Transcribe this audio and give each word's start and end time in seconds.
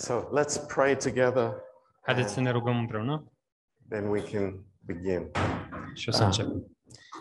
So 0.00 0.28
let's 0.32 0.56
pray 0.74 0.96
together, 0.96 1.62
Haideți 2.00 2.32
să 2.32 2.40
ne 2.40 2.50
rugăm 2.50 2.78
împreună 2.78 3.32
then 3.88 4.08
we 4.08 4.22
can 4.22 4.64
begin. 4.80 5.30
și 5.94 6.08
o 6.08 6.12
să 6.12 6.20
Ah. 6.20 6.26
începem. 6.26 6.76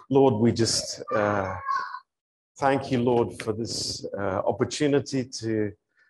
Lord, 0.08 0.36
we 0.42 0.54
just 0.56 1.04
uh, 1.16 1.48
thank 2.56 2.90
you, 2.90 3.04
Lord, 3.04 3.42
for 3.42 3.54
this 3.54 4.02
uh, 4.02 4.40
opportunity 4.42 5.28
to 5.28 5.48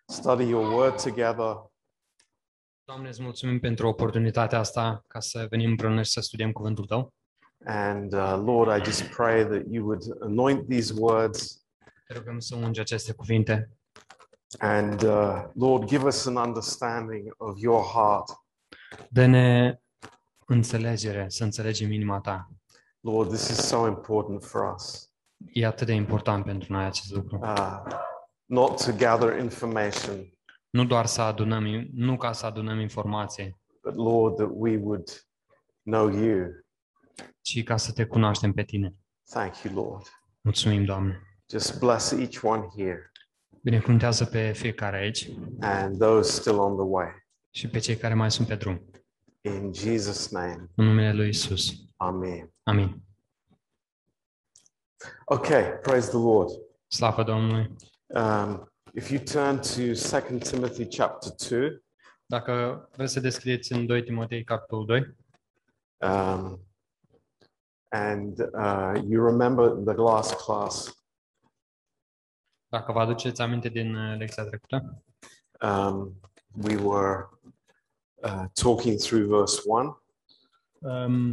study 0.06 0.44
your 0.48 0.72
word 0.72 1.02
together. 1.02 1.70
Doamne, 2.84 3.08
îți 3.08 3.22
mulțumim 3.22 3.60
pentru 3.60 3.86
oportunitatea 3.88 4.58
asta 4.58 5.04
ca 5.06 5.20
să 5.20 5.46
venim 5.50 5.70
împreună 5.70 6.02
și 6.02 6.10
să 6.10 6.20
studiem 6.20 6.52
cuvântul 6.52 6.84
Tău. 6.86 7.14
And 7.64 8.12
uh, 8.12 8.40
Lord, 8.44 8.80
I 8.80 8.84
just 8.90 9.02
pray 9.02 9.44
that 9.46 9.62
you 9.70 9.84
would 9.86 10.02
anoint 10.22 10.68
these 10.68 10.94
words. 10.98 11.64
Te 12.06 12.14
rugăm 12.14 12.38
să 12.38 12.54
ungi 12.56 12.80
aceste 12.80 13.12
cuvinte 13.12 13.70
And 14.58 15.02
uh, 15.02 15.44
Lord, 15.54 15.88
give 15.88 16.04
us 16.06 16.26
an 16.26 16.36
understanding 16.36 17.32
of 17.36 17.58
your 17.58 17.82
heart. 17.82 18.30
Dă-ne 19.08 19.78
înțelegere, 20.46 21.28
să 21.28 21.44
înțelegem 21.44 21.92
inima 21.92 22.20
Ta. 22.20 22.48
Lord, 23.00 23.28
this 23.28 23.48
is 23.48 23.56
so 23.56 23.86
important 23.86 24.44
for 24.44 24.74
us. 24.74 25.10
E 25.52 25.66
atât 25.66 25.86
de 25.86 25.92
important 25.92 26.44
pentru 26.44 26.72
noi 26.72 26.84
acest 26.84 27.12
lucru. 27.12 27.38
Uh, 27.42 27.82
not 28.44 28.84
to 28.84 28.92
gather 28.92 29.38
information, 29.38 30.32
Nu 30.70 30.84
doar 30.84 31.06
să 31.06 31.20
adunăm, 31.20 31.64
nu 31.92 32.16
ca 32.16 32.32
să 32.32 32.46
adunăm 32.46 32.80
informație, 32.80 33.58
but 33.82 33.94
Lord, 33.94 34.36
that 34.36 34.48
we 34.52 34.76
would 34.76 35.08
know 35.82 36.08
you. 36.08 36.46
ci 37.40 37.62
ca 37.62 37.76
să 37.76 37.92
Te 37.92 38.04
cunoaștem 38.04 38.52
pe 38.52 38.62
Tine. 38.62 38.94
Thank 39.30 39.62
you, 39.62 39.74
Lord. 39.84 40.06
Mulțumim, 40.40 40.84
Doamne. 40.84 41.20
Just 41.50 41.78
bless 41.78 42.10
each 42.10 42.42
one 42.42 42.68
here 42.76 43.09
Binecuvântează 43.62 44.24
pe 44.24 44.52
fiecare 44.52 44.96
aici 44.96 45.28
and 45.60 45.98
those 45.98 46.30
still 46.40 46.58
on 46.58 46.72
the 46.76 46.84
way. 46.86 47.06
și 47.50 47.68
pe 47.68 47.78
cei 47.78 47.96
care 47.96 48.14
mai 48.14 48.30
sunt 48.30 48.48
pe 48.48 48.54
drum. 48.54 48.84
In 49.40 49.72
Jesus' 49.74 50.28
name, 50.30 50.70
În 50.74 50.84
numele 50.84 51.12
Lui 51.12 51.28
Isus. 51.28 51.72
Amen. 51.96 52.52
Amin. 52.62 53.02
Okay, 55.24 55.78
praise 55.82 56.08
the 56.08 56.18
Lord. 56.18 56.50
Slavă 56.86 57.22
Domnului. 57.22 57.76
Um, 58.06 58.72
if 58.94 59.10
you 59.10 59.22
turn 59.22 59.56
to 59.60 59.80
2 60.28 60.38
Timothy 60.38 60.86
chapter 60.96 61.32
2, 61.60 61.82
Dacă 62.26 62.88
vreți 62.96 63.12
să 63.12 63.20
descrieți 63.20 63.72
în 63.72 63.86
2 63.86 64.02
Timotei, 64.02 64.44
capitolul 64.44 64.86
2, 64.86 65.16
um, 65.98 66.60
and 67.88 68.38
uh, 68.38 69.02
you 69.08 69.26
remember 69.26 69.68
the 69.70 69.94
last 69.94 70.34
class, 70.34 70.99
dacă 72.70 72.92
vă 72.92 73.00
aduceți 73.00 73.40
aminte 73.42 73.68
din 73.68 73.94
uh, 73.94 74.16
lecția 74.18 74.44
trecută, 74.44 75.02
um, 75.60 76.20
we 76.62 76.76
were 76.76 77.28
uh, 78.14 78.44
talking 78.52 78.98
through 78.98 79.26
verse 79.28 79.60
1 79.66 80.02
um, 80.78 81.30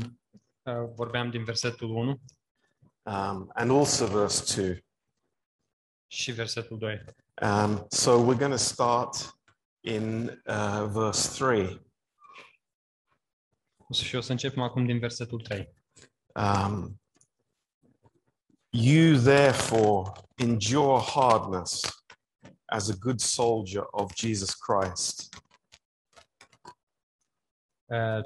uh, 0.64 0.90
vorbeam 0.96 1.30
din 1.30 1.44
versetul 1.44 1.90
1 1.90 2.10
um, 2.10 3.52
and 3.54 3.72
also 3.72 4.06
verse 4.06 4.62
2. 4.62 4.86
și 6.08 6.32
versetul 6.32 6.78
2. 6.78 7.04
Um, 7.42 7.86
so 7.90 8.12
we're 8.12 8.38
going 8.40 8.52
to 8.52 8.58
start 8.58 9.40
in 9.80 10.28
uh, 10.46 10.86
verse 10.90 11.44
3. 11.46 11.86
O 13.90 13.94
să- 13.94 14.04
Și 14.04 14.16
o 14.16 14.22
să 14.22 14.32
începem 14.32 14.62
acum 14.62 14.86
din 14.86 15.00
versetul 15.00 15.42
3. 15.42 15.74
Um, 16.36 17.02
you 18.70 19.18
therefore 19.22 20.12
endure 20.40 21.00
hardness 21.00 21.84
as 22.72 22.90
a 22.90 22.96
good 22.98 23.22
soldier 23.22 23.84
of 23.94 24.14
Jesus 24.16 24.54
Christ. 24.54 25.34
Uh, 27.92 28.24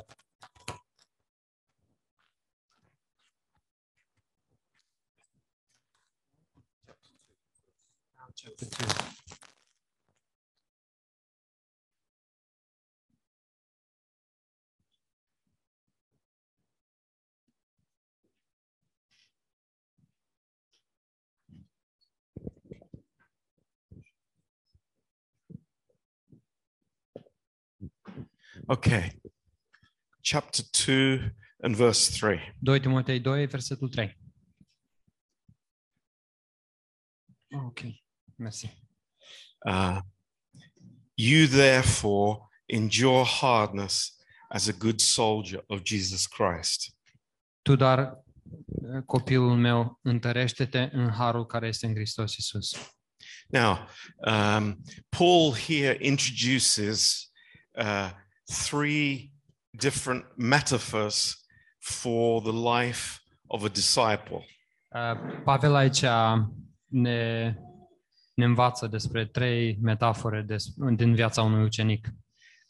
Okay. 28.71 29.11
Chapter 30.21 30.63
2 30.71 31.31
and 31.63 31.75
verse 31.75 32.09
3. 32.09 32.39
2 32.63 32.79
Timotei 32.79 33.19
2, 33.19 33.45
versetul 33.45 33.89
3. 33.89 34.17
Ok, 37.65 37.81
mersi. 38.35 38.69
Uh, 39.67 39.99
you 41.15 41.47
therefore 41.47 42.47
endure 42.65 43.25
hardness 43.25 44.17
as 44.47 44.67
a 44.67 44.73
good 44.73 45.01
soldier 45.01 45.63
of 45.67 45.81
Jesus 45.83 46.27
Christ. 46.27 46.95
Tu, 47.61 47.75
dar, 47.75 48.23
uh, 48.43 49.03
copilul 49.05 49.57
meu, 49.57 49.99
întărește-te 50.01 50.89
în 50.91 51.09
harul 51.09 51.45
care 51.45 51.67
este 51.67 51.85
în 51.85 51.93
Hristos 51.93 52.35
Iisus. 52.35 52.95
Now, 53.47 53.87
um, 54.17 54.83
Paul 55.09 55.55
here 55.55 55.97
introduces 55.99 57.31
uh, 57.71 58.19
three 58.49 59.31
different 59.71 60.25
metaphors 60.35 61.45
for 61.79 62.41
the 62.41 62.51
life 62.51 63.19
of 63.47 63.63
a 63.63 63.69
disciple. 63.69 64.45
Uh, 64.95 65.41
Pavel 65.43 65.75
aici 65.75 66.05
ne, 66.85 67.55
ne 68.33 68.45
învață 68.45 68.87
despre 68.87 69.25
trei 69.25 69.77
metafore 69.81 70.41
des, 70.41 70.65
din 70.95 71.15
viața 71.15 71.41
unui 71.41 71.63
ucenic. 71.63 72.07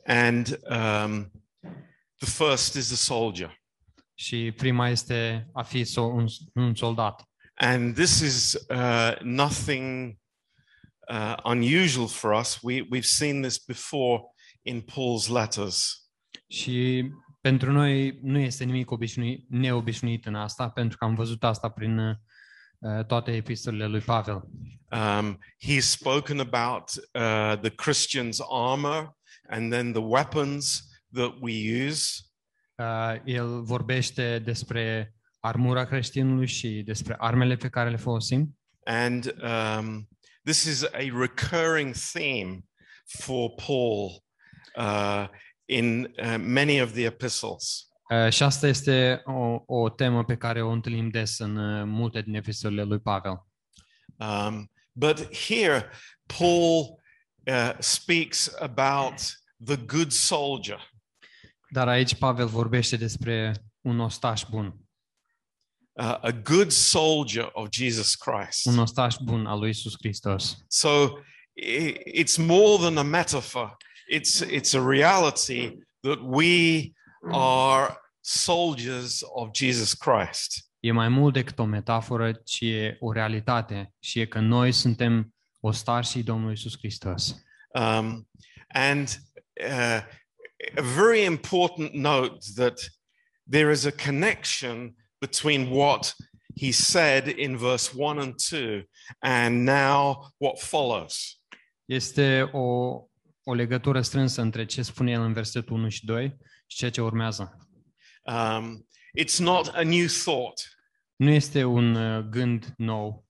And 0.05 0.59
um, 0.69 1.31
the 2.17 2.29
first 2.29 2.75
is 2.75 2.87
the 2.87 2.95
soldier. 2.95 3.59
Și 4.13 4.51
prima 4.51 4.89
este 4.89 5.49
a 5.53 5.63
fi 5.63 5.83
so, 5.83 6.01
un, 6.01 6.25
un 6.53 6.75
soldat. 6.75 7.29
And 7.53 7.95
this 7.95 8.19
is 8.19 8.53
uh, 8.69 9.15
nothing 9.21 10.17
uh, 11.09 11.35
unusual 11.43 12.07
for 12.07 12.31
us. 12.33 12.59
We, 12.61 12.81
we've 12.89 13.07
seen 13.07 13.41
this 13.41 13.57
before 13.57 14.21
in 14.61 14.81
Paul's 14.81 15.27
letters. 15.27 16.09
Și 16.47 17.09
pentru 17.41 17.71
noi 17.71 18.19
nu 18.21 18.39
este 18.39 18.63
nimic 18.63 18.91
obișnuit, 18.91 19.45
neobișnuit 19.49 20.25
în 20.25 20.35
asta, 20.35 20.69
pentru 20.69 20.97
că 20.97 21.05
am 21.05 21.15
văzut 21.15 21.43
asta 21.43 21.69
prin 21.69 21.97
uh, 21.97 23.05
toate 23.07 23.31
epistolele 23.31 23.87
lui 23.87 23.99
Pavel. 23.99 24.43
Um, 24.91 25.39
he's 25.65 25.85
spoken 25.85 26.39
about 26.39 26.89
uh, 27.13 27.59
the 27.59 27.69
Christian's 27.69 28.37
armor 28.49 29.15
and 29.49 29.71
then 29.71 29.91
the 29.91 30.01
weapons 30.01 30.89
that 31.13 31.33
we 31.39 31.85
use. 31.87 32.21
Uh, 32.75 33.15
el 33.25 33.63
vorbește 33.63 34.39
despre 34.39 35.15
armura 35.39 35.85
creștinului 35.85 36.47
și 36.47 36.81
despre 36.85 37.15
armele 37.17 37.55
pe 37.55 37.69
care 37.69 37.89
le 37.89 37.97
folosim. 37.97 38.57
And 38.83 39.35
um, 39.41 40.09
this 40.43 40.63
is 40.63 40.83
a 40.83 41.19
recurring 41.19 41.93
theme 42.13 42.59
for 43.03 43.49
Paul 43.65 44.23
uh, 44.75 45.27
in 45.65 46.15
uh, 46.17 46.37
many 46.37 46.81
of 46.81 46.91
the 46.91 47.05
epistles. 47.05 47.85
Uh, 48.09 48.31
și 48.31 48.43
asta 48.43 48.67
este 48.67 49.21
o, 49.25 49.63
o 49.65 49.89
temă 49.89 50.23
pe 50.23 50.35
care 50.35 50.61
o 50.61 50.69
întâlnim 50.69 51.09
des 51.09 51.39
în 51.39 51.55
uh, 51.55 51.83
multe 51.85 52.21
din 52.21 52.35
epistolele 52.35 52.83
lui 52.83 52.99
Pavel. 52.99 53.45
Um, 54.15 54.71
but 54.91 55.35
here, 55.35 55.89
Paul 56.25 57.01
uh, 57.47 57.73
speaks 57.79 58.55
about 58.59 59.13
the 59.65 59.77
good 59.77 60.11
soldier. 60.11 60.91
Dar 61.69 61.87
aici 61.87 62.15
Pavel 62.15 62.47
vorbește 62.47 62.97
despre 62.97 63.53
un 63.81 63.99
ostaș 63.99 64.43
bun, 64.49 64.75
uh, 65.91 66.17
a 66.21 66.31
good 66.43 66.71
soldier 66.71 67.49
of 67.53 67.67
Jesus 67.71 68.15
Christ. 68.15 68.65
un 68.65 68.77
ostaș 68.77 69.15
bun 69.23 69.45
al 69.45 69.59
lui 69.59 69.69
Isus 69.69 69.93
Hristos. 69.97 70.57
So 70.67 71.19
it's 72.15 72.37
more 72.37 72.83
than 72.83 72.97
a 72.97 73.03
metaphor. 73.03 73.77
It's 74.11 74.41
it's 74.41 74.73
a 74.73 74.81
reality 74.81 75.77
that 76.01 76.19
we 76.21 76.93
are 77.31 77.97
soldiers 78.21 79.23
of 79.35 79.53
Jesus 79.53 79.93
Christ. 79.93 80.69
E 80.79 80.91
mai 80.91 81.09
mult 81.09 81.33
decât 81.33 81.59
o 81.59 81.65
metaforă, 81.65 82.31
ci 82.31 82.61
e 82.61 82.97
o 82.99 83.11
realitate 83.11 83.93
și 83.99 84.19
e 84.19 84.25
că 84.25 84.39
noi 84.39 84.71
suntem 84.71 85.33
ostașii 85.59 86.23
Domnului 86.23 86.53
Isus 86.53 86.77
Hristos. 86.77 87.43
Um, 87.73 88.27
and 88.67 89.21
uh, 89.69 90.01
a 90.77 90.81
very 90.81 91.23
important 91.23 91.93
note 91.93 92.37
that 92.55 92.79
there 93.49 93.71
is 93.71 93.85
a 93.85 93.91
connection 93.91 94.95
between 95.19 95.69
what 95.69 96.15
he 96.55 96.71
said 96.71 97.27
in 97.27 97.57
verse 97.57 97.91
1 97.95 98.19
and 98.19 98.35
2 98.49 98.83
and 99.19 99.65
now 99.65 100.31
what 100.37 100.59
follows. 100.59 101.41
Este 101.85 102.49
o, 102.51 103.09
o 103.43 103.53
legătură 103.53 104.01
strânsă 104.01 104.41
între 104.41 104.65
ce 104.65 104.81
spune 104.81 105.11
el 105.11 105.21
în 105.21 105.33
versetul 105.33 105.75
1 105.75 105.89
și 105.89 106.05
2 106.05 106.37
și 106.67 106.77
ceea 106.77 106.91
ce 106.91 107.01
urmează. 107.01 107.67
Um, 108.23 108.87
it's 109.19 109.37
not 109.37 109.67
a 109.67 109.83
new 109.83 110.05
thought. 110.23 110.77
Nu 111.15 111.29
este 111.29 111.63
un 111.63 111.95
uh, 111.95 112.23
gând 112.29 112.73
nou, 112.77 113.29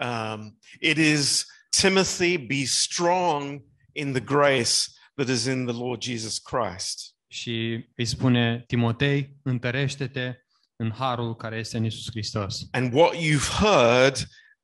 Um, 0.00 0.58
it 0.80 0.96
is 0.96 1.46
Timothy, 1.70 2.38
be 2.38 2.64
strong 2.64 3.62
in 3.92 4.12
the 4.12 4.20
grace 4.20 4.90
that 5.14 5.28
is 5.28 5.46
in 5.46 5.66
the 5.66 5.74
Lord 5.74 6.02
Jesus 6.02 6.38
Christ. 6.38 7.14
și 7.32 7.86
îi 7.96 8.04
spune 8.04 8.64
Timotei, 8.66 9.36
întărește-te 9.42 10.34
în 10.76 10.92
harul 10.92 11.36
care 11.36 11.56
este 11.56 11.76
în 11.76 11.84
Isus 11.84 12.10
Hristos. 12.10 12.68
And 12.70 12.94
what 12.94 13.14
you've 13.14 13.60
heard, 13.60 14.16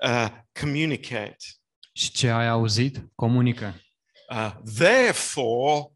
uh, 0.04 0.28
communicate. 0.60 1.36
Și 1.92 2.10
ce 2.10 2.28
ai 2.28 2.48
auzit, 2.48 3.08
comunică. 3.14 3.80
Uh, 4.30 4.52
therefore, 4.76 5.90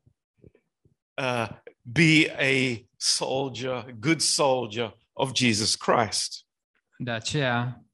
uh, 1.23 1.49
be 1.83 2.29
a 2.39 2.87
soldier, 2.97 3.93
good 3.99 4.21
soldier 4.21 4.95
of 5.13 5.33
Jesus 5.35 5.77
Christ. 5.77 6.47
De 6.99 7.11
aceea 7.11 7.85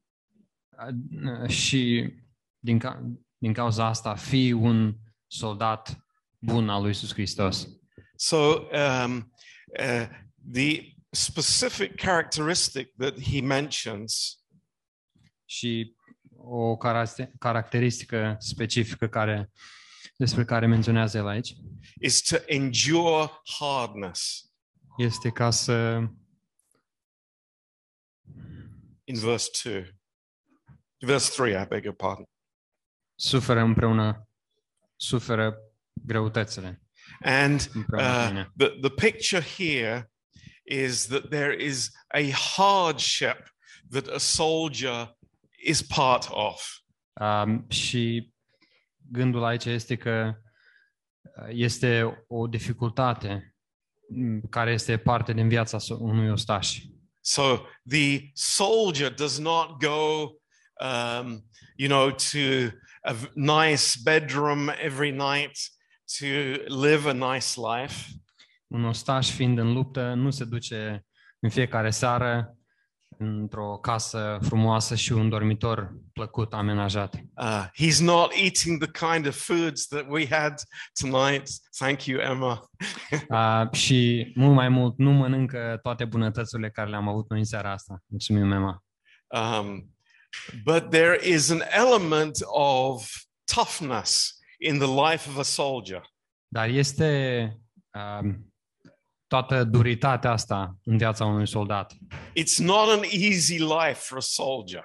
a- 0.76 1.46
și 1.46 2.12
din, 2.58 2.78
ca, 2.78 3.02
din 3.38 3.52
cauza 3.52 3.86
asta, 3.86 4.14
fii 4.14 4.52
un 4.52 4.94
soldat 5.26 5.98
bun 6.38 6.68
al 6.68 6.80
lui 6.82 6.90
Isus 6.90 7.12
Hristos. 7.12 7.68
So, 8.16 8.36
um, 8.36 9.32
uh, 9.78 10.08
the 10.52 10.94
specific 11.10 11.94
characteristic 11.96 12.94
that 12.96 13.20
he 13.20 13.40
mentions 13.40 14.38
Și 15.50 15.94
o 16.36 16.76
caracteristică 17.38 18.36
specifică 18.38 19.08
care, 19.08 19.50
despre 20.18 20.44
care 20.44 20.66
menționează 20.66 21.18
el 21.18 21.26
aici 21.26 21.54
is 22.00 22.20
to 22.22 22.36
endure 22.46 23.30
hardness. 23.58 24.50
este 24.96 25.30
ca 25.30 25.50
să 25.50 26.02
In 29.04 29.18
verse 29.18 29.50
2, 29.64 29.94
verse 30.98 31.30
3, 31.42 31.62
I 31.62 31.66
beg 31.68 31.84
your 31.84 31.96
pardon. 31.96 32.24
suferă 33.14 33.60
împreună, 33.60 34.28
suferă 34.96 35.56
greutățile 36.06 36.82
And 37.22 37.70
împreună 37.74 38.12
cu 38.12 38.18
uh, 38.18 38.28
mine. 38.28 38.52
the, 38.56 38.68
the 38.68 38.90
picture 38.90 39.42
here 39.42 40.12
is 40.62 41.06
that 41.06 41.28
there 41.28 41.64
is 41.64 41.90
a 42.08 42.30
hardship 42.30 43.54
that 43.90 44.06
a 44.08 44.18
soldier 44.18 45.16
is 45.64 45.82
part 45.82 46.28
of. 46.30 46.62
Um, 47.20 47.66
și 47.70 48.32
gândul 49.10 49.44
aici 49.44 49.64
este 49.64 49.96
că 49.96 50.34
uh, 51.22 51.48
este 51.48 52.24
o 52.28 52.46
dificultate 52.46 53.54
m, 54.08 54.40
care 54.50 54.70
este 54.72 54.96
parte 54.96 55.32
din 55.32 55.48
viața 55.48 55.78
so- 55.78 55.98
unui 55.98 56.30
ostaș. 56.30 56.78
So 57.20 57.58
the 57.88 58.30
soldier 58.32 59.14
does 59.14 59.38
not 59.38 59.80
go, 59.80 60.22
um, 60.86 61.44
you 61.76 61.88
know, 61.88 62.10
to 62.10 62.74
a 63.02 63.12
v- 63.12 63.30
nice 63.34 63.98
bedroom 64.02 64.68
every 64.68 65.10
night 65.10 65.58
to 66.18 66.26
live 66.66 67.08
a 67.08 67.32
nice 67.32 67.60
life. 67.60 68.06
Un 68.66 68.84
ostaș 68.84 69.30
fiind 69.30 69.58
în 69.58 69.72
luptă 69.72 70.14
nu 70.14 70.30
se 70.30 70.44
duce 70.44 71.06
în 71.40 71.50
fiecare 71.50 71.90
seară 71.90 72.57
într-o 73.18 73.78
casă 73.82 74.38
frumoasă 74.42 74.94
și 74.94 75.12
un 75.12 75.28
dormitor 75.28 75.94
plăcut 76.12 76.52
amenajat. 76.52 77.14
Uh, 77.14 77.66
he's 77.66 77.98
not 78.00 78.32
eating 78.32 78.84
the 78.84 79.06
kind 79.06 79.26
of 79.26 79.36
foods 79.36 79.86
that 79.86 80.04
we 80.08 80.26
had 80.30 80.54
tonight. 81.00 81.48
Thank 81.78 82.04
you, 82.04 82.20
Emma. 82.20 82.62
Uh, 83.28 83.72
și 83.72 84.30
mult 84.34 84.54
mai 84.54 84.68
mult 84.68 84.98
nu 84.98 85.10
mănâncă 85.10 85.78
toate 85.82 86.04
bunătățile 86.04 86.70
care 86.70 86.90
le-am 86.90 87.08
avut 87.08 87.28
noi 87.28 87.38
în 87.38 87.44
seara 87.44 87.72
asta. 87.72 88.02
Mulțumim, 88.06 88.52
Emma. 88.52 88.84
Um, 89.26 89.94
but 90.64 90.90
there 90.90 91.18
is 91.28 91.50
an 91.50 91.62
element 91.70 92.36
of 92.46 93.10
toughness 93.54 94.38
in 94.58 94.78
the 94.78 95.10
life 95.10 95.28
of 95.28 95.38
a 95.38 95.42
soldier. 95.42 96.02
Dar 96.48 96.68
este 96.68 97.60
um, 97.94 98.47
toată 99.28 99.64
duritatea 99.64 100.30
asta 100.30 100.76
în 100.84 100.96
viața 100.96 101.24
unui 101.24 101.46
soldat. 101.46 101.92
It's 102.38 102.56
not 102.58 102.88
an 102.88 103.02
easy 103.10 103.58
life 103.58 104.00
for 104.00 104.16
a 104.16 104.20
soldier. 104.20 104.84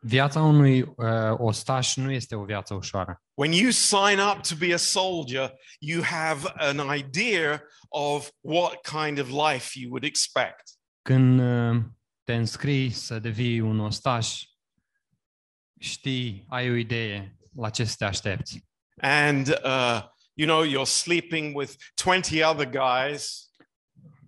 Viața 0.00 0.40
unui 0.40 0.80
uh, 0.80 0.94
ostaș 1.36 1.96
nu 1.96 2.10
este 2.10 2.34
o 2.34 2.44
viață 2.44 2.74
ușoară. 2.74 3.22
When 3.34 3.52
you 3.52 3.70
sign 3.70 4.18
up 4.18 4.42
to 4.42 4.54
be 4.58 4.72
a 4.72 4.76
soldier, 4.76 5.52
you 5.78 6.02
have 6.02 6.52
an 6.56 6.96
idea 6.96 7.62
of 7.88 8.28
what 8.40 8.80
kind 8.80 9.18
of 9.18 9.28
life 9.28 9.78
you 9.78 9.90
would 9.90 10.04
expect. 10.04 10.62
Când 11.02 11.40
uh, 11.40 11.82
te 12.24 12.34
înscrii 12.34 12.90
să 12.90 13.18
devii 13.18 13.60
un 13.60 13.78
ostaș, 13.80 14.42
știi, 15.80 16.44
ai 16.48 16.70
o 16.70 16.74
idee 16.74 17.36
la 17.56 17.70
ce 17.70 17.84
să 17.84 17.94
te 17.98 18.04
aștepți. 18.04 18.66
And, 19.00 19.48
uh, 19.48 20.02
you 20.34 20.46
know, 20.46 20.64
you're 20.64 20.90
sleeping 20.90 21.56
with 21.56 21.72
20 21.94 22.42
other 22.42 22.70
guys. 22.70 23.47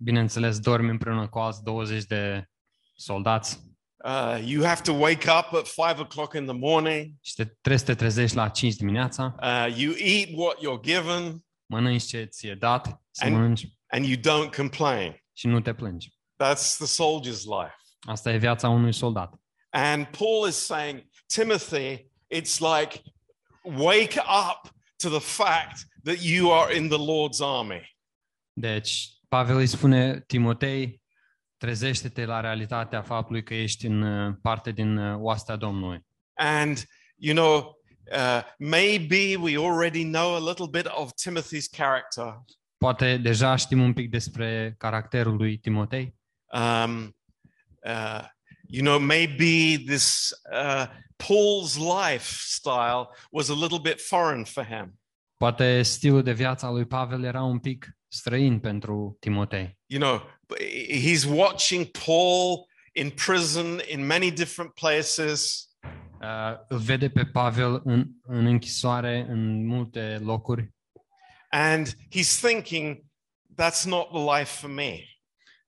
Bineînțeles, 0.03 0.59
dormi 0.59 0.89
împreună 0.89 1.27
cu 1.27 1.39
alți 1.39 1.63
20 1.63 2.03
de 2.03 2.49
soldați 2.95 3.69
Uh, 4.05 4.41
you 4.45 4.63
have 4.65 4.81
to 4.81 4.91
wake 4.93 5.29
up 5.29 5.53
at 5.53 5.67
five 5.67 5.95
o'clock 6.05 6.33
in 6.35 6.45
the 6.45 6.53
morning. 6.57 7.11
și 7.21 7.33
te, 7.33 7.45
trebuie 7.45 7.77
să 7.77 7.85
te 7.85 7.95
trezești 7.95 8.35
la 8.35 8.49
5 8.49 8.75
dimineața, 8.75 9.35
Uh, 9.41 9.77
you 9.77 9.93
eat 9.97 10.29
what 10.33 10.57
you're 10.57 10.81
given 10.83 11.45
mănânci 11.65 12.03
ce 12.03 12.23
ți-e 12.23 12.55
dat 12.55 13.01
să 13.11 13.23
And- 13.25 13.33
mănânci 13.33 13.67
and 13.87 14.05
you 14.05 14.15
don't 14.19 14.55
complain. 14.55 15.23
și 15.33 15.47
nu 15.47 15.59
te 15.59 15.73
plângi. 15.73 16.09
That's 16.43 16.75
the 16.77 16.85
soldier's 16.87 17.43
life. 17.61 17.75
Asta 17.99 18.31
e 18.33 18.37
viața 18.37 18.69
unui 18.69 18.93
soldat. 18.93 19.33
And 19.69 20.05
Paul 20.05 20.47
is 20.47 20.55
saying, 20.55 21.03
Timothy, 21.25 22.11
it's 22.35 22.57
like 22.59 23.01
wake 23.63 24.19
up 24.19 24.71
to 25.03 25.09
the 25.09 25.19
fact 25.43 25.77
that 26.03 26.17
you 26.23 26.53
are 26.53 26.75
in 26.75 26.87
the 26.89 26.97
Lord's 26.97 27.39
army. 27.39 27.97
Deci, 28.53 29.09
Pavel 29.35 29.57
îi 29.57 29.67
spune 29.67 30.23
Timotei, 30.27 31.01
trezește-te 31.57 32.25
la 32.25 32.39
realitatea 32.39 33.01
faptului 33.01 33.43
că 33.43 33.53
ești 33.53 33.85
în 33.85 34.01
uh, 34.01 34.35
parte 34.41 34.71
din 34.71 34.97
uh, 34.97 35.17
oastea 35.19 35.55
Domnului. 35.55 36.05
And, 36.33 36.85
you 37.15 37.35
know, 37.35 37.79
uh, 38.13 38.41
maybe 38.57 39.35
we 39.35 39.57
already 39.57 40.03
know 40.03 40.35
a 40.35 40.39
little 40.39 40.67
bit 40.71 40.85
of 40.85 41.11
Timothy's 41.25 41.69
character. 41.77 42.43
Poate 42.77 43.17
deja 43.17 43.55
știm 43.55 43.81
un 43.81 43.93
pic 43.93 44.09
despre 44.09 44.75
caracterul 44.77 45.35
lui 45.35 45.57
Timotei. 45.57 46.15
Um, 46.53 47.17
uh, 47.83 48.25
you 48.67 48.83
know, 48.83 48.99
maybe 48.99 49.83
this 49.85 50.29
uh, 50.51 50.85
Paul's 51.15 51.77
lifestyle 51.77 53.07
was 53.31 53.49
a 53.49 53.55
little 53.61 53.79
bit 53.81 54.01
foreign 54.01 54.43
for 54.43 54.65
him. 54.65 54.99
Poate 55.37 55.81
stilul 55.81 56.23
de 56.23 56.33
viață 56.33 56.65
al 56.65 56.73
lui 56.73 56.85
Pavel 56.85 57.23
era 57.23 57.43
un 57.43 57.59
pic 57.59 57.95
străin 58.11 58.59
pentru 58.59 59.17
Timotei. 59.19 59.77
You 59.85 60.01
know, 60.01 60.21
he's 60.89 61.25
watching 61.29 61.85
Paul 62.05 62.65
in 62.93 63.09
prison 63.09 63.79
in 63.87 64.05
many 64.05 64.31
different 64.31 64.73
places. 64.73 65.65
Uh, 66.21 66.57
îl 66.67 66.77
vede 66.77 67.09
pe 67.09 67.25
Pavel 67.25 67.81
în, 67.83 68.07
în 68.21 68.45
închisoare 68.45 69.25
în 69.29 69.65
multe 69.65 70.19
locuri 70.23 70.69
And 71.49 71.87
he's 72.15 72.39
thinking, 72.41 72.97
that's 73.57 73.85
not 73.85 74.09
the 74.11 74.39
life 74.39 74.59
for 74.59 74.69
me. 74.69 75.05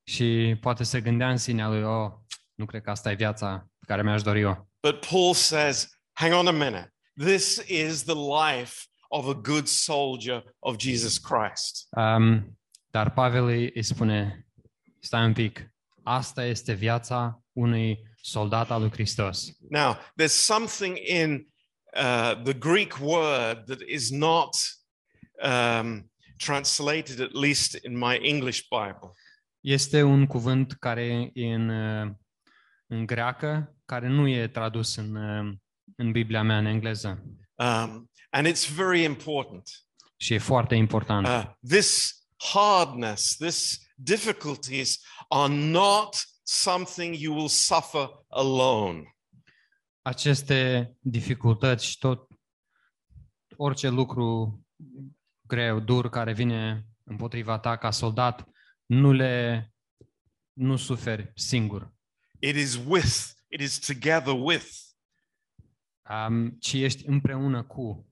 și 0.04 0.58
poate 0.62 0.84
se 0.84 1.02
gândea 1.02 1.30
în 1.30 1.38
sinea 1.38 1.68
lui, 1.68 1.84
oh, 1.84 2.12
nu 2.54 2.66
cred 2.66 2.82
că 2.82 2.90
asta 2.90 3.12
e 3.12 3.16
viața 3.16 3.68
pe 3.80 3.86
care 3.88 4.04
mi-aș 4.04 4.22
dori 4.22 4.40
eu. 4.40 4.70
But 4.82 5.06
Paul 5.06 5.34
says, 5.34 5.90
hang 6.12 6.34
on 6.34 6.48
a 6.48 6.52
minute. 6.52 6.94
This 7.16 7.64
is 7.68 8.04
the 8.04 8.14
life 8.14 8.74
of 9.14 9.28
a 9.28 9.34
good 9.34 9.68
soldier 9.68 10.44
of 10.60 10.78
Jesus 10.78 11.18
Christ. 11.18 11.88
Um, 11.92 12.58
dar 12.92 13.12
Pavel 13.12 13.46
îi, 13.46 13.72
îi 13.74 13.84
spune, 13.84 14.48
stai 15.00 15.26
un 15.26 15.34
pic, 15.34 15.74
asta 16.04 16.46
este 16.46 16.74
viața 16.74 17.44
unui 17.52 18.00
soldat 18.22 18.72
al 18.72 18.80
lui 18.82 18.90
Hristos. 18.90 19.58
Now, 19.70 19.98
there's 20.22 20.36
something 20.36 20.98
in 20.98 21.48
uh, 21.96 22.42
the 22.44 22.54
Greek 22.54 22.98
word 23.02 23.66
that 23.66 23.80
is 23.88 24.10
not 24.10 24.56
um, 25.44 26.12
translated, 26.38 27.20
at 27.20 27.32
least 27.32 27.84
in 27.84 27.98
my 27.98 28.20
English 28.22 28.62
Bible. 28.70 29.12
Este 29.60 30.02
un 30.02 30.26
cuvânt 30.26 30.74
care 30.74 31.30
e 31.34 31.54
în, 31.54 31.70
uh, 31.70 32.12
în 32.88 33.06
greacă, 33.06 33.76
care 33.86 34.08
nu 34.08 34.28
e 34.28 34.48
tradus 34.48 34.96
în, 34.96 35.16
uh, 35.16 35.54
în 35.96 36.12
Biblia 36.12 36.44
mea 36.44 36.58
în 36.58 36.66
engleză 36.66 37.24
Um, 37.56 38.10
and 38.34 38.48
it's 38.48 38.66
very 38.76 39.04
important. 39.04 39.70
și 40.18 40.34
e 40.34 40.38
foarte 40.38 40.76
important. 40.76 41.28
Uh, 41.28 41.52
this 41.70 42.22
hardness, 42.54 43.36
this 43.36 43.80
difficulties 43.96 45.00
are 45.30 45.54
not 45.54 46.16
something 46.44 47.16
you 47.16 47.36
will 47.36 47.48
suffer 47.48 48.10
alone. 48.30 49.16
Aceste 50.02 50.92
dificultăți 51.00 51.86
și 51.86 51.98
tot 51.98 52.28
orice 53.58 53.90
lucru 53.90 54.60
greu, 55.48 55.80
dur, 55.80 56.10
care 56.10 56.34
vine 56.34 56.88
împotriva 57.04 57.60
ta 57.60 57.78
ca 57.78 57.92
soldat, 57.92 58.48
nu 58.86 59.12
le 59.12 59.68
nu 60.54 60.76
suferi 60.76 61.32
singur, 61.36 61.94
It 62.40 62.56
is 62.56 62.76
with, 62.86 63.30
it 63.48 63.60
is 63.62 63.80
together 63.80 64.34
with. 64.38 64.68
um, 66.10 66.50
ci 66.50 66.74
ești 66.74 67.08
împreună 67.08 67.64
cu. 67.64 68.08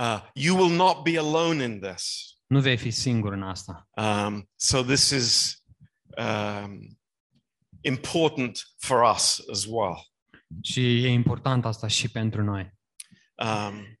Uh, 0.00 0.20
you 0.34 0.56
will 0.56 0.76
not 0.76 1.02
be 1.04 1.18
alone 1.18 1.64
in 1.64 1.80
this. 1.80 2.36
Nu 2.46 2.60
vei 2.60 2.76
fi 2.76 2.90
singur 2.90 3.32
în 3.32 3.42
asta. 3.42 3.88
Um, 3.90 4.48
so 4.56 4.82
this 4.82 5.10
is 5.10 5.56
um, 6.18 6.98
important 7.80 8.62
for 8.78 9.02
us 9.14 9.44
as 9.50 9.64
well. 9.64 10.10
Și 10.62 11.04
e 11.04 11.08
important 11.08 11.64
asta 11.64 11.86
și 11.86 12.10
pentru 12.10 12.42
noi. 12.42 12.72
Um, 13.36 13.98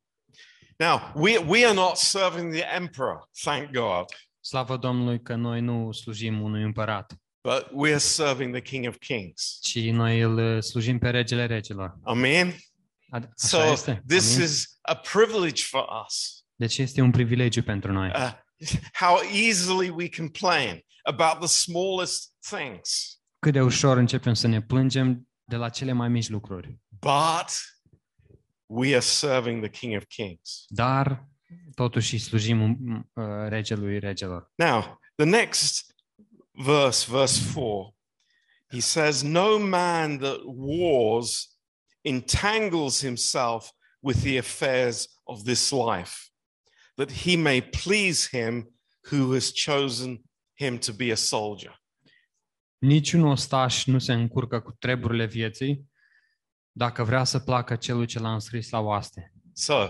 now 0.76 1.12
we 1.14 1.38
we 1.38 1.64
are 1.64 1.74
not 1.74 1.96
serving 1.96 2.52
the 2.54 2.64
emperor, 2.74 3.28
thank 3.42 3.70
God, 3.70 4.04
Slavă 4.40 4.76
Domnului 4.76 5.22
că 5.22 5.34
noi 5.34 5.60
nu 5.60 5.92
slujim 5.92 6.40
unui 6.42 6.62
împărat, 6.62 7.16
but 7.48 7.68
we 7.72 7.90
are 7.90 7.98
serving 7.98 8.52
the 8.52 8.62
King 8.62 8.86
of 8.88 8.96
Kings. 8.98 9.58
ci 9.62 9.78
noi 9.90 10.20
îl 10.20 10.62
slujim 10.62 10.98
pe 10.98 11.10
regele 11.10 11.46
regilor. 11.46 11.98
Amen. 12.02 12.54
Ad- 13.12 13.24
Așa 13.24 13.46
So 13.64 13.72
este? 13.72 14.02
this 14.06 14.34
Amin? 14.34 14.46
is 14.46 14.78
a 14.80 14.94
privilege 14.94 15.62
for 15.62 15.84
us. 16.06 16.44
Deci 16.54 16.78
este 16.78 17.00
un 17.00 17.10
privilegiu 17.10 17.62
pentru 17.62 17.92
noi. 17.92 18.10
Uh, 18.14 18.32
how 18.92 19.18
easily 19.32 19.88
we 19.88 20.08
complain 20.16 20.84
about 21.02 21.38
the 21.38 21.46
smallest 21.46 22.32
things, 22.48 23.16
Cât 23.38 23.52
de 23.52 23.62
ușor 23.62 23.96
începem 23.96 24.34
să 24.34 24.46
ne 24.46 24.62
plângem 24.62 25.28
de 25.44 25.56
la 25.56 25.68
cele 25.68 25.92
mai 25.92 26.08
mici 26.08 26.28
lucruri. 26.28 26.78
but 26.88 27.50
we 28.66 28.88
are 28.90 29.00
serving 29.00 29.60
the 29.62 29.70
King 29.80 29.96
of 29.96 30.04
Kings. 30.08 30.64
Dar 30.68 31.28
totuși 31.74 32.12
îi 32.14 32.20
slujim 32.20 32.62
um, 32.62 33.10
uh, 33.12 33.24
regelui 33.48 33.98
regelor. 33.98 34.52
Now, 34.54 35.00
the 35.14 35.24
next 35.24 35.94
verse, 36.52 37.10
verse 37.10 37.40
4, 37.52 37.94
he 38.70 38.80
says, 38.80 39.22
No 39.22 39.58
man 39.58 40.18
that 40.18 40.38
wars 40.44 41.51
entangles 42.02 43.00
himself 43.00 43.70
with 44.00 44.22
the 44.22 44.38
affairs 44.38 45.20
of 45.22 45.42
this 45.42 45.70
life, 45.70 46.30
that 46.96 47.10
he 47.10 47.36
may 47.36 47.60
please 47.60 48.28
him 48.30 48.68
who 49.10 49.32
has 49.32 49.52
chosen 49.52 50.22
him 50.54 50.78
to 50.78 50.92
be 50.92 51.12
a 51.12 51.16
soldier. 51.16 51.80
Niciun 52.78 53.24
ostaș 53.24 53.84
nu 53.84 53.98
se 53.98 54.12
încurcă 54.12 54.60
cu 54.60 54.72
treburile 54.72 55.26
vieții 55.26 55.90
dacă 56.72 57.04
vrea 57.04 57.24
să 57.24 57.38
placă 57.38 57.76
celui 57.76 58.06
ce 58.06 58.18
l-a 58.18 58.32
înscris 58.32 58.70
la 58.70 58.78
oaste. 58.78 59.32
So 59.52 59.88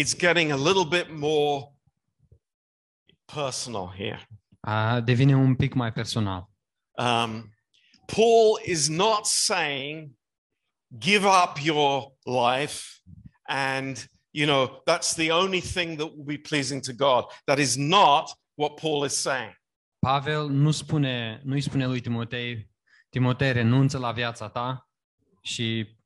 it's 0.00 0.16
getting 0.18 0.50
a 0.50 0.56
little 0.56 0.84
bit 0.88 1.06
more 1.10 1.72
personal 3.24 3.94
here. 3.96 4.28
A, 4.60 5.00
devine 5.00 5.36
un 5.36 5.56
pic 5.56 5.74
mai 5.74 5.92
personal. 5.92 6.50
Um, 6.98 7.54
Paul 8.06 8.60
is 8.64 8.88
not 8.88 9.26
saying, 9.26 10.18
give 10.98 11.24
up 11.24 11.58
your 11.62 12.12
life 12.24 12.82
and, 13.48 14.06
you 14.30 14.46
know, 14.46 14.82
that's 14.84 15.14
the 15.14 15.30
only 15.30 15.60
thing 15.60 15.98
that 15.98 16.06
will 16.16 16.24
be 16.24 16.38
pleasing 16.38 16.80
to 16.82 16.92
God. 16.92 17.24
That 17.46 17.58
is 17.58 17.76
not 17.76 18.30
what 18.54 18.76
Paul 18.80 19.04
is 19.04 19.14
saying. 19.16 19.52
Pavel 19.98 20.48
nu 20.48 20.70
spune, 20.70 21.40
nu 21.44 21.52
îi 21.52 21.60
spune 21.60 21.86
lui 21.86 22.00
Timotei, 22.00 22.70
Timotei 23.08 23.52
renunță 23.52 23.98
la 23.98 24.12
viața 24.12 24.48
ta 24.48 24.88
și 25.42 25.96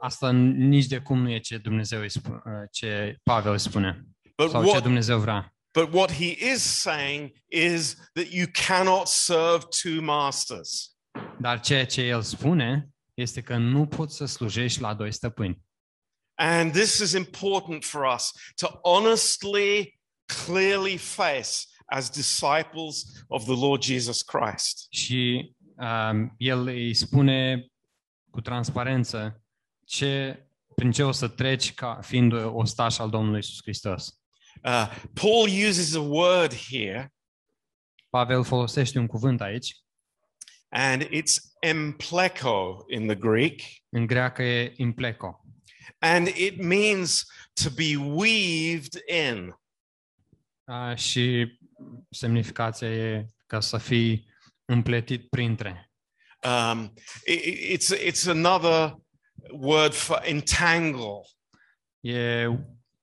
asta 0.00 0.30
nici 0.32 0.86
de 0.86 0.98
cum 0.98 1.18
nu 1.22 1.30
e 1.30 1.38
ce 1.38 1.58
Dumnezeu 1.58 2.00
îi 2.00 2.08
spune, 2.08 2.68
ce 2.72 3.18
Pavel 3.22 3.52
îi 3.52 3.58
spune 3.58 4.04
But 4.36 4.50
sau 4.50 4.62
ce 4.62 4.68
what, 4.68 4.82
Dumnezeu 4.82 5.18
vrea. 5.18 5.54
but 5.72 5.92
what 5.92 6.12
he 6.12 6.52
is 6.52 6.62
saying 6.62 7.30
is 7.48 7.94
that 8.12 8.26
you 8.30 8.46
cannot 8.66 9.06
serve 9.06 9.64
two 9.82 10.00
masters. 10.02 10.96
Dar 11.40 11.60
ceea 11.60 11.86
ce 11.86 12.02
el 12.02 12.22
spune 12.22 12.93
este 13.14 13.40
că 13.40 13.56
nu 13.56 13.86
poți 13.86 14.16
să 14.16 14.24
slujești 14.24 14.80
la 14.80 14.94
doi 14.94 15.12
stăpâni. 15.12 15.62
And 16.34 16.72
this 16.72 16.98
is 16.98 17.12
important 17.12 17.84
for 17.84 18.14
us 18.14 18.32
to 18.54 18.66
honestly, 18.82 20.00
clearly 20.46 20.96
face 20.96 21.66
as 21.86 22.10
disciples 22.10 23.24
of 23.28 23.44
the 23.44 23.56
Lord 23.56 23.82
Jesus 23.82 24.22
Christ. 24.22 24.86
Și 24.90 25.54
um, 25.76 26.34
el 26.38 26.66
îi 26.66 26.94
spune 26.94 27.66
cu 28.30 28.40
transparență 28.40 29.42
ce, 29.86 30.44
prin 30.74 30.90
ce 30.90 31.02
o 31.02 31.12
să 31.12 31.28
treci 31.28 31.74
ca 31.74 31.98
fiind 32.02 32.32
ostaș 32.32 32.98
al 32.98 33.10
Domnului 33.10 33.38
Isus 33.38 33.58
Hristos. 33.62 34.18
Uh, 34.62 34.90
Paul 35.12 35.48
uses 35.68 35.94
a 35.94 36.00
word 36.00 36.54
here, 36.54 37.14
Pavel 38.10 38.44
folosește 38.44 38.98
un 38.98 39.06
cuvânt 39.06 39.40
aici, 39.40 39.83
and 40.76 41.02
it's 41.02 41.52
empleco 41.60 42.84
in 42.88 43.06
the 43.06 43.14
Greek, 43.16 43.60
în 43.88 44.06
greacă 44.06 44.42
e 44.42 44.72
impleco, 44.76 45.44
and 45.98 46.26
it 46.26 46.62
means 46.62 47.24
to 47.62 47.70
be 47.70 47.96
weaved 47.96 49.02
in. 49.06 49.54
uh, 50.66 50.96
și 50.96 51.58
semnificația 52.10 52.88
e 52.90 53.26
ca 53.46 53.60
să 53.60 53.78
fii 53.78 54.26
împletit 54.64 55.28
printre. 55.28 55.90
Um, 56.42 56.92
i- 57.26 57.32
i- 57.48 57.76
it's, 57.76 58.08
it's 58.08 58.28
another 58.28 58.96
word 59.50 59.92
for 59.92 60.20
entangle. 60.24 61.20
E 62.00 62.46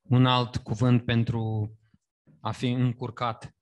un 0.02 0.26
alt 0.26 0.58
cuvânt 0.58 1.06
pentru 1.06 1.72
a 2.40 2.52
fi 2.52 2.68
încurcat. 2.68 3.56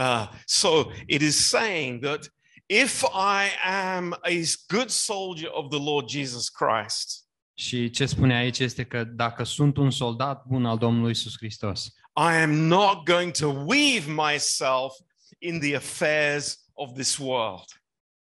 Uh, 0.00 0.30
so 0.44 0.90
it 1.06 1.20
is 1.20 1.48
saying 1.48 2.02
that 2.04 2.34
if 2.70 3.02
I 3.02 3.68
am 3.68 4.12
a 4.12 4.42
good 4.68 4.88
soldier 4.88 5.50
of 5.52 5.68
the 5.70 5.78
Lord 5.78 6.08
Jesus 6.08 6.48
Christ, 6.48 7.26
Și 7.54 7.90
ce 7.90 8.06
spune 8.06 8.34
aici 8.34 8.58
este 8.58 8.84
că 8.84 9.04
dacă 9.04 9.44
sunt 9.44 9.76
un 9.76 9.90
soldat 9.90 10.44
bun 10.46 10.66
al 10.66 10.78
Domnului 10.78 11.10
Isus 11.10 11.36
Hristos, 11.36 11.86
I 12.16 12.40
am 12.42 12.50
not 12.50 13.04
going 13.04 13.32
to 13.32 13.46
weave 13.48 14.12
myself 14.12 14.92
in 15.38 15.60
the 15.60 15.76
affairs 15.76 16.70
of 16.72 16.92
this 16.92 17.16
world. 17.16 17.64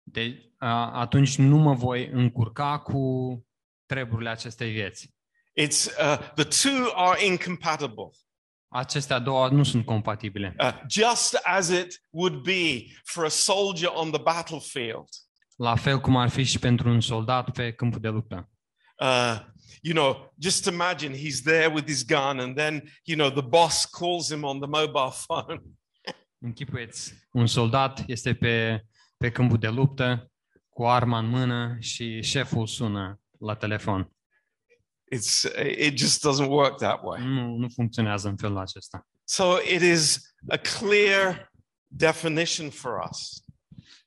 de, 0.02 0.52
a, 0.58 1.00
atunci 1.00 1.36
nu 1.36 1.56
mă 1.56 1.74
voi 1.74 2.08
încurca 2.12 2.78
cu 2.78 3.00
treburile 3.86 4.30
acestei 4.30 4.70
vieți. 4.72 5.14
It's 5.60 5.86
uh, 5.86 6.18
the 6.34 6.44
two 6.44 6.92
are 6.94 7.24
incompatible. 7.24 8.10
Acestea 8.72 9.18
două 9.18 9.48
nu 9.48 9.62
sunt 9.62 9.84
compatibile. 9.84 10.54
Uh, 10.58 10.80
just 10.88 11.34
as 11.34 11.68
it 11.68 12.02
would 12.10 12.42
be 12.42 12.84
for 13.04 13.24
a 13.24 13.28
soldier 13.28 13.90
on 13.94 14.10
the 14.10 14.22
battlefield. 14.22 15.08
La 15.56 15.76
fel 15.76 16.00
cum 16.00 16.16
ar 16.16 16.28
fi 16.28 16.42
și 16.42 16.58
pentru 16.58 16.88
un 16.88 17.00
soldat 17.00 17.50
pe 17.50 17.72
câmpul 17.72 18.00
de 18.00 18.08
luptă. 18.08 18.50
Uh, 18.98 19.40
you 19.80 19.94
know, 19.94 20.34
just 20.38 20.66
imagine 20.66 21.16
he's 21.16 21.42
there 21.44 21.66
with 21.66 21.86
his 21.86 22.04
gun, 22.04 22.38
and 22.38 22.56
then 22.56 22.82
you 23.04 23.16
know 23.16 23.30
the 23.30 23.48
boss 23.48 23.84
calls 23.84 24.30
him 24.30 24.42
on 24.42 24.60
the 24.60 24.68
mobile 24.68 25.12
phone. 25.26 25.62
Închipuieți, 26.46 27.14
un 27.32 27.46
soldat 27.46 28.02
este 28.06 28.34
pe, 28.34 28.84
pe 29.16 29.30
câmpul 29.30 29.58
de 29.58 29.68
luptă 29.68 30.30
cu 30.68 30.86
arma 30.86 31.18
în 31.18 31.28
mână 31.28 31.76
și 31.80 32.22
șeful 32.22 32.66
sună 32.66 33.20
la 33.38 33.54
telefon. 33.54 34.12
It's 35.14 35.44
it 35.78 35.96
just 35.98 36.26
doesn't 36.26 36.48
work 36.48 36.76
that 36.76 37.00
way. 37.02 37.24
Nu, 37.26 37.56
nu 37.56 37.68
funcționează 37.74 38.28
în 38.28 38.36
felul 38.36 38.58
acesta. 38.58 39.06
So 39.24 39.44
it 39.74 39.80
is 39.82 40.18
a 40.48 40.56
clear 40.56 41.52
definition 41.86 42.70
for 42.70 42.92
us. 43.10 43.44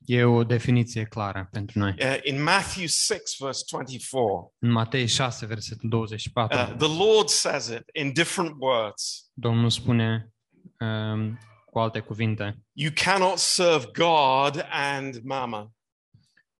E 0.04 0.24
o 0.24 0.44
definiție 0.44 1.04
clară 1.04 1.48
pentru 1.50 1.78
noi. 1.78 1.94
Uh, 1.98 2.18
in 2.22 2.42
Matthew 2.42 2.86
6, 2.86 3.36
verse 3.38 3.62
24, 3.70 4.54
În 4.58 4.70
Matei 4.70 5.06
6, 5.06 5.46
versetul 5.46 5.88
24, 5.88 6.58
uh, 6.58 6.74
the 6.78 7.04
Lord 7.04 7.28
says 7.28 7.66
it 7.68 7.82
in 7.92 8.12
different 8.12 8.54
words. 8.58 9.30
Domnul 9.32 9.70
spune 9.70 10.30
um, 10.78 11.38
cu 11.70 11.78
alte 11.78 12.00
cuvinte, 12.00 12.58
You 12.72 12.92
cannot 12.94 13.38
serve 13.38 13.84
God 13.92 14.66
and 14.70 15.20
mammon. 15.24 15.70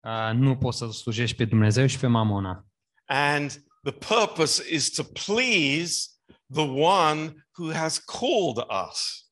uh, 0.01 0.31
nu 0.35 0.57
poți 0.57 0.79
să 0.79 0.91
slujești 0.91 1.37
pe 1.37 1.45
Dumnezeu 1.45 1.87
și 1.87 1.99
pe 1.99 2.07
Mamona. 2.07 2.67
And 3.05 3.65
the 3.87 3.93
purpose 3.93 4.59
is 4.59 4.91
to 4.91 5.05
please 5.05 6.19
the 6.51 6.67
one 6.67 7.35
who 7.57 7.71
has 7.71 7.99
called 7.99 8.59
us. 8.89 9.31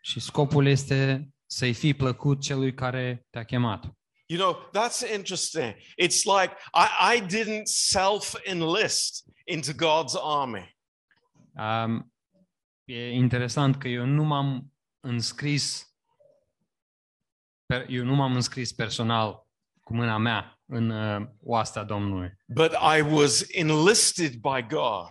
Și 0.00 0.20
scopul 0.20 0.66
este 0.66 1.28
să-i 1.46 1.72
fii 1.72 1.94
plăcut 1.94 2.40
celui 2.40 2.74
care 2.74 3.26
te-a 3.30 3.44
chemat. 3.44 3.84
You 4.26 4.38
know, 4.38 4.70
that's 4.72 5.14
interesting. 5.14 5.74
It's 6.02 6.24
like 6.24 6.56
I, 6.74 7.14
I 7.14 7.20
didn't 7.20 7.66
self 7.66 8.34
enlist 8.44 9.24
into 9.44 9.72
God's 9.72 10.14
army. 10.22 10.76
Um, 11.58 12.12
e 12.84 13.10
interesant 13.10 13.76
că 13.76 13.88
eu 13.88 14.04
nu 14.04 14.24
m-am 14.24 14.72
înscris 15.00 15.94
per, 17.66 17.86
eu 17.88 18.04
nu 18.04 18.14
m-am 18.14 18.34
înscris 18.34 18.72
personal 18.72 19.46
cu 19.82 19.94
mâna 19.94 20.16
mea 20.16 20.55
în 20.66 20.90
uh, 20.90 21.26
oastea 21.42 21.82
Domnului, 21.82 22.32
but 22.46 22.70
I 22.96 23.00
was 23.00 23.44
enlisted 23.48 24.32
by 24.32 24.66
God. 24.68 25.08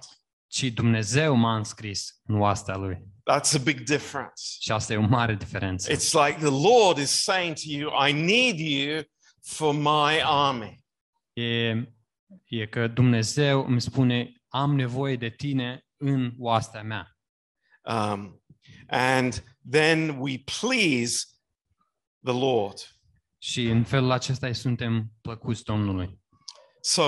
ci 0.48 0.64
Dumnezeu 0.64 1.36
m-a 1.36 1.56
înscris 1.56 2.22
în 2.26 2.40
oastea 2.42 2.76
Lui. 2.76 3.14
That's 3.32 3.56
a 3.56 3.64
big 3.64 3.80
difference. 3.80 4.44
Și 4.60 4.72
asta 4.72 4.94
e 4.94 4.98
o 4.98 5.08
mare 5.08 5.36
diferență. 5.36 5.92
It's 5.92 6.12
like 6.26 6.38
the 6.38 6.70
Lord 6.70 6.98
is 6.98 7.24
saying 7.24 7.56
to 7.56 7.64
you, 7.66 8.08
I 8.08 8.12
need 8.12 8.60
you 8.60 9.02
for 9.42 9.74
my 9.74 10.22
army. 10.24 10.84
E, 11.34 11.70
e 12.46 12.66
că 12.70 12.88
Dumnezeu 12.88 13.66
îmi 13.66 13.82
spune, 13.82 14.32
am 14.48 14.76
nevoie 14.76 15.16
de 15.16 15.30
tine 15.30 15.86
în 15.98 16.34
oastea 16.40 16.84
mea. 16.84 17.18
Um, 17.82 18.44
and 18.88 19.44
then 19.72 20.10
we 20.20 20.44
please 20.60 21.26
the 22.24 22.34
Lord. 22.34 22.95
Și 23.46 23.64
în 23.64 23.84
felul 23.84 24.12
acesta 24.12 24.48
îi 24.48 24.54
suntem 24.54 25.12
plăcuți 25.22 25.64
Domnului. 25.64 26.20
So 26.82 27.04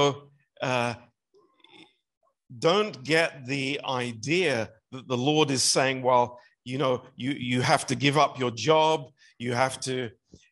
uh, 0.62 0.94
don't 2.48 3.02
get 3.02 3.32
the 3.46 3.80
idea 4.04 4.66
that 4.90 5.06
the 5.08 5.32
Lord 5.34 5.50
is 5.50 5.64
saying, 5.64 6.06
well, 6.06 6.28
you 6.62 6.78
know, 6.80 7.12
you, 7.16 7.34
you 7.38 7.64
have 7.64 7.84
to 7.86 7.96
give 7.96 8.20
up 8.20 8.38
your 8.38 8.52
job, 8.56 9.02
you 9.38 9.56
have 9.56 9.78
to, 9.78 9.92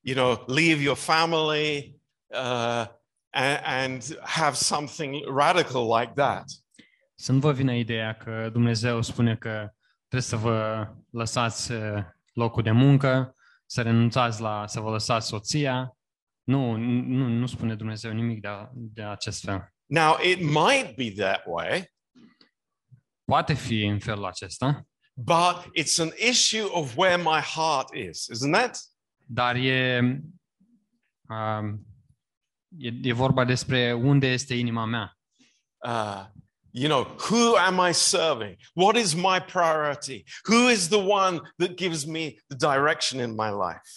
you 0.02 0.16
know, 0.16 0.44
leave 0.48 0.82
your 0.82 0.98
family 0.98 2.00
uh, 2.28 2.86
and, 3.30 3.60
and 3.64 4.20
have 4.24 4.56
something 4.56 5.24
radical 5.28 6.00
like 6.00 6.14
that. 6.16 6.46
Să 7.16 7.32
nu 7.32 7.40
vă 7.40 7.52
vină 7.52 7.74
ideea 7.74 8.14
că 8.14 8.50
Dumnezeu 8.52 9.02
spune 9.02 9.36
că 9.36 9.70
trebuie 10.08 10.22
să 10.22 10.36
vă 10.36 10.88
lăsați 11.10 11.72
uh, 11.72 12.04
locul 12.34 12.64
de 12.64 12.72
muncă, 12.72 13.35
să 13.66 13.82
renunțați 13.82 14.42
la, 14.42 14.68
să 14.68 14.80
vă 14.80 14.90
lăsați 14.90 15.28
soția. 15.28 15.98
Nu, 16.44 16.76
nu, 16.76 17.28
nu 17.28 17.46
spune 17.46 17.76
Dumnezeu 17.76 18.12
nimic 18.12 18.42
de, 18.42 18.50
de 18.74 19.04
acest 19.04 19.44
fel. 19.44 19.74
Now, 19.86 20.18
it 20.24 20.40
might 20.40 20.96
be 20.96 21.24
that 21.24 21.44
way, 21.46 21.94
Poate 23.24 23.54
fi 23.54 23.86
în 23.86 24.00
felul 24.00 24.26
acesta, 24.26 24.88
but 25.14 25.72
it's 25.80 26.00
an 26.00 26.12
issue 26.30 26.66
of 26.72 26.98
where 26.98 27.18
my 27.18 27.40
heart 27.40 27.94
is, 27.94 28.28
isn't 28.28 28.52
that? 28.52 28.78
dar 29.26 29.56
e, 29.56 30.00
um, 31.30 31.86
e, 32.78 32.92
e 33.02 33.14
vorba 33.14 33.46
despre 33.46 33.94
unde 33.94 34.28
este 34.28 34.54
inima 34.54 34.86
mea. 34.86 35.18
Uh, 35.78 36.26
you 36.78 36.88
know, 36.90 37.16
who 37.30 37.56
am 37.58 37.80
I 37.80 37.94
serving? 37.94 38.58
What 38.74 38.96
is 38.96 39.14
my 39.14 39.40
priority? 39.40 40.24
Who 40.50 40.70
is 40.70 40.88
the 40.90 41.00
one 41.00 41.40
that 41.58 41.76
gives 41.78 42.06
me 42.06 42.36
the 42.48 42.56
direction 42.56 43.20
in 43.22 43.36
my 43.36 43.50
life? 43.50 43.90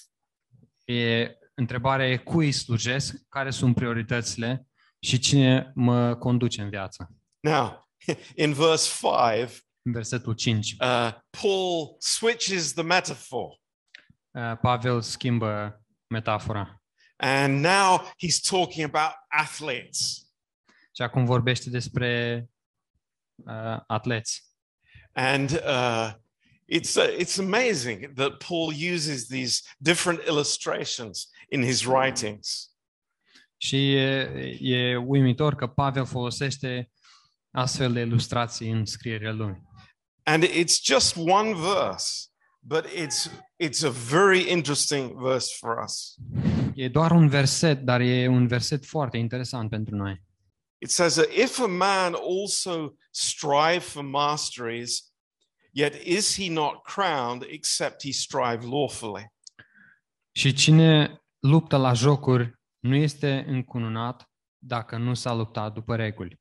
E, 0.85 1.30
întrebarea 1.54 2.11
e 2.11 2.16
cui 2.16 2.52
slujesc, 2.52 3.14
care 3.28 3.50
sunt 3.50 3.75
prioritățile 3.75 4.66
și 5.00 5.18
cine 5.18 5.73
mă 5.75 6.16
conduce 6.16 6.62
în 6.62 6.68
viață. 6.70 7.11
Now, 7.40 7.88
in 8.44 8.52
verse 8.52 8.99
5, 9.00 9.62
În 9.82 9.92
versetul 9.92 10.35
5, 10.35 10.73
uh, 10.80 11.12
Paul 11.42 11.97
switches 11.99 12.73
the 12.73 12.82
metaphor. 12.82 13.61
uh, 14.30 14.52
Pavel 14.61 15.00
schimbă 15.00 15.82
metafora 16.06 16.82
And 17.16 17.64
now 17.64 17.99
he's 17.99 18.40
talking 18.49 18.94
about 18.94 19.12
athletes. 19.28 20.23
și 20.94 21.02
acum 21.02 21.25
vorbește 21.25 21.70
despre 21.70 22.44
uh, 23.47 23.80
atleți. 23.87 24.42
And 25.12 25.50
uh, 25.50 26.12
it's, 26.66 26.97
uh, 26.97 27.16
it's 27.18 27.38
amazing 27.38 28.12
that 28.14 28.38
Paul 28.38 28.73
uses 28.95 29.26
these 29.26 29.62
different 29.78 30.21
illustrations 30.26 31.28
in 31.49 31.62
his 31.62 31.85
writings. 31.85 32.73
Și 33.57 33.95
e, 33.95 34.59
e 34.61 34.97
uimitor 34.97 35.54
că 35.54 35.66
Pavel 35.66 36.07
folosește 36.07 36.90
astfel 37.50 37.92
de 37.92 38.00
ilustrații 38.00 38.71
în 38.71 38.85
scrierile 38.85 39.33
lui. 39.33 39.62
And 40.23 40.45
it's 40.45 40.83
just 40.83 41.16
one 41.16 41.54
verse, 41.54 42.28
but 42.61 42.87
it's, 42.87 43.30
it's 43.57 43.83
a 43.85 43.90
very 43.90 44.50
interesting 44.50 45.23
verse 45.23 45.56
for 45.58 45.82
us. 45.84 46.15
E 46.75 46.89
doar 46.89 47.10
un 47.10 47.28
verset, 47.28 47.80
dar 47.80 48.00
e 48.00 48.28
un 48.28 48.47
verset 48.47 48.86
foarte 48.86 49.17
interesant 49.17 49.71
pentru 49.71 49.97
noi. 49.97 50.23
It 50.78 50.91
says 50.91 51.14
that 51.14 51.30
if 51.30 51.58
a 51.58 51.67
man 51.67 52.14
also 52.14 52.97
strive 53.10 53.82
for 53.82 54.02
masteries, 54.02 55.12
yet 55.73 55.95
is 55.95 56.36
he 56.36 56.49
not 56.49 56.84
crowned 56.84 57.45
except 57.49 58.02
he 58.02 58.12
strive 58.12 58.64
lawfully? 58.64 59.32
Și 60.32 60.52
cine 60.52 61.21
luptă 61.38 61.76
la 61.76 61.93
jocuri 61.93 62.58
nu 62.78 62.95
este 62.95 63.45
încununat 63.47 64.30
dacă 64.58 64.97
nu 64.97 65.14
s-a 65.14 65.32
luptat 65.32 65.73
după 65.73 65.97
reguli. 65.97 66.41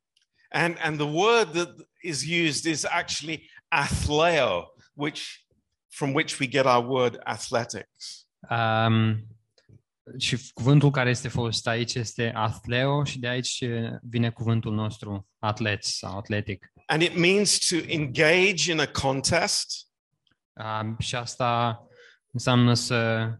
And, 0.49 0.77
and 0.81 0.97
the 0.97 1.07
word 1.07 1.51
that 1.51 1.75
is 2.01 2.23
used 2.23 2.65
is 2.65 2.85
actually 2.85 3.49
athleo, 3.67 4.73
which, 4.93 5.45
from 5.87 6.13
which 6.13 6.39
we 6.39 6.47
get 6.47 6.65
our 6.65 6.85
word 6.85 7.19
athletics. 7.25 8.27
Um, 8.49 9.27
și 10.17 10.37
cuvântul 10.53 10.91
care 10.91 11.09
este 11.09 11.27
folosit 11.27 11.67
aici 11.67 11.93
este 11.93 12.31
athleo 12.35 13.03
și 13.03 13.19
de 13.19 13.27
aici 13.27 13.61
uh, 13.61 13.89
vine 14.01 14.29
cuvântul 14.29 14.73
nostru 14.73 15.27
atleți 15.39 15.97
sau 15.97 16.17
atletic. 16.17 16.71
And 16.85 17.01
it 17.01 17.17
means 17.17 17.57
to 17.57 17.75
engage 17.75 18.71
in 18.71 18.79
a 18.79 18.85
contest, 18.87 19.85
Um, 20.81 20.95
și 20.99 21.15
asta 21.15 21.79
înseamnă 22.31 22.73
să, 22.73 23.31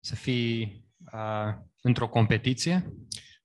să 0.00 0.14
fii 0.14 0.84
uh, 1.12 1.54
într-o 1.82 2.08
competiție, 2.08 2.92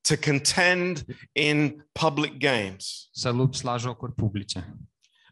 to 0.01 0.13
contend 0.29 1.05
in 1.31 1.87
public 1.91 2.37
games. 2.37 3.07
să 3.11 3.29
lupți 3.29 3.63
la 3.65 3.77
jocuri 3.77 4.13
publice. 4.13 4.75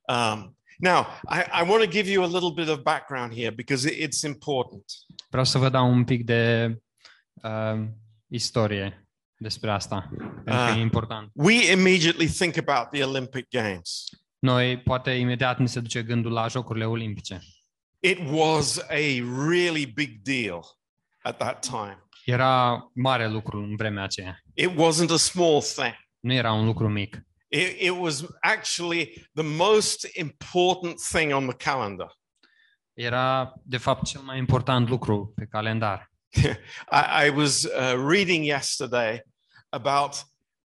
Um, 0.07 0.57
now, 0.77 1.05
I, 1.31 1.39
I 1.63 1.69
want 1.69 1.83
to 1.83 1.89
give 1.89 2.11
you 2.11 2.23
a 2.23 2.27
little 2.27 2.51
bit 2.55 2.67
of 2.67 2.79
background 2.81 3.33
here 3.33 3.49
because 3.49 3.89
it- 3.89 4.07
it's 4.07 4.25
important. 4.25 4.83
Vreau 5.29 5.45
să 5.45 5.57
vă 5.57 5.69
dau 5.69 5.91
un 5.91 6.03
pic 6.03 6.25
de 6.25 6.75
uh, 7.43 7.87
istorie 8.27 9.05
despre 9.37 9.71
asta, 9.71 10.07
pentru 10.09 10.43
că 10.43 10.51
Ah. 10.51 10.77
e 10.77 10.79
important. 10.79 11.29
We 11.33 11.71
immediately 11.71 12.27
think 12.27 12.57
about 12.67 12.89
the 12.91 13.03
Olympic 13.03 13.49
Games. 13.49 14.03
Noi 14.39 14.79
poate 14.81 15.11
imediat 15.11 15.59
ni 15.59 15.67
se 15.67 15.79
duce 15.79 16.03
gândul 16.03 16.31
la 16.31 16.47
Jocurile 16.47 16.85
Olimpice. 16.85 17.39
It 17.99 18.17
was 18.31 18.77
a 18.89 19.21
really 19.47 19.85
big 19.85 20.21
deal 20.21 20.59
at 21.21 21.37
that 21.37 21.65
time. 21.65 22.05
Era 22.25 22.83
mare 22.93 23.27
lucru 23.27 23.57
în 23.63 23.75
vremea 23.75 24.03
aceea. 24.03 24.37
It 24.53 24.69
wasn't 24.69 25.09
a 25.11 25.17
small 25.17 25.61
thing. 25.61 25.95
Nu 26.19 26.33
era 26.33 26.51
un 26.51 26.65
lucru 26.65 26.89
mic. 26.89 27.15
It, 27.47 27.79
it 27.81 27.93
was 27.99 28.25
actually 28.39 29.13
the 29.33 29.43
most 29.43 30.07
important 30.17 30.95
thing 31.11 31.33
on 31.33 31.47
the 31.47 31.55
calendar. 31.71 32.07
Era, 32.93 33.53
de 33.63 33.77
fapt, 33.77 34.05
cel 34.05 34.21
mai 34.21 34.37
important 34.37 34.89
lucru 34.89 35.31
pe 35.35 35.45
calendar. 35.45 36.10
I, 36.91 37.25
I 37.25 37.29
was 37.29 37.65
uh, 37.65 37.95
reading 37.97 38.43
yesterday 38.43 39.21
about, 39.69 40.23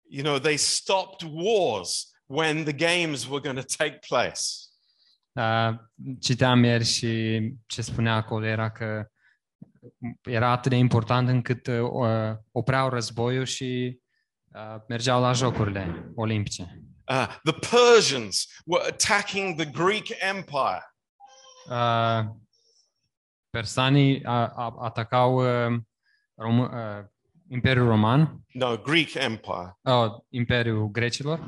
you 0.10 0.24
know, 0.24 0.40
they 0.40 0.58
stopped 0.58 1.24
wars 1.24 2.14
when 2.28 2.66
the 2.66 2.74
games 2.74 3.28
were 3.28 3.42
going 3.42 3.58
to 3.58 3.78
take 3.78 4.02
place. 4.02 4.68
Uh, 5.34 5.74
citeam 6.20 6.64
ieri 6.64 6.84
și 6.84 7.42
ce 7.66 7.82
spunea 7.82 8.16
acolo 8.16 8.46
era 8.46 8.70
că 8.72 9.08
era 10.24 10.50
atât 10.50 10.72
de 10.72 10.78
important 10.78 11.30
încât 11.30 11.68
uh, 11.68 12.36
opreau 12.52 12.90
războiul 12.90 13.46
și 13.46 14.00
uh, 14.54 14.76
mergeau 14.88 15.22
la 15.22 15.32
Jocurile 15.32 16.12
Olimpice. 16.16 16.82
Uh, 17.10 17.28
the 17.44 17.54
Persians 17.54 18.48
were 18.66 18.84
attacking 18.88 19.56
the 19.56 19.66
Greek 19.66 20.10
Empire. 20.20 20.84
Uh, 21.70 22.26
persanii 23.50 24.24
a, 24.26 24.48
a, 24.48 24.76
atacau 24.80 25.36
uh, 25.36 25.80
Rom- 26.36 26.60
uh, 26.74 27.06
Imperiul 27.50 27.88
Roman, 27.88 28.42
No, 28.54 28.78
Greek 28.78 29.14
Empire. 29.14 29.78
uh, 29.82 30.06
Imperiul 30.30 30.88
Grecilor 30.92 31.40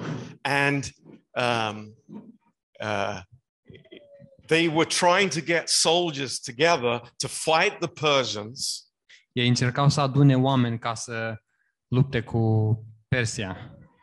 And 0.41 0.83
um, 1.31 1.95
uh, 2.81 3.19
they 4.47 4.67
were 4.67 4.85
trying 4.87 5.29
to 5.31 5.39
get 5.41 5.69
soldiers 5.69 6.39
together 6.39 7.01
to 7.17 7.27
fight 7.27 7.79
the 7.79 7.87
Persians. 8.07 8.83
Ei 9.31 9.47
încercau 9.47 9.89
să 9.89 10.01
adune 10.01 10.35
oameni 10.37 10.79
ca 10.79 10.93
să 10.93 11.35
lupte 11.87 12.21
cu 12.21 12.73
Persia. 13.07 13.57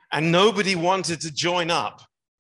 And 0.09 0.27
nobody 0.35 0.75
wanted 0.75 1.19
to 1.21 1.29
join 1.35 1.69
up 1.71 1.95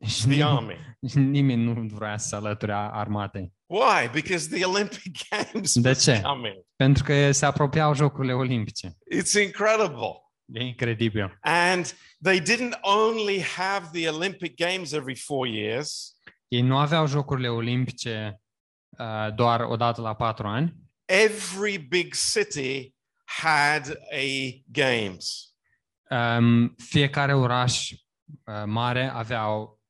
Și 0.09 0.21
the 0.21 0.29
nimeni, 0.29 0.42
army. 0.57 0.77
nimeni 1.14 1.62
nu 1.64 1.87
vrea 1.97 2.16
să 2.16 2.29
se 2.29 2.35
alăture 2.37 2.73
a- 2.73 2.90
armatei. 2.90 3.53
Why? 3.66 4.09
Because 4.12 4.48
the 4.48 4.64
Olympic 4.64 5.12
Games 5.31 5.72
De 5.74 5.88
was 5.88 6.02
ce? 6.02 6.20
coming. 6.20 6.64
Pentru 6.76 7.05
că 7.05 7.33
se 7.33 7.46
apropiau 7.46 7.94
Jocurile 7.94 8.33
Olimpice. 8.33 8.96
It's 9.14 9.33
incredible. 9.44 10.22
E 10.52 10.62
incredibil. 10.64 11.38
And 11.40 11.94
they 12.22 12.40
didn't 12.40 12.79
only 12.81 13.42
have 13.42 13.88
the 13.92 14.09
Olympic 14.09 14.57
Games 14.57 14.92
every 14.92 15.14
four 15.16 15.46
years, 15.46 16.16
Ei 16.48 16.61
nu 16.62 16.79
aveau 16.79 17.07
Jocurile 17.07 17.48
Olimpice 17.48 18.40
uh, 18.98 19.35
doar 19.35 19.61
o 19.61 19.76
dată 19.76 20.00
la 20.00 20.14
patru 20.14 20.46
ani. 20.46 20.74
every 21.05 21.79
big 21.79 22.14
city 22.14 22.94
had 23.24 23.98
a 24.12 24.26
games. 24.72 25.55
Um, 26.11 26.74
fiecare 26.79 27.35
oraș 27.35 27.90
uh, 27.90 28.62
mare 28.64 29.11
aveau 29.12 29.81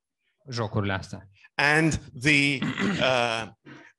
jocurile 0.51 0.93
astea. 0.93 1.29
and 1.59 2.01
the, 2.21 2.59
uh, 3.01 3.47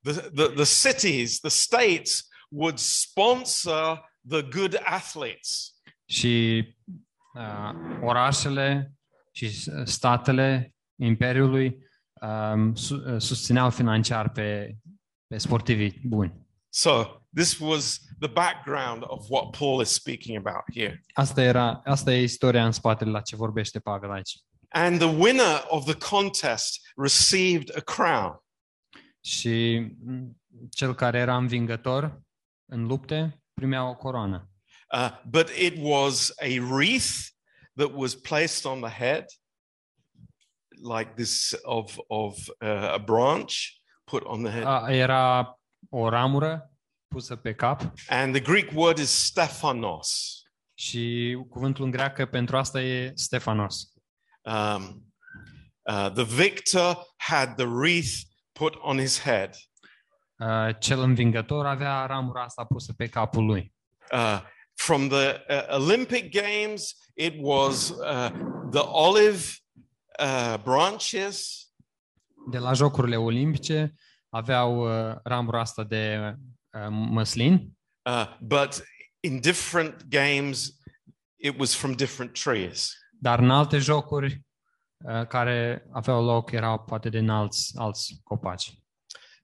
the, 0.03 0.29
the, 0.33 0.47
the 0.47 0.65
cities, 0.65 1.39
the 1.39 1.49
states 1.49 2.27
would 2.49 2.77
sponsor 2.77 4.09
the 4.27 4.41
good 4.41 4.81
athletes. 4.83 5.75
Și 6.05 6.63
uh, 7.33 7.99
orașele 8.01 8.93
și 9.31 9.45
uh, 9.45 9.85
statele 9.85 10.75
Imperiului 10.95 11.77
um, 12.21 12.75
su- 12.75 13.03
uh, 13.07 13.21
susțineau 13.21 13.69
financiar 13.69 14.29
pe, 14.29 14.75
pe 15.27 15.37
sportivii 15.37 16.01
buni. 16.03 16.45
So 16.69 17.21
this 17.35 17.59
was 17.59 17.99
the 18.19 18.29
background 18.29 19.03
of 19.05 19.25
what 19.29 19.57
Paul 19.57 19.81
is 19.81 19.89
speaking 19.89 20.37
about 20.37 20.63
here. 20.73 21.03
Asta, 21.13 21.41
era, 21.41 21.81
asta 21.83 22.13
e 22.13 22.21
istoria 22.21 22.65
în 22.65 22.71
spatele 22.71 23.11
la 23.11 23.21
ce 23.21 23.35
vorbește 23.35 23.79
Pavel 23.79 24.11
aici. 24.11 24.31
And 24.69 24.99
the 24.99 25.15
winner 25.17 25.63
of 25.67 25.85
the 25.85 26.09
contest 26.09 26.79
received 26.95 27.75
a 27.77 27.81
crown. 27.81 28.41
Și 29.27 29.87
mm, 30.03 30.41
cel 30.69 30.95
care 30.95 31.17
era 31.17 31.37
învingător 31.37 32.21
în 32.65 32.85
lupte 32.85 33.43
primea 33.53 33.89
o 33.89 33.95
coroană. 33.95 34.49
Uh, 34.93 35.09
but 35.29 35.49
it 35.49 35.73
was 35.79 36.33
a 36.41 36.61
wreath 36.73 37.27
that 37.75 37.91
was 37.93 38.15
placed 38.15 38.71
on 38.71 38.81
the 38.81 39.05
head, 39.05 39.25
like 40.67 41.13
this 41.15 41.55
of, 41.61 41.97
of 42.07 42.47
uh, 42.47 42.91
a 42.93 42.97
branch 42.97 43.53
put 44.03 44.23
on 44.23 44.43
the 44.43 44.51
head. 44.51 44.65
A, 44.65 44.91
era 44.91 45.59
o 45.89 46.09
ramură 46.09 46.71
pusă 47.07 47.35
pe 47.35 47.53
cap 47.53 47.81
And 48.07 48.33
the 48.33 48.43
Greek 48.43 48.71
word 48.75 48.97
is 48.97 49.09
Stephanos. 49.09 50.41
și 50.79 51.37
cuvântul 51.49 51.85
în 51.85 51.91
greacă 51.91 52.25
pentru 52.25 52.57
asta 52.57 52.81
e 52.81 53.11
Stefanos. 53.15 53.93
Um, 54.41 55.13
uh, 55.81 56.11
the 56.13 56.23
victor 56.23 56.97
had 57.17 57.55
the 57.55 57.65
wreath 57.65 58.26
put 58.57 58.75
on 58.81 58.97
his 58.99 59.21
head. 59.21 59.55
Uh, 60.39 60.69
Cel 60.79 60.99
învingător 61.01 61.65
avea 61.65 62.05
ramura 62.05 62.43
asta 62.43 62.65
pusă 62.65 62.93
pe 62.93 63.07
capul 63.07 63.45
lui. 63.45 63.73
Uh, 64.11 64.41
from 64.73 65.07
the 65.07 65.43
uh, 65.49 65.75
Olympic 65.75 66.31
Games, 66.41 66.95
it 67.13 67.33
was 67.37 67.89
uh, 67.89 68.29
the 68.71 68.79
olive 68.83 69.43
uh, 70.19 70.55
branches, 70.63 71.61
De 72.51 72.57
la 72.57 72.73
Jocurile 72.73 73.15
Olimpice 73.17 73.93
aveau 74.29 74.79
uh, 75.09 75.15
ramura 75.23 75.59
asta 75.59 75.83
de 75.83 76.35
uh, 76.71 76.87
măslin, 76.89 77.77
uh, 78.09 78.37
but 78.41 78.83
in 79.19 79.39
different 79.39 80.03
games, 80.09 80.79
it 81.35 81.59
was 81.59 81.75
from 81.75 81.93
different 81.93 82.33
trees. 82.41 82.91
dar 83.19 83.39
în 83.39 83.49
alte 83.49 83.77
jocuri 83.77 84.25
uh, 84.33 84.39
care 85.27 85.87
aveau 85.91 86.23
loc 86.23 86.51
erau 86.51 86.79
poate 86.79 87.09
din 87.09 87.29
alți, 87.29 87.73
alți 87.77 88.21
copaci. 88.23 88.73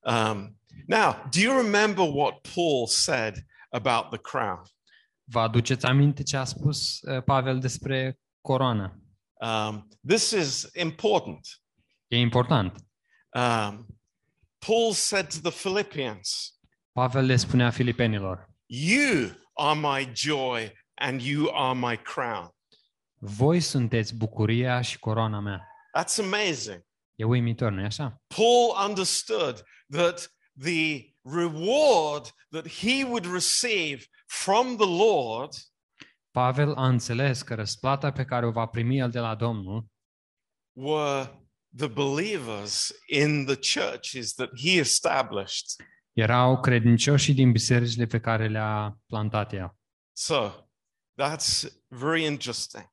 Um, 0.02 0.60
now, 0.88 1.30
do 1.30 1.40
you 1.40 1.62
remember 1.62 2.06
what 2.14 2.48
Paul 2.54 2.88
said 2.88 3.46
about 3.70 4.10
the 4.10 4.18
crown? 4.18 4.62
Vă 5.24 5.40
aduceți 5.40 5.86
aminte 5.86 6.24
ce 6.24 6.38
a 6.38 6.44
spus 6.44 7.02
uh, 7.02 7.24
Pavel 7.24 7.60
despre 7.60 8.20
coroană? 8.42 9.02
Um, 9.34 9.88
this 10.08 10.32
is 10.32 10.70
important. 10.74 11.48
E 12.08 12.18
important. 12.18 12.76
Um, 13.34 13.86
Paul 14.60 14.94
said 14.94 15.28
to 15.28 15.50
the 15.50 15.52
Philippians, 15.52 16.54
Pavel 16.92 17.26
le 17.26 17.36
spunea 17.36 17.70
filipenilor, 17.70 18.50
You 18.66 19.30
are 19.54 19.80
my 19.80 20.12
joy 20.14 20.72
and 20.94 21.22
you 21.22 21.50
are 21.54 21.74
my 21.74 21.98
crown. 21.98 22.53
Voi 23.26 23.60
sunteți 23.60 24.16
bucuria 24.16 24.82
și 24.82 25.00
coroana 25.00 25.40
mea. 25.40 25.68
That's 25.98 26.20
amazing. 26.20 26.86
E 27.16 27.24
uimitor, 27.24 27.72
nu-i 27.72 27.86
așa? 27.86 28.22
Paul 28.28 28.88
understood 28.90 29.64
that 29.90 30.32
the 30.60 31.14
reward 31.22 32.34
that 32.50 32.68
he 32.68 33.04
would 33.04 33.26
receive 33.34 34.06
from 34.26 34.76
the 34.76 34.88
Lord 34.88 35.54
Pavel 36.32 36.74
a 36.74 36.88
înțeles 36.88 37.42
că 37.42 37.56
răsplata 37.56 38.12
pe 38.12 38.26
care 38.26 38.46
o 38.46 38.52
va 38.52 38.66
primi 38.66 39.00
el 39.00 39.10
de 39.10 39.20
la 39.20 39.36
Domnul 39.36 39.86
were 40.72 41.42
the 41.78 41.88
believers 41.88 42.92
in 43.08 43.46
the 43.46 43.56
churches 43.56 44.34
that 44.34 44.50
he 44.60 44.72
established. 44.72 45.66
erau 46.14 46.60
credincioșii 46.60 47.34
din 47.34 47.52
bisericile 47.52 48.06
pe 48.06 48.20
care 48.20 48.48
le-a 48.48 48.98
plantat 49.06 49.54
el. 49.54 49.76
So 50.12 50.52
that's 51.22 51.64
very 51.88 52.24
interesting. 52.24 52.93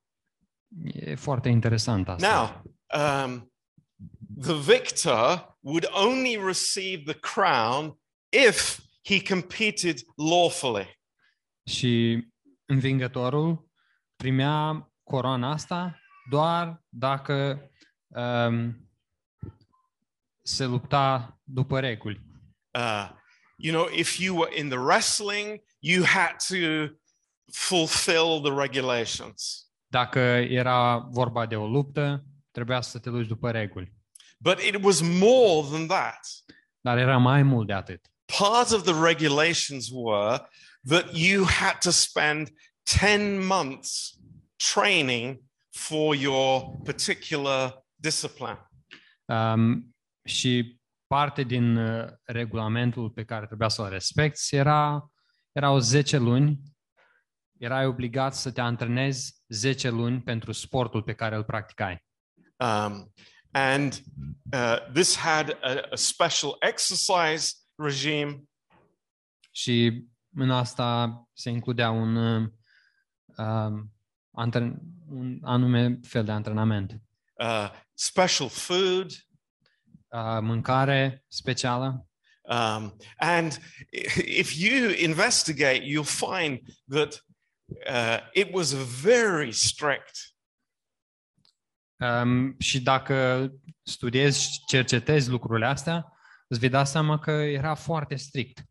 E 0.82 1.14
foarte 1.14 1.48
interesant 1.48 2.08
asta. 2.08 2.28
Now, 2.28 2.62
um, 3.24 3.52
the 4.40 4.54
victor 4.54 5.56
would 5.60 5.88
only 5.90 6.36
receive 6.36 7.12
the 7.12 7.18
crown 7.20 7.98
if 8.28 8.80
he 9.04 9.22
competed 9.22 10.00
lawfully. 10.16 11.00
Și 11.64 12.24
învingătorul 12.66 13.68
primea 14.16 14.92
coroana 15.02 15.50
asta 15.50 16.00
doar 16.30 16.84
dacă 16.88 17.70
um, 18.06 18.90
se 20.42 20.64
lupta 20.64 21.38
după 21.44 21.80
reguli. 21.80 22.20
Uh, 22.74 23.10
you 23.56 23.74
know, 23.74 23.98
if 23.98 24.18
you 24.18 24.36
were 24.36 24.58
in 24.58 24.68
the 24.68 24.78
wrestling, 24.78 25.62
you 25.78 26.04
had 26.04 26.36
to 26.48 26.94
fulfill 27.52 28.40
the 28.42 28.52
regulations. 28.52 29.69
Dacă 29.90 30.18
era 30.48 30.96
vorba 30.98 31.46
de 31.46 31.56
o 31.56 31.66
luptă, 31.66 32.24
trebuia 32.50 32.80
să 32.80 32.98
te 32.98 33.08
luci 33.08 33.26
după 33.26 33.50
reguli. 33.50 33.92
But 34.38 34.60
it 34.60 34.82
was 34.82 35.00
more 35.00 35.68
than 35.70 35.86
that. 35.86 36.20
Dar 36.80 36.98
era 36.98 37.16
mai 37.16 37.42
mult 37.42 37.66
de 37.66 37.72
atât. 37.72 38.06
Part 38.38 38.70
of 38.70 38.82
the 38.82 38.94
regulations 39.02 39.88
were 39.92 40.48
that 40.88 41.16
you 41.16 41.44
had 41.44 41.78
to 41.78 41.90
spend 41.90 42.48
10 42.82 43.38
months 43.46 44.18
training 44.72 45.40
for 45.70 46.14
your 46.14 46.80
particular 46.84 47.84
discipline. 47.94 48.70
Um, 49.24 49.94
și 50.24 50.80
parte 51.06 51.42
din 51.42 51.76
uh, 51.76 52.08
regulamentul 52.24 53.10
pe 53.10 53.24
care 53.24 53.46
trebuia 53.46 53.68
să-l 53.68 53.88
respecti 53.88 54.56
era, 54.56 55.10
erau 55.52 55.78
10 55.78 56.16
luni, 56.16 56.60
erai 57.60 57.86
obligat 57.86 58.34
să 58.34 58.50
te 58.50 58.60
antrenezi 58.60 59.34
10 59.48 59.88
luni 59.90 60.20
pentru 60.22 60.52
sportul 60.52 61.02
pe 61.02 61.12
care 61.14 61.36
îl 61.36 61.44
practicai. 61.44 62.04
Um, 62.56 63.12
and 63.50 64.02
uh, 64.52 64.76
this 64.92 65.16
had 65.16 65.58
a, 65.62 65.68
a 65.90 65.94
special 65.94 66.56
exercise 66.60 67.52
regime 67.74 68.42
Și 69.50 70.04
în 70.34 70.50
asta 70.50 71.22
se 71.32 71.50
includea 71.50 71.90
un, 71.90 72.16
uh, 72.16 72.48
um, 73.36 73.92
antren- 74.30 74.78
un 75.08 75.38
anume 75.42 75.98
fel 76.02 76.24
de 76.24 76.32
antrenament. 76.32 77.00
uh, 77.34 77.70
special 77.94 78.48
food. 78.48 79.10
Uh, 80.08 80.38
mâncare 80.40 81.24
specială 81.28 82.04
Um, 82.42 82.96
and 83.18 83.52
i- 83.92 84.38
if 84.38 84.54
you 84.58 84.90
investigate, 84.96 85.80
you'll 85.84 86.04
find 86.28 86.58
that 86.88 87.24
uh, 87.88 88.18
it 88.32 88.52
was 88.52 88.72
very 89.02 89.52
strict. 89.52 90.34
Um, 91.96 92.56
și 92.58 92.80
dacă 92.80 93.48
studiezi 93.82 94.42
și 94.42 94.64
cercetezi 94.66 95.30
lucrurile 95.30 95.66
astea, 95.66 96.12
îți 96.48 96.60
vei 96.60 96.68
da 96.68 96.84
seama 96.84 97.18
că 97.18 97.30
era 97.30 97.74
foarte 97.74 98.16
strict. 98.16 98.64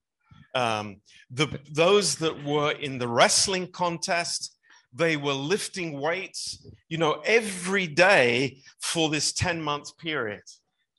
Um, 0.53 1.03
the, 1.35 1.61
those 1.73 2.25
that 2.25 2.45
were 2.45 2.85
in 2.85 2.97
the 2.97 3.07
wrestling 3.07 3.69
contest, 3.69 4.57
they 4.95 5.15
were 5.15 5.37
lifting 5.49 6.01
weights, 6.01 6.59
you 6.87 6.99
know, 6.99 7.21
every 7.23 7.87
day 7.87 8.61
for 8.79 9.09
this 9.09 9.33
10 9.33 9.61
month 9.61 9.89
period. 10.03 10.43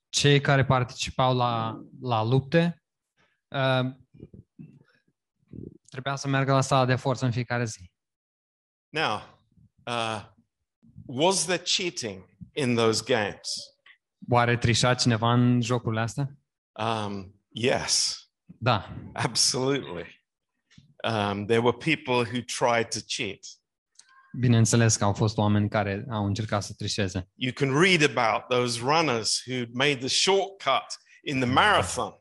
Cei 0.08 0.40
care 0.40 0.64
participau 0.64 1.36
la, 1.36 1.80
la 2.00 2.22
lupte 2.22 2.82
um, 3.48 4.08
trebuia 5.88 6.16
să 6.16 6.28
meargă 6.28 6.52
la 6.52 6.60
sala 6.60 6.84
de 6.84 6.94
forță 6.94 7.24
în 7.24 7.30
fiecare 7.30 7.64
zi. 7.64 7.89
Now, 8.92 9.22
uh, 9.86 10.22
was 11.06 11.44
there 11.44 11.62
cheating 11.62 12.24
in 12.52 12.74
those 12.74 13.02
games? 13.04 13.50
Oare 14.28 14.56
trișa 14.56 14.94
cineva 14.94 15.32
în 15.32 15.60
jocurile 15.60 16.00
astea? 16.00 16.38
Um, 16.72 17.40
yes, 17.48 18.16
Da. 18.58 18.96
absolutely. 19.12 20.18
Um, 21.04 21.46
there 21.46 21.60
were 21.60 21.76
people 21.76 22.14
who 22.24 22.40
tried 22.58 22.88
to 22.88 22.98
cheat. 23.06 23.38
Bineînțeles 24.38 24.96
că 24.96 25.04
au 25.04 25.12
fost 25.12 25.36
oameni 25.36 25.68
care 25.68 26.04
au 26.10 26.24
încercat 26.26 26.62
să 26.62 26.72
trișeze. 26.76 27.30
You 27.34 27.52
can 27.52 27.80
read 27.80 28.16
about 28.16 28.48
those 28.48 28.80
runners 28.80 29.42
who 29.46 29.64
made 29.72 29.96
the 29.96 30.08
shortcut 30.08 30.86
in 31.22 31.40
the 31.40 31.48
marathon. 31.48 32.12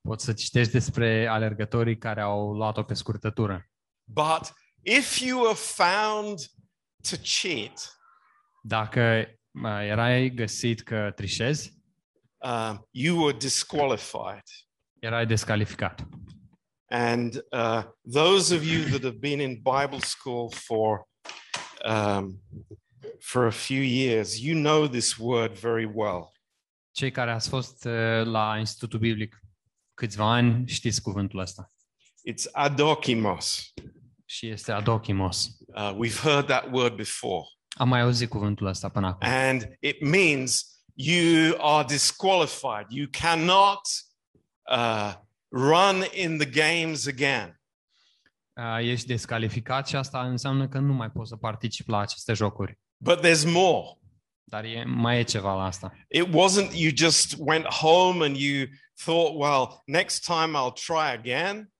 Poți 0.00 0.24
să 0.24 0.32
citești 0.32 0.72
despre 0.72 1.26
alergătorii 1.26 1.98
care 1.98 2.20
au 2.20 2.52
luat-o 2.52 2.82
pe 2.82 2.94
scurtătură. 2.94 3.70
But 4.04 4.52
if 4.82 5.20
you 5.20 5.46
are 5.46 5.54
found 5.56 6.38
to 7.10 7.16
cheat, 7.16 7.98
Dacă 8.62 9.26
uh, 9.64 9.80
erai 9.82 10.30
găsit 10.34 10.80
că 10.80 11.12
trișezi, 11.16 11.78
um, 12.38 12.88
you 12.90 13.22
were 13.24 13.36
disqualified. 13.36 14.42
erai 14.98 15.26
descalificat. 15.26 16.06
And 16.88 17.34
uh, 17.52 17.82
those 18.12 18.54
of 18.54 18.64
you 18.64 18.82
that 18.84 19.02
have 19.02 19.18
been 19.18 19.40
in 19.40 19.54
Bible 19.54 20.00
school 20.00 20.50
for 20.50 21.08
um, 21.84 22.40
for 23.20 23.46
a 23.46 23.50
few 23.50 23.82
years, 23.82 24.38
you 24.42 24.54
know 24.60 24.86
this 24.88 25.16
word 25.18 25.52
very 25.58 25.90
well. 25.94 26.32
Cei 26.92 27.10
care 27.10 27.30
ați 27.32 27.48
fost 27.48 27.84
uh, 27.84 27.92
la 28.24 28.56
Institutul 28.58 28.98
Biblic 28.98 29.40
câțiva 29.94 30.32
ani 30.32 30.68
știți 30.68 31.02
cuvântul 31.02 31.38
ăsta. 31.38 31.70
It's 32.32 32.50
adokimos. 32.52 33.72
Și 34.30 34.48
este 34.48 34.72
adokimos. 34.72 35.48
Uh, 35.66 35.92
we've 36.04 36.20
heard 36.22 36.46
that 36.46 36.66
word 36.72 36.94
before, 36.96 37.44
Am 37.76 37.88
mai 37.88 38.00
auzit 38.00 38.28
cuvântul 38.28 38.66
ăsta 38.66 38.88
până 38.88 39.06
acum. 39.06 39.28
and 39.28 39.76
it 39.80 40.00
means 40.04 40.64
you 40.94 41.54
are 41.58 41.86
disqualified. 41.88 42.86
You 42.88 43.06
cannot 43.20 43.80
uh, 44.72 45.14
run 45.48 46.04
in 46.12 46.38
the 46.38 46.48
games 46.50 47.06
again. 47.06 47.60
Uh, 48.52 48.78
ești 48.80 49.06
descalificat 49.06 49.88
și 49.88 49.96
asta 49.96 50.22
înseamnă 50.26 50.68
că 50.68 50.78
nu 50.78 50.92
mai 50.92 51.10
poți 51.10 51.28
să 51.28 51.36
participi 51.36 51.90
la 51.90 51.98
aceste 51.98 52.32
jocuri. 52.32 52.78
But 52.96 53.18
there's 53.26 53.44
more. 53.52 53.98
Dar 54.44 54.64
e, 54.64 54.84
mai 54.84 55.18
e 55.18 55.22
ceva 55.22 55.54
la 55.54 55.64
asta. 55.64 55.92
It 56.08 56.26
wasn't 56.26 56.72
you 56.72 56.90
just 56.94 57.34
went 57.38 57.64
home 57.66 58.24
and 58.24 58.36
you 58.36 58.66
thought, 59.04 59.34
well, 59.36 59.82
next 59.86 60.24
time 60.24 60.58
I'll 60.58 60.72
try 60.86 61.18
again. 61.18 61.72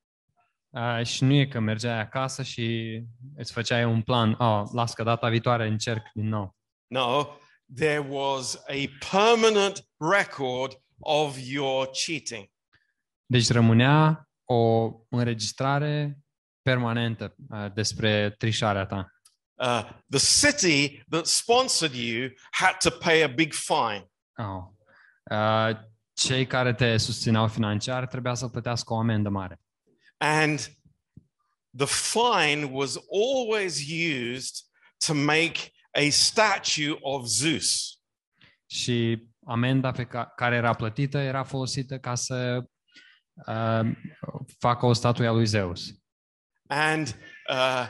Uh, 0.70 1.06
și 1.06 1.24
nu 1.24 1.32
e 1.32 1.46
că 1.46 1.58
mergeai 1.58 2.00
acasă 2.00 2.42
și 2.42 3.00
îți 3.36 3.52
făceai 3.52 3.84
un 3.84 4.02
plan. 4.02 4.34
Oh, 4.38 4.68
las 4.72 4.92
că 4.92 5.02
data 5.02 5.28
viitoare 5.28 5.66
încerc 5.66 6.02
din 6.14 6.28
nou. 6.28 6.56
No, 6.86 7.26
there 7.74 8.06
was 8.08 8.54
a 8.54 9.08
permanent 9.10 9.88
record 9.98 10.82
of 10.98 11.38
your 11.46 11.90
cheating. 12.06 12.48
Deci 13.26 13.50
rămânea 13.50 14.28
o 14.44 14.92
înregistrare 15.08 16.18
permanentă 16.62 17.34
uh, 17.50 17.72
despre 17.74 18.30
trișarea 18.30 18.86
ta. 18.86 19.12
Uh, 19.54 19.90
the 20.08 20.48
city 20.48 21.02
that 21.08 21.26
sponsored 21.26 21.94
you 21.94 22.28
had 22.50 22.76
to 22.78 22.90
pay 22.90 23.22
a 23.22 23.28
big 23.28 23.52
fine. 23.52 24.10
Oh. 24.36 24.64
Uh, 25.30 25.76
cei 26.12 26.46
care 26.46 26.74
te 26.74 26.96
susțineau 26.96 27.48
financiar 27.48 28.06
trebuia 28.06 28.34
să 28.34 28.48
plătească 28.48 28.92
o 28.92 28.98
amendă 28.98 29.28
mare. 29.28 29.60
And 30.22 30.58
the 31.76 31.86
fine 31.86 32.64
was 32.72 32.96
always 33.12 33.80
used 33.90 34.54
to 35.06 35.14
make 35.14 35.72
a 35.92 36.10
statue 36.10 36.96
of 37.00 37.26
Zeus. 37.26 38.00
Și 38.66 39.28
amenda 39.46 39.90
pe 39.90 40.04
ca- 40.04 40.32
care 40.36 40.56
era 40.56 40.74
plătită 40.74 41.18
era 41.18 41.42
folosită 41.44 41.98
ca 41.98 42.14
să 42.14 42.64
uh, 43.46 43.90
facă 44.58 44.86
o 44.86 44.92
statuie 44.92 45.28
a 45.28 45.32
lui 45.32 45.46
Zeus. 45.46 45.88
And 46.66 47.16
uh, 47.50 47.86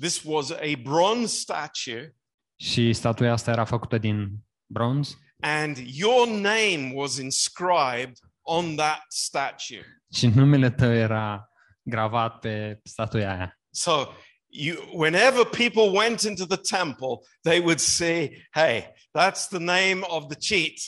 this 0.00 0.22
was 0.24 0.50
a 0.50 0.72
bronze 0.82 1.26
statue, 1.36 2.16
Și 2.60 2.92
statuia 2.92 3.32
asta 3.32 3.50
era 3.50 3.64
făcută 3.64 3.98
din 3.98 4.28
bronz 4.66 5.16
and 5.40 5.76
your 5.76 6.28
name 6.28 6.90
was 6.94 7.16
inscribed 7.16 8.18
on 8.40 8.76
that 8.76 9.04
statue. 9.08 10.02
și 10.12 10.26
numele 10.26 10.70
tău 10.70 10.92
era 10.92 11.50
gravat 11.88 12.38
pe 12.38 12.80
statuia 12.84 13.30
aia. 13.32 13.58
So 13.70 14.12
you, 14.46 14.76
whenever 14.92 15.44
people 15.44 15.98
went 15.98 16.20
into 16.22 16.46
the 16.46 16.76
temple, 16.76 17.26
they 17.42 17.58
would 17.60 17.78
say, 17.78 18.46
"Hey, 18.52 18.82
that's 19.18 19.48
the 19.48 19.58
name 19.58 20.00
of 20.02 20.26
the 20.26 20.36
cheat." 20.36 20.78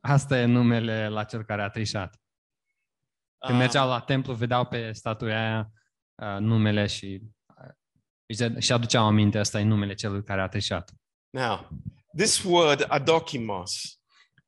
Asta 0.00 0.38
e 0.38 0.44
numele 0.44 1.08
la 1.08 1.24
cel 1.24 1.44
care 1.44 1.62
a 1.62 1.68
trișat. 1.68 2.20
Când 3.38 3.52
Um, 3.52 3.58
mergeau 3.58 3.88
la 3.88 4.00
templu, 4.00 4.32
vedeau 4.32 4.64
pe 4.64 4.92
statuia 4.92 5.40
aia 5.40 5.72
uh, 6.14 6.40
numele 6.40 6.86
și 6.86 7.20
uh, 8.26 8.60
și 8.60 8.72
aduceau 8.72 9.06
aminte, 9.06 9.38
asta 9.38 9.60
e 9.60 9.62
numele 9.62 9.94
celui 9.94 10.24
care 10.24 10.40
a 10.40 10.48
trișat. 10.48 10.92
now, 11.30 11.68
this 12.16 12.42
word 12.42 12.84
adokimos, 12.88 14.00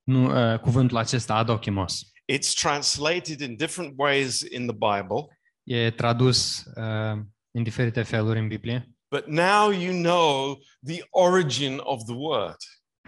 Nu, 0.03 0.53
uh, 0.53 0.59
cuvântul 0.59 0.97
acesta, 0.97 1.35
adokimos, 1.35 2.03
it's 2.33 2.53
translated 2.61 3.40
in 3.40 3.57
different 3.57 3.95
ways 3.97 4.40
in 4.40 4.66
the 4.66 4.77
Bible, 4.77 5.38
e 5.62 5.90
tradus 5.90 6.64
uh, 6.64 7.18
în 7.51 7.62
diferite 7.62 8.03
feluri 8.03 8.38
în 8.38 8.49
Biblie, 8.49 8.90
but 9.11 9.27
now 9.27 9.70
you 9.70 10.03
know 10.03 10.59
the 10.87 11.03
origin 11.11 11.79
of 11.83 12.05
the 12.05 12.14
word. 12.14 12.57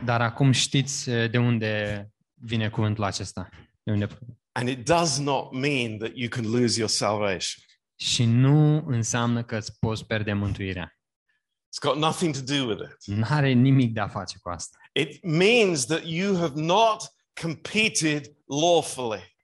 dar 0.05 0.21
acum 0.21 0.53
știți 0.53 1.09
uh, 1.09 1.31
de 1.31 1.39
unde 1.39 2.07
vine 2.35 2.71
cuvântul 2.71 3.05
acesta. 3.05 3.49
De 3.83 3.93
unde... 3.93 4.09
And 4.53 4.69
it 4.69 4.85
does 4.85 5.19
not 5.19 5.53
mean 5.53 5.99
that 5.99 6.11
you 6.15 6.29
can 6.29 6.51
lose 6.51 6.79
your 6.79 6.91
salvation. 6.91 7.65
Și 7.97 8.25
nu 8.25 8.85
înseamnă 8.87 9.45
că 9.45 9.57
îți 9.57 9.79
poți 9.79 10.07
pierde 10.07 10.33
mântuirea. 10.33 10.97
It's 11.75 11.81
got 11.81 11.97
nothing 11.97 12.35
to 12.35 12.41
do 12.55 12.67
with 12.67 12.83
it. 12.83 13.17
Nu 13.17 13.25
are 13.29 13.53
nimic 13.53 13.93
de 13.93 14.01
a 14.01 14.09
face 14.09 14.39
cu 14.43 14.49
asta. 14.49 14.79
It 14.93 15.25
means 15.25 15.85
that 15.87 16.03
you 16.05 16.37
have 16.37 16.61
not 16.61 17.03
competed 17.43 18.37
lawfully. 18.47 19.37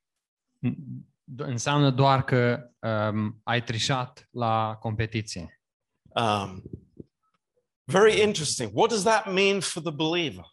D- 1.34 1.44
Înseamnă 1.44 1.90
doar 1.90 2.24
că 2.24 2.70
um, 2.78 3.40
ai 3.44 3.62
trișat 3.62 4.28
la 4.30 4.76
competiție. 4.80 5.60
Um, 6.02 6.62
very 7.84 8.20
interesting. 8.20 8.70
What 8.74 8.90
does 8.90 9.02
that 9.02 9.32
mean 9.32 9.60
for 9.60 9.82
the 9.82 9.92
believer? 9.92 10.44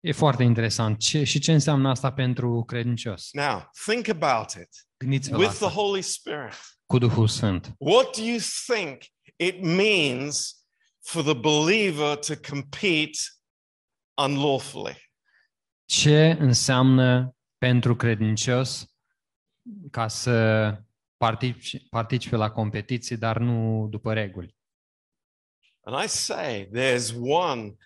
E 0.00 0.12
foarte 0.12 0.42
interesant. 0.42 0.98
Ce, 0.98 1.24
și 1.24 1.38
ce 1.38 1.52
înseamnă 1.52 1.88
asta 1.88 2.12
pentru 2.12 2.64
credincios? 2.64 3.28
Now, 3.32 3.70
think 3.86 4.08
about 4.08 4.50
it 4.52 4.68
Gândiți-vă 4.96 5.36
la 5.36 5.42
with 5.42 5.54
the 5.56 5.64
asta 5.64 5.80
Holy 5.80 6.02
Spirit. 6.02 6.54
cu 6.86 6.98
Duhul 6.98 7.28
Sfânt. 7.28 7.74
What 7.78 8.16
do 8.16 8.22
you 8.22 8.38
think 8.66 9.02
it 9.36 9.60
means 9.62 10.64
for 11.00 11.22
the 11.22 11.34
believer 11.34 12.16
to 12.16 12.34
compete 12.50 13.18
unlawfully? 14.22 15.10
Ce 15.84 16.36
înseamnă 16.40 17.36
pentru 17.58 17.96
credincios 17.96 18.93
ca 19.90 20.08
să 20.08 20.78
participe, 21.16 21.86
participe 21.90 22.36
la 22.36 22.50
competiții, 22.50 23.16
dar 23.16 23.38
nu 23.38 23.86
după 23.90 24.12
reguli? 24.12 24.56
And 25.80 26.04
I 26.04 26.08
say 26.08 26.68
there's 26.72 27.14
one 27.20 27.76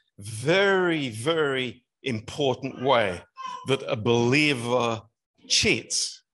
very, 0.44 1.08
very 1.08 1.86
important 2.00 2.80
way 2.80 3.22
that 3.66 3.82
a 3.82 3.94
believer 3.94 5.10
cheats. 5.46 6.26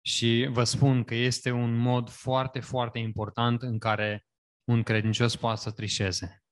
Și 0.00 0.48
vă 0.50 0.64
spun 0.64 1.04
că 1.04 1.14
este 1.14 1.50
un 1.50 1.76
mod 1.76 2.10
foarte, 2.10 2.60
foarte 2.60 2.98
important 2.98 3.62
în 3.62 3.78
care 3.78 4.26
un 4.64 4.82
credincios 4.82 5.36
poate 5.36 5.60
să 5.60 5.70
trișeze. 5.70 6.44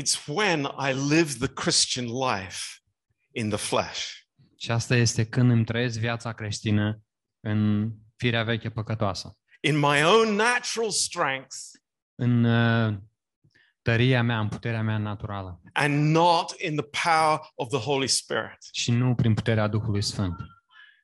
It's 0.00 0.26
when 0.26 0.64
I 0.64 0.92
live 1.14 1.32
the 1.38 1.52
Christian 1.52 2.06
life 2.06 2.58
in 3.32 3.48
the 3.48 3.58
flesh. 3.58 4.23
Și 4.64 4.70
asta 4.70 4.96
este 4.96 5.26
când 5.26 5.50
îmi 5.50 5.64
trăiesc 5.64 5.98
viața 5.98 6.32
creștină 6.32 7.02
în 7.40 7.90
firea 8.16 8.42
veche 8.44 8.70
păcătoasă. 8.70 9.38
In 9.60 9.78
my 9.78 10.04
own 10.04 10.34
natural 10.34 10.90
strength 10.90 11.56
În 12.14 12.44
uh, 12.44 12.94
tăria 13.82 14.22
mea, 14.22 14.40
în 14.40 14.48
puterea 14.48 14.82
mea 14.82 14.98
naturală. 14.98 15.60
and 15.72 16.10
not 16.10 16.54
in 16.60 16.76
the 16.76 16.86
power 17.04 17.40
of 17.54 17.68
the 17.68 17.78
Holy 17.78 18.08
Spirit. 18.08 18.58
Și 18.72 18.90
nu 18.90 19.14
prin 19.14 19.34
puterea 19.34 19.66
Duhului 19.68 20.02
Sfânt. 20.02 20.36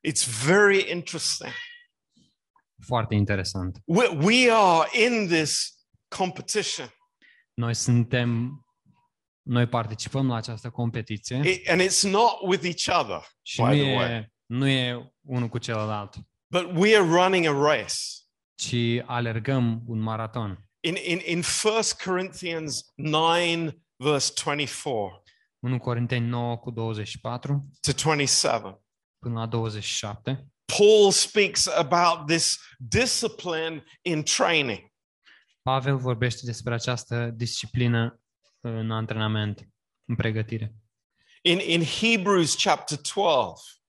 It's 0.08 0.44
very 0.44 0.90
interesting. 0.90 1.52
Foarte 2.86 3.14
interesant. 3.14 3.78
We, 3.84 4.06
we 4.06 4.50
are 4.52 4.88
in 5.06 5.26
this 5.28 5.78
competition, 6.08 6.94
Noi 7.54 7.74
suntem, 7.74 8.60
noi 9.42 9.66
participăm 9.66 10.28
la 10.28 10.34
această 10.34 10.70
competiție 10.70 11.40
It- 11.44 11.68
and 11.70 11.80
it's 11.80 12.10
not 12.10 12.32
with 12.42 12.64
each 12.64 13.00
other, 13.00 13.26
și 13.42 13.62
by 13.62 13.66
nu 13.76 13.82
the 13.82 13.94
way, 13.94 14.10
e, 14.12 14.32
nu 14.46 14.66
e 14.68 15.12
unul 15.20 15.48
cu 15.48 15.58
celălalt, 15.58 16.14
but 16.54 16.70
we 16.74 16.96
are 16.96 17.06
running 17.06 17.46
a 17.46 17.52
race. 17.52 17.94
ci 18.54 18.74
alergăm 19.06 19.82
un 19.86 19.98
maraton. 19.98 20.64
In, 20.80 20.94
in, 21.04 21.20
in 21.24 21.42
1 21.64 21.74
Corinthians 22.04 22.92
9, 22.94 23.70
verse 23.96 24.32
24 24.44 25.22
1 25.58 25.78
Corinteni 25.78 26.26
9 26.26 26.56
cu 26.56 26.70
24 26.70 27.68
to 27.80 27.92
27, 27.92 28.80
până 29.18 29.38
la 29.38 29.46
27. 29.46 30.46
Paul 30.78 31.10
speaks 31.10 31.66
about 31.66 32.26
this 32.26 32.58
discipline 32.78 33.84
in 34.02 34.22
training. 34.22 34.88
Pavel 35.62 35.96
vorbește 35.96 36.40
despre 36.44 36.74
această 36.74 37.30
disciplină 37.34 38.19
în 38.60 38.90
antrenament, 38.90 39.68
în 40.04 40.14
pregătire. 40.14 40.74
In, 41.42 41.58
in 41.58 41.82
Hebrews 41.82 42.54
chapter 42.62 42.98
12 42.98 43.82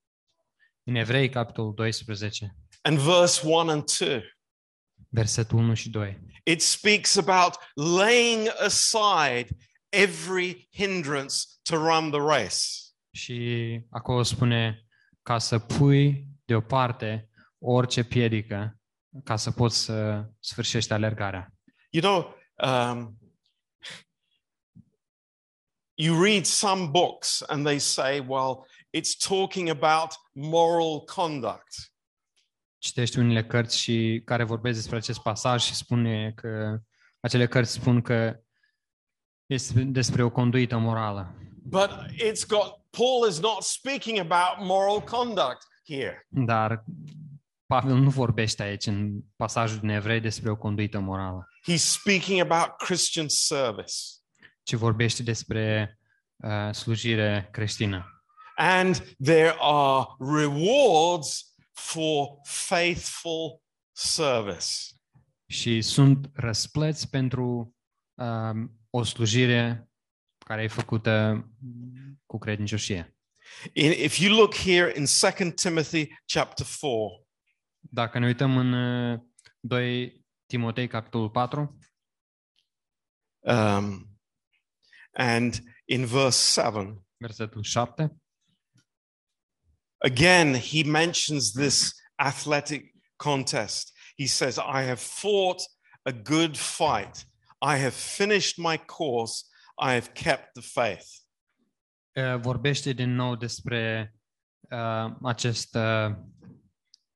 În 0.84 0.96
Evrei, 0.96 1.30
capitolul 1.30 1.74
12, 1.74 2.56
and 2.82 2.98
verse 2.98 3.48
1 3.48 3.70
and 3.70 3.84
2, 4.00 4.24
versetul 5.10 5.58
1 5.58 5.74
și 5.74 5.90
2. 5.90 6.20
it 6.44 6.62
speaks 6.62 7.18
about 7.18 7.58
laying 7.76 8.48
aside 8.66 9.48
every 9.90 10.68
hindrance 10.72 11.36
to 11.64 11.76
run 11.76 12.12
the 12.12 12.20
race. 12.20 12.58
Și 13.12 13.80
acolo 13.90 14.24
spune 14.24 14.86
ca 15.22 15.38
să 15.38 15.60
pui 15.60 16.28
deoparte 16.46 17.30
orice 17.60 18.04
piedică 18.04 18.80
ca 19.24 19.36
să 19.36 19.52
poți 19.52 19.84
să 19.84 20.26
sfârșești 20.40 20.94
alergarea. 20.94 21.54
You 21.90 22.04
know, 22.04 22.36
um, 22.70 23.21
you 26.02 26.24
read 26.24 26.46
some 26.46 26.88
books 26.88 27.44
and 27.48 27.66
they 27.66 27.80
say, 27.80 28.20
well, 28.20 28.66
it's 28.92 29.16
talking 29.16 29.70
about 29.70 30.16
moral 30.34 31.04
conduct. 31.06 31.92
Citești 32.78 33.20
unele 33.20 33.46
cărți 33.46 33.78
și 33.78 34.22
care 34.26 34.44
vorbesc 34.44 34.78
despre 34.78 34.98
acest 34.98 35.20
pasaj 35.20 35.64
și 35.64 35.76
spune 35.76 36.32
că 36.36 36.80
acele 37.20 37.48
cărți 37.48 37.72
spun 37.72 38.02
că 38.02 38.40
este 39.46 39.84
despre 39.84 40.24
o 40.24 40.30
conduită 40.30 40.78
morală. 40.78 41.36
But 41.64 41.90
it's 42.14 42.48
got, 42.48 42.82
Paul 42.90 43.28
is 43.30 43.40
not 43.40 43.64
speaking 43.64 44.18
about 44.18 44.68
moral 44.68 45.02
conduct 45.02 45.68
here. 45.86 46.28
Dar 46.28 46.84
Pavel 47.66 47.96
nu 47.96 48.10
vorbește 48.10 48.64
aici 48.64 48.86
în 48.86 49.12
pasajul 49.36 49.80
din 49.80 49.90
Evrei 49.90 50.20
despre 50.20 50.52
o 50.52 50.56
conduită 50.56 51.00
morală, 51.00 51.48
He's 51.72 51.84
speaking 51.84 52.40
about 52.40 52.78
Christian 52.78 53.28
service. 53.28 53.94
Ci 54.64 54.74
vorbește 54.74 55.24
despre 55.24 56.00
uh, 56.36 56.74
slujire 56.74 57.50
creștină. 57.52 58.24
And 58.56 59.16
there 59.24 59.56
are 59.60 60.06
rewards 60.20 61.56
for 61.72 62.28
faithful 62.44 63.62
service. 63.92 64.68
Și 65.48 65.82
sunt 65.82 66.30
răsplăți 66.34 67.10
pentru 67.10 67.76
uh, 68.14 68.70
o 68.90 69.04
slujire 69.04 69.90
care 70.38 70.64
e 70.64 70.68
făcută 70.68 71.46
cu 72.26 72.38
credincioșie. 72.38 73.16
In, 73.74 73.92
if 73.92 74.18
you 74.18 74.36
look 74.36 74.56
here 74.56 74.94
in 74.96 75.06
2 75.38 75.52
Timothy 75.52 76.08
chapter 76.26 76.66
4, 76.80 77.28
Dacă 77.80 78.20
ne 78.20 78.26
uităm 78.26 78.58
în 78.58 78.74
uh, 78.74 79.20
2 79.60 80.26
Timotei, 80.46 80.88
capitolul 80.88 81.30
4, 81.30 81.78
um, 83.40 84.11
and 85.14 85.62
in 85.88 86.06
verse 86.06 86.38
7, 86.38 86.98
versetul 87.20 87.64
7, 87.64 88.10
again, 90.04 90.56
he 90.56 90.84
mentions 90.84 91.54
this 91.54 91.94
athletic 92.18 92.94
contest. 93.18 93.92
He 94.16 94.28
says, 94.28 94.58
I 94.58 94.84
have 94.84 95.00
fought 95.00 95.62
a 96.06 96.12
good 96.12 96.58
fight. 96.58 97.26
I 97.62 97.78
have 97.78 97.94
finished 97.94 98.58
my 98.58 98.78
course. 98.78 99.50
I 99.78 99.94
have 99.94 100.14
kept 100.14 100.56
the 100.56 100.62
faith. 100.62 101.22
uh, 102.14 102.40
vorbește 102.40 102.94
din 102.94 103.16
nou 103.16 103.36
despre 103.36 104.14
uh, 104.62 105.16
acest, 105.24 105.76
uh, 105.76 106.16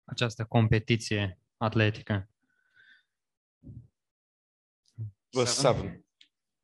această 0.04 0.46
competiție 0.46 1.40
atletică. 1.58 2.30
Verse 5.30 5.62
7. 5.62 6.05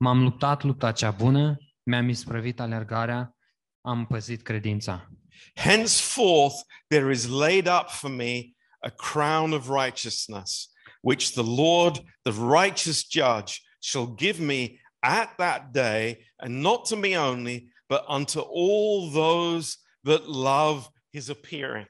M-am 0.04 0.22
luptat 0.22 0.64
lupta 0.64 0.92
cea 0.92 1.12
bună, 1.12 1.58
mi-am 1.84 2.10
isprăvit 2.10 2.60
alergarea, 2.60 3.36
am 3.82 4.06
păzit 4.06 4.42
credința. 4.42 5.10
Henceforth, 5.56 6.56
there 6.88 7.12
is 7.12 7.28
laid 7.28 7.68
up 7.68 7.90
for 7.90 8.10
me 8.10 8.42
a 8.80 8.90
crown 8.90 9.52
of 9.52 9.70
righteousness, 9.70 10.72
which 11.02 11.32
the 11.32 11.44
Lord, 11.44 12.04
the 12.22 12.34
righteous 12.62 13.06
judge, 13.10 13.62
shall 13.80 14.14
give 14.16 14.42
me 14.44 14.82
at 15.00 15.36
that 15.36 15.72
day, 15.72 16.32
and 16.36 16.62
not 16.62 16.88
to 16.88 16.96
me 16.96 17.18
only, 17.18 17.74
but 17.88 18.04
unto 18.08 18.40
all 18.40 19.12
those 19.12 19.78
that 20.04 20.26
love 20.28 20.88
his 21.10 21.30
appearing. 21.30 21.88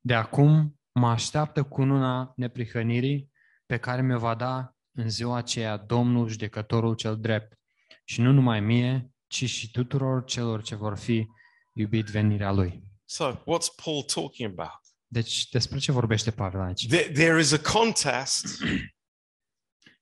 De 0.00 0.14
acum 0.14 0.80
mă 0.92 1.08
așteaptă 1.08 1.62
cununa 1.62 2.32
neprihănirii 2.36 3.30
pe 3.66 3.76
care 3.76 4.02
mi-o 4.02 4.18
va 4.18 4.34
da 4.34 4.74
în 4.94 5.08
ziua 5.10 5.36
aceea 5.36 5.76
Domnul 5.76 6.28
judecătorul 6.28 6.94
cel 6.94 7.20
drept. 7.20 7.58
Și 8.04 8.20
nu 8.20 8.32
numai 8.32 8.60
mie, 8.60 9.10
ci 9.26 9.44
și 9.50 9.70
tuturor 9.70 10.24
celor 10.24 10.62
ce 10.62 10.74
vor 10.74 10.96
fi 10.98 11.26
iubit 11.72 12.06
venirea 12.06 12.52
lui. 12.52 12.82
So, 13.04 13.32
what's 13.32 13.74
Paul 13.84 14.02
talking 14.14 14.58
about? 14.58 14.80
Deci 15.06 15.48
despre 15.48 15.78
ce 15.78 15.92
vorbește 15.92 16.30
Pavel 16.30 16.60
aici? 16.60 16.86
There, 16.86 17.10
there 17.12 17.40
is 17.40 17.52
a 17.52 17.60
contest, 17.72 18.46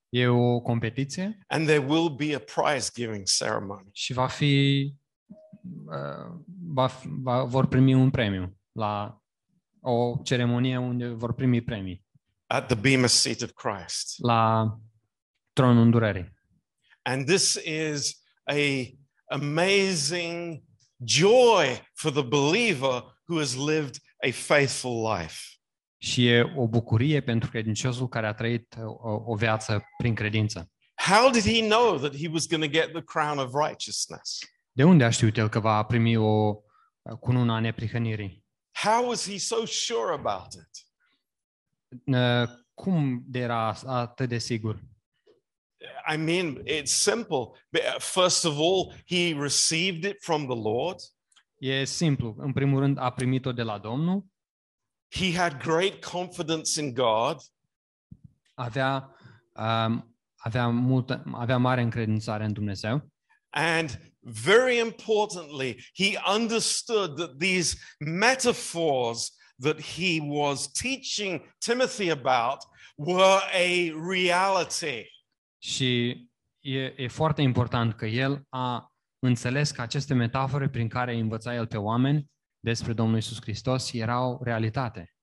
E 0.08 0.26
o 0.26 0.60
competiție 0.60 1.38
and 1.46 1.66
there 1.66 1.84
will 1.86 2.08
be 2.16 2.34
a 2.34 2.38
prize 2.38 2.90
giving 2.94 3.26
ceremony. 3.38 3.88
și 3.92 4.12
va 4.12 4.26
fi, 4.26 4.94
uh, 5.86 6.40
va, 6.72 6.86
fi- 6.86 7.08
va, 7.10 7.44
vor 7.44 7.66
primi 7.66 7.94
un 7.94 8.10
premiu 8.10 8.58
la 8.72 9.20
o 9.80 10.16
ceremonie 10.22 10.76
unde 10.76 11.08
vor 11.08 11.34
primi 11.34 11.60
premii 11.60 12.04
at 12.50 12.66
the 12.66 12.76
Bema 12.76 13.06
seat 13.06 13.42
of 13.42 13.50
Christ. 13.52 14.14
la 14.22 14.66
tronul 15.52 15.82
îndurării. 15.82 16.38
And 17.02 17.26
this 17.26 17.54
is 17.64 18.22
a 18.44 18.86
amazing 19.30 20.62
joy 21.04 21.88
for 21.94 22.10
the 22.12 22.22
believer 22.22 23.02
who 23.28 23.38
has 23.38 23.56
lived 23.56 23.96
a 24.28 24.30
faithful 24.30 25.16
life. 25.16 25.42
Și 25.98 26.28
e 26.28 26.52
o 26.56 26.68
bucurie 26.68 27.20
pentru 27.20 27.50
credinciosul 27.50 28.08
care 28.08 28.26
a 28.26 28.32
trăit 28.34 28.74
o, 28.84 29.32
o 29.32 29.34
viață 29.34 29.82
prin 29.96 30.14
credință. 30.14 30.70
How 30.94 31.30
did 31.30 31.42
he 31.42 31.60
know 31.68 31.98
that 31.98 32.16
he 32.16 32.28
was 32.28 32.46
going 32.46 32.64
to 32.64 32.70
get 32.70 32.92
the 32.92 33.02
crown 33.02 33.38
of 33.38 33.52
righteousness? 33.68 34.38
De 34.72 34.84
unde 34.84 35.04
a 35.04 35.10
știut 35.10 35.36
el 35.36 35.48
că 35.48 35.60
va 35.60 35.82
primi 35.82 36.16
o 36.16 36.54
cununa 37.20 37.54
a 37.54 37.60
neprihănirii? 37.60 38.44
How 38.72 39.08
was 39.08 39.30
he 39.30 39.38
so 39.38 39.64
sure 39.64 40.12
about 40.12 40.52
it? 40.52 40.89
Uh, 42.04 42.48
Cum 42.74 43.24
era 43.32 43.76
atât 43.86 44.28
de 44.28 44.38
sigur? 44.38 44.80
I 46.14 46.16
mean, 46.16 46.62
it's 46.66 46.90
simple. 46.90 47.50
First 47.98 48.44
of 48.44 48.58
all, 48.58 48.94
he 49.06 49.34
received 49.40 50.04
it 50.04 50.22
from 50.22 50.46
the 50.46 50.56
Lord. 50.56 50.96
E 51.58 51.84
simplu. 51.84 52.34
În 52.38 52.52
primul 52.52 52.80
rând, 52.80 52.98
a 52.98 53.10
primit-o 53.10 53.52
de 53.52 53.62
la 53.62 53.78
Domnul, 53.78 54.24
He 55.08 55.36
had 55.36 55.62
great 55.62 56.04
confidence 56.04 56.80
in 56.80 56.94
God. 56.94 57.36
avea, 58.54 59.16
um, 59.56 60.16
avea, 60.36 60.68
multă, 60.68 61.22
avea 61.32 61.56
mare 61.56 61.80
încredințare 61.80 62.44
în 62.44 62.52
Dumnezeu 62.52 63.10
And 63.50 64.14
very 64.20 64.78
importantly, 64.78 65.90
he 65.94 66.20
understood 66.34 67.16
that 67.16 67.36
these 67.38 67.76
metaphors 67.98 69.32
that 69.60 69.80
he 69.80 70.20
was 70.22 70.70
teaching 70.70 71.54
Timothy 71.58 72.10
about 72.10 72.58
were 72.94 73.40
a 73.52 73.92
reality. 74.10 75.04
și 75.62 76.10
e, 76.60 76.94
e 76.96 77.08
foarte 77.08 77.42
important 77.42 77.94
că 77.94 78.06
el 78.06 78.42
a 78.48 78.92
înțeles 79.18 79.70
că 79.70 79.80
aceste 79.80 80.14
metafore 80.14 80.68
prin 80.68 80.88
care 80.88 81.12
îi 81.12 81.20
învăța 81.20 81.54
el 81.54 81.66
pe 81.66 81.76
oameni 81.76 82.30
despre 82.64 82.92
Domnul 82.92 83.18
Isus 83.18 83.40
Hristos 83.40 83.92
erau 83.92 84.40
realitate. 84.42 85.14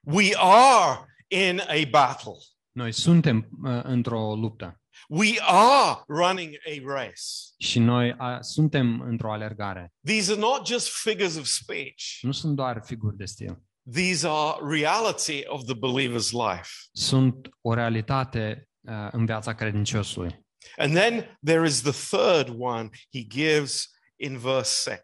We 0.00 0.30
are 0.36 1.06
in 1.28 1.60
a 1.60 1.88
battle. 1.90 2.36
Noi 2.72 2.92
suntem 2.92 3.48
uh, 3.64 3.80
într-o 3.82 4.34
luptă 4.34 4.76
We 5.08 5.38
are 5.40 6.02
running 6.06 6.54
a 6.66 6.94
race. 6.94 7.22
și 7.58 7.78
noi 7.78 8.14
a, 8.18 8.40
suntem 8.40 9.00
într-o 9.00 9.32
alergare. 9.32 9.92
These 10.06 10.32
are 10.32 10.40
not 10.40 10.66
just 10.66 10.88
figures 10.88 11.36
of 11.36 11.44
speech. 11.44 12.18
Nu 12.20 12.32
sunt 12.32 12.56
doar 12.56 12.82
figuri 12.84 13.16
de 13.16 13.24
stil. 13.24 13.62
These 13.90 14.28
are 14.28 14.58
reality 14.60 15.42
of 15.46 15.64
the 15.64 15.74
believer's 15.74 16.32
life. 16.32 16.68
Sunt 16.92 17.48
o 17.60 17.74
realitate 17.74 18.68
uh, 18.80 19.08
în 19.10 19.26
viața 19.26 19.54
credinciosului. 19.54 20.46
And 20.76 20.94
then 20.94 21.38
there 21.44 21.66
is 21.66 21.82
the 21.82 22.16
third 22.16 22.54
one 22.58 22.88
he 23.12 23.26
gives 23.26 23.90
in 24.16 24.38
verse 24.38 24.90
6. 24.90 25.02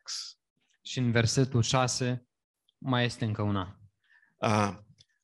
Și 0.83 0.99
în 0.99 1.11
versetul 1.11 1.62
6 1.62 2.26
mai 2.79 3.05
este 3.05 3.24
încă 3.24 3.43
una. 3.43 3.81
Uh, 4.37 4.74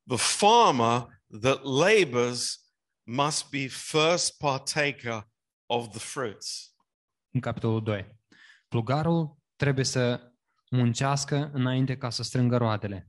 the 0.06 0.16
farmer 0.16 1.22
that 1.40 1.62
labors 1.62 2.64
must 3.02 3.50
be 3.50 3.66
first 3.66 4.38
partaker 4.38 5.28
of 5.66 5.88
the 5.88 5.98
fruits. 5.98 6.74
În 7.30 7.40
capitolul 7.40 7.82
2. 7.82 8.18
Plugarul 8.68 9.36
trebuie 9.56 9.84
să 9.84 10.32
muncească 10.70 11.50
înainte 11.52 11.96
ca 11.96 12.10
să 12.10 12.22
strângă 12.22 12.56
roadele. 12.56 13.08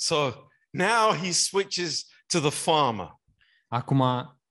So 0.00 0.48
now 0.72 1.12
he 1.12 1.32
switches 1.32 2.06
to 2.28 2.40
the 2.40 2.50
farmer. 2.50 3.10
Acum 3.68 4.02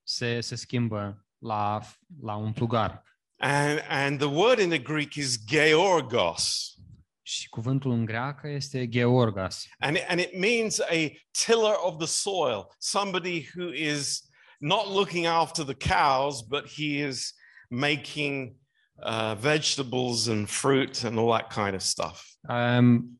se, 0.04 0.42
se 0.42 0.56
schimbă 0.56 1.26
la, 1.40 1.82
la 2.22 2.36
un 2.36 2.54
plugar. 2.54 3.04
And, 3.40 3.84
and 3.88 4.20
the 4.20 4.30
word 4.30 4.60
in 4.60 4.70
the 4.70 4.80
Greek 4.80 5.16
is 5.16 5.38
georgos. 5.46 6.74
Și 7.22 7.50
cuvântul 7.50 7.92
în 7.92 8.06
greacă 8.06 8.48
este 8.48 8.88
georgas. 8.88 9.66
And 9.80 9.96
it, 9.96 10.04
and 10.08 10.20
it 10.20 10.38
means 10.38 10.80
a 10.80 11.12
tiller 11.32 11.76
of 11.84 11.98
the 11.98 12.08
soil, 12.08 12.76
somebody 12.80 13.50
who 13.56 13.72
is 13.72 14.30
not 14.60 14.88
looking 14.88 15.26
after 15.26 15.64
the 15.64 15.94
cows, 15.96 16.42
but 16.42 16.68
he 16.68 17.08
is 17.08 17.34
making 17.70 18.56
uh, 19.04 19.36
vegetables 19.36 20.28
and 20.28 20.48
fruit 20.48 21.04
and 21.04 21.18
all 21.18 21.32
that 21.32 21.50
kind 21.54 21.76
of 21.76 21.82
stuff. 21.82 22.36
Um, 22.48 23.20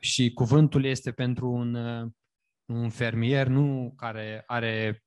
și 0.00 0.32
cuvântul 0.32 0.84
este 0.84 1.12
pentru 1.12 1.50
un, 1.50 1.74
uh, 1.74 2.10
un 2.64 2.90
fermier, 2.90 3.46
nu 3.46 3.92
care 3.96 4.42
are 4.46 5.04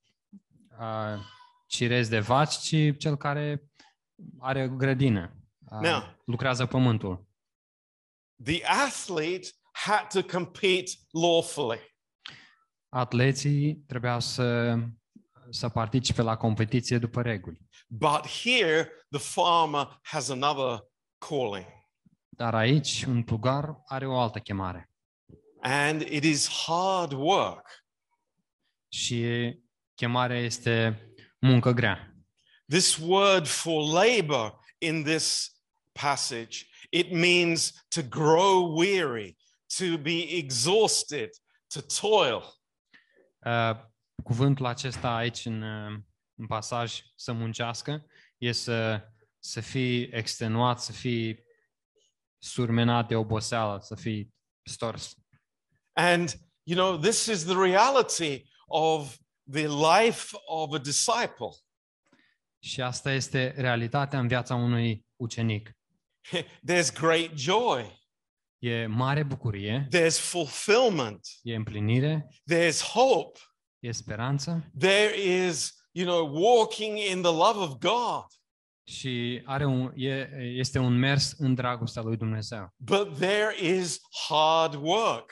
uh, 0.79 1.19
cirezi 1.67 2.09
de 2.09 2.19
vaci, 2.19 2.53
ci 2.53 2.97
cel 2.97 3.17
care 3.17 3.63
are 4.39 4.67
grădină, 4.67 5.35
uh, 5.71 5.79
Now- 5.89 6.15
lucrează 6.25 6.65
pământul. 6.65 7.29
The 8.43 8.65
athlete 8.65 9.47
had 9.71 10.07
to 10.07 10.23
compete 10.37 10.91
lawfully. 11.11 11.79
Atleții 12.89 13.75
trebuiau 13.87 14.19
să, 14.19 14.77
să 15.49 15.69
participe 15.69 16.21
la 16.21 16.37
competiție 16.37 16.97
după 16.97 17.21
reguli. 17.21 17.59
But 17.87 18.27
here, 18.27 18.91
the 19.09 19.19
farmer 19.19 19.99
has 20.01 20.29
another 20.29 20.79
calling, 21.17 21.65
Dar 22.41 22.55
aici, 22.55 23.03
un 23.03 23.23
plugar 23.23 23.81
are 23.85 24.07
o 24.07 24.19
altă 24.19 24.39
chemare. 24.39 24.89
and 25.61 26.01
it 26.01 26.23
is 26.23 26.49
hard 26.49 27.11
work. 27.11 27.85
Și 28.89 29.53
chemarea 29.95 30.39
este 30.39 31.01
muncă 31.39 31.71
grea. 31.71 32.15
This 32.67 32.97
word 32.97 33.47
for 33.47 33.83
labor 33.83 34.59
in 34.77 35.03
this 35.03 35.51
passage, 35.91 36.65
it 36.89 37.11
means 37.11 37.85
to 37.87 38.01
grow 38.01 38.77
weary, 38.77 39.37
to 39.77 39.97
be 39.97 40.35
exhausted, 40.35 41.29
to 41.67 41.81
toil. 41.99 42.43
Uh, 43.45 43.77
cuvântul 44.23 44.65
acesta 44.65 45.15
aici 45.15 45.45
în, 45.45 45.61
uh, 45.61 45.99
în 46.35 46.47
pasaj, 46.47 47.01
să 47.15 47.31
muncească, 47.31 48.05
e 48.37 48.51
să, 48.51 49.01
să 49.39 49.59
fii 49.59 50.09
extenuat, 50.11 50.79
să 50.79 50.91
fii 50.91 51.49
surmenat 52.43 53.07
de 53.07 53.15
oboseală, 53.15 53.79
să 53.81 53.95
fii 53.95 54.33
stors. 54.69 55.15
And, 55.93 56.33
you 56.63 56.77
know, 56.77 56.97
this 56.97 57.25
is 57.25 57.43
the 57.43 57.55
reality 57.55 58.43
of 58.67 59.17
the 59.51 59.67
life 59.67 60.37
of 60.45 60.73
a 60.73 60.77
disciple. 60.77 61.49
Și 62.63 62.81
asta 62.81 63.11
este 63.11 63.53
realitatea 63.57 64.19
în 64.19 64.27
viața 64.27 64.55
unui 64.55 65.05
ucenic. 65.15 65.71
There's 66.69 66.93
great 66.93 67.31
joy, 67.37 68.01
E 68.63 68.85
mare 68.85 69.23
bucurie, 69.23 69.87
there's 69.89 70.19
fulfillment, 70.19 71.19
e 71.41 71.55
împlinire, 71.55 72.27
there's 72.53 72.81
hope, 72.81 73.39
e 73.79 73.91
speranță 73.91 74.71
there 74.77 75.15
is, 75.17 75.73
you 75.91 76.05
know, 76.05 76.27
walking 76.27 76.97
in 76.97 77.21
the 77.21 77.31
love 77.31 77.59
of 77.59 77.79
God. 77.79 78.25
Și 78.91 79.41
are 79.45 79.65
un, 79.65 79.91
e, 79.95 80.29
este 80.37 80.79
un 80.79 80.93
mers 80.97 81.31
în 81.37 81.53
dragostea 81.53 82.01
lui 82.01 82.17
Dumnezeu. 82.17 82.73
But 82.77 83.15
there 83.19 83.55
is 83.77 83.99
hard 84.27 84.73
work. 84.73 85.31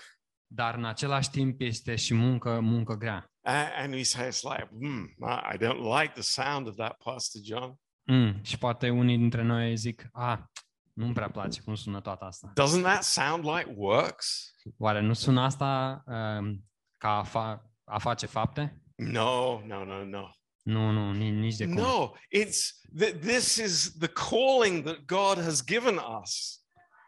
Dar 0.52 0.76
în 0.76 0.86
același 0.86 1.30
timp 1.30 1.62
este 1.62 1.96
și 1.96 2.14
muncă, 2.14 2.60
muncă 2.60 2.94
grea. 2.94 3.32
A- 3.42 3.68
And 3.78 3.94
we 3.94 4.04
say, 4.04 4.28
it's 4.28 4.42
like, 4.42 4.68
hmm, 4.72 5.04
I 5.30 5.54
I 5.54 5.58
don't 5.58 6.00
like 6.02 6.12
the 6.14 6.22
sound 6.22 6.68
of 6.68 6.76
that, 6.76 6.98
Pastor 7.04 7.42
John. 7.46 7.74
Mm, 8.04 8.40
și 8.44 8.58
poate 8.58 8.90
unii 8.90 9.18
dintre 9.18 9.42
noi 9.44 9.76
zic, 9.76 10.08
a, 10.12 10.52
nu-mi 10.94 11.14
prea 11.14 11.30
place 11.30 11.62
cum 11.62 11.76
sună 11.76 12.02
toată 12.02 12.26
asta. 12.26 12.52
Doesn't 12.62 12.82
that 12.84 13.04
sound 13.04 13.44
like 13.46 13.74
works? 13.76 14.52
Oare 14.78 15.02
nu 15.02 15.14
sună 15.14 15.42
asta 15.42 16.04
um, 16.06 16.64
ca 16.98 17.10
a, 17.18 17.24
fa- 17.24 17.72
a 17.84 17.98
face 17.98 18.26
fapte? 18.26 18.82
No, 18.96 19.62
no, 19.66 19.86
no, 19.86 20.06
no. 20.06 20.30
Nu, 20.70 20.92
nu, 20.92 21.14
nici, 21.14 21.34
nici 21.34 21.56
de 21.56 21.66
cum. 21.66 21.74
No, 21.74 22.12
it's 22.38 22.58
that 22.98 23.20
this 23.20 23.56
is 23.56 23.98
the 23.98 24.08
calling 24.08 24.84
that 24.84 25.06
God 25.06 25.44
has 25.44 25.64
given 25.66 26.00
us. 26.22 26.64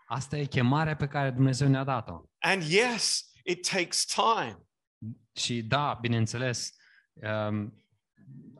Asta 0.07 0.37
e 0.37 0.45
chemarea 0.45 0.95
pe 0.95 1.07
care 1.07 1.29
Dumnezeu 1.29 1.67
ne-a 1.67 1.83
dat-o. 1.83 2.23
And 2.39 2.63
yes, 2.63 3.31
it 3.43 3.69
takes 3.69 4.05
time. 4.05 4.57
Și 5.35 5.61
da, 5.61 5.97
bineînțeles, 6.01 6.71
um, 7.13 7.83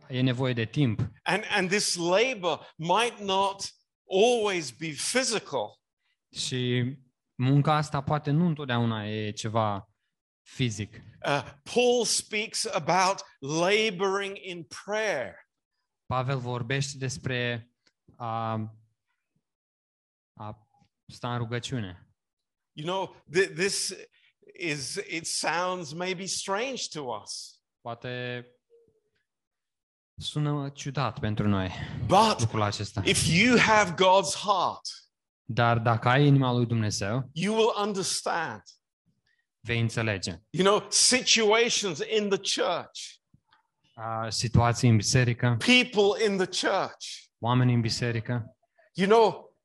e 0.10 0.22
nevoie 0.22 0.54
de 0.54 0.66
timp. 0.66 1.00
And 1.24 1.44
and 1.50 1.70
this 1.70 1.96
labor 1.96 2.74
might 2.78 3.20
not 3.20 3.64
always 4.10 4.72
be 4.72 4.92
physical. 4.92 5.80
Și 6.32 6.84
munca 7.36 7.76
asta 7.76 8.02
poate 8.02 8.32
nu 8.32 8.46
întotdeauna 8.46 9.08
e 9.08 9.32
ceva 9.32 9.91
fizic. 10.42 11.02
Uh, 11.26 11.44
Paul 11.74 12.06
speaks 12.06 12.66
about 12.66 13.22
laboring 13.40 14.38
in 14.42 14.64
prayer. 14.86 15.36
Pavel 16.06 16.38
vorbește 16.40 16.98
despre 16.98 17.70
a, 18.16 18.52
a 20.34 20.68
sta 21.08 21.32
în 21.32 21.38
rugăciune. 21.38 22.06
You 22.74 22.88
know, 22.88 23.16
th- 23.38 23.54
this 23.56 23.94
is 24.60 24.96
it 24.96 25.26
sounds 25.26 25.94
maybe 25.94 26.26
strange 26.26 26.84
to 26.92 27.02
us, 27.24 27.62
Poate 27.82 28.46
sună 30.18 30.70
ciudat 30.70 31.20
pentru 31.20 31.48
noi 31.48 31.72
but 32.06 32.40
lucrul 32.40 32.62
acesta. 32.62 33.02
if 33.06 33.28
you 33.28 33.58
have 33.58 33.92
God's 33.94 34.36
heart, 34.44 34.82
Dar 35.44 35.78
dacă 35.80 36.08
ai 36.10 36.26
inima 36.26 36.52
lui 36.52 36.66
Dumnezeu, 36.66 37.30
you 37.34 37.56
will 37.56 37.74
understand. 37.78 38.62
Vei 39.62 39.80
înțelege. 39.80 40.42
You 40.50 40.66
know, 40.68 40.88
situations 40.90 42.00
in 42.18 42.30
the 42.30 42.38
church, 42.62 43.00
A, 43.94 44.30
situații 44.30 44.90
în 44.90 44.96
biserică, 44.96 45.58
people 45.60 46.26
in 46.26 46.38
the 46.38 46.68
church. 46.68 47.06
oameni 47.40 47.74
în 47.74 47.82
biserică, 47.82 48.56
You 48.94 49.08
know, 49.08 49.56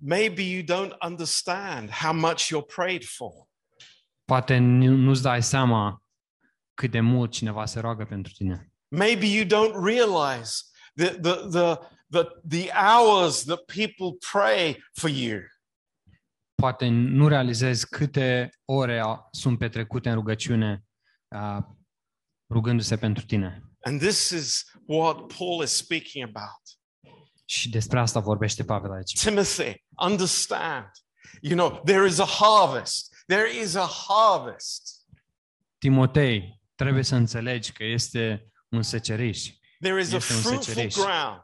maybe 0.00 0.42
you 0.42 0.62
don't 0.62 0.96
understand 1.00 1.90
how 1.90 2.12
much 2.12 2.48
you're 2.52 2.66
prayed 2.74 3.04
for. 3.04 3.32
poate 4.24 4.56
nu- 4.58 4.96
nu-ți 4.96 5.22
dai 5.22 5.42
seama 5.42 6.02
cât 6.74 6.90
de 6.90 7.00
mult 7.00 7.30
cineva 7.32 7.66
se 7.66 7.80
roagă 7.80 8.04
pentru 8.04 8.32
tine. 8.32 8.72
Maybe 8.88 9.26
you 9.26 9.44
don't 9.44 9.74
realize 9.84 10.52
the, 10.94 11.08
the, 11.08 11.34
the, 11.50 11.74
the, 12.10 12.22
the 12.48 12.70
hours 12.72 13.44
that 13.44 13.60
people 13.64 14.16
pray 14.32 14.84
for 14.92 15.10
you. 15.10 15.40
Poate 16.62 16.88
nu 16.88 17.28
realizezi 17.28 17.88
câte 17.88 18.50
ore 18.64 18.98
au- 18.98 19.28
sunt 19.30 19.58
petrecute 19.58 20.08
în 20.08 20.14
rugăciune 20.14 20.84
a, 21.28 21.76
rugându-se 22.50 22.96
pentru 22.96 23.24
tine. 23.24 23.62
And 23.80 24.00
this 24.00 24.30
is 24.30 24.64
what 24.86 25.16
Paul 25.36 25.62
is 25.62 25.70
speaking 25.70 26.24
about. 26.34 26.60
Și 27.44 27.70
despre 27.70 27.98
asta 28.00 28.20
vorbește 28.20 28.64
Pavel 28.64 28.92
aici. 28.92 29.20
Timothy, 29.20 29.84
understand. 30.02 30.90
You 31.40 31.56
know, 31.68 31.82
there 31.84 32.06
is 32.06 32.18
a 32.18 32.24
harvest. 32.26 33.14
There 33.26 33.56
is 33.62 33.74
a 33.74 33.88
harvest. 34.08 35.04
Timotei, 35.78 36.62
trebuie 36.74 37.02
să 37.02 37.14
înțelegi 37.14 37.72
că 37.72 37.84
este 37.84 38.50
un 38.68 38.82
seceriș. 38.82 39.50
There 39.80 40.00
is 40.00 40.12
a 40.12 40.16
Este 40.16 40.32
un 40.32 40.40
fruitful 40.40 40.62
seceriș. 40.74 40.94
ground. 40.94 41.42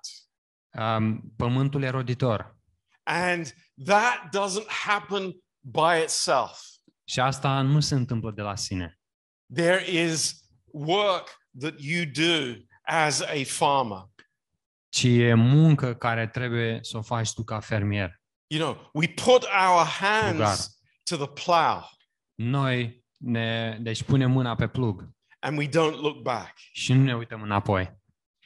Um, 0.79 1.33
pământul 1.37 1.83
eroditor. 1.83 2.57
And 3.03 3.55
that 3.85 4.31
doesn't 4.33 4.69
happen 4.69 5.35
by 5.61 6.03
itself. 6.03 6.61
Și 7.05 7.21
asta 7.21 7.61
nu 7.61 7.81
se 7.81 7.95
întâmplă 7.95 8.31
de 8.31 8.43
la 8.43 8.57
sine. 8.57 8.99
There 9.55 9.91
is 9.91 10.45
work 10.73 11.41
that 11.59 11.75
you 11.79 12.05
do 12.05 12.55
as 12.83 13.21
a 13.21 13.45
farmer. 13.45 14.03
Ci 14.89 15.05
e 15.05 15.35
muncă 15.35 15.95
care 15.95 16.27
trebuie 16.29 16.79
să 16.83 16.97
o 16.97 17.03
faci 17.03 17.33
tu 17.33 17.45
ca 17.45 17.61
fermier. 17.61 18.23
You 18.47 18.63
know, 18.63 18.91
we 18.93 19.09
put 19.09 19.43
our 19.43 19.85
hands 19.85 20.81
to 21.03 21.17
the 21.17 21.27
plow 21.45 21.91
Noi 22.35 23.05
ne, 23.17 23.79
deci 23.81 24.03
punem 24.03 24.31
mâna 24.31 24.55
pe 24.55 24.69
plug 24.69 25.09
and 25.39 25.59
we 25.59 25.69
don't 25.69 26.01
look 26.01 26.23
back. 26.23 26.57
și 26.73 26.93
nu 26.93 27.03
ne 27.03 27.17
uităm 27.17 27.43
înapoi. 27.43 28.03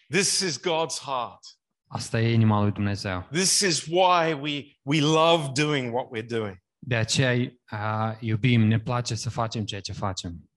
This 0.09 0.41
is 0.41 0.61
God's 0.61 1.01
heart. 1.05 1.58
Asta 1.89 2.21
e 2.21 2.33
inima 2.33 2.63
lui 2.63 2.73
Dumnezeu. 2.73 3.29
This 3.33 3.61
is 3.61 3.87
why 3.87 4.33
we, 4.41 4.79
we 4.83 5.01
love 5.01 5.53
doing 5.55 5.95
what 5.95 6.07
we're 6.13 6.27
doing. 6.29 6.63
De 6.79 6.97
aceea 6.97 7.53
uh, 7.73 8.17
iubim, 8.21 8.67
ne 8.67 8.79
place 8.79 9.15
să 9.15 9.31
facem 9.31 9.65
ceea 9.65 9.81
ce 9.81 9.93
facem. 9.93 10.51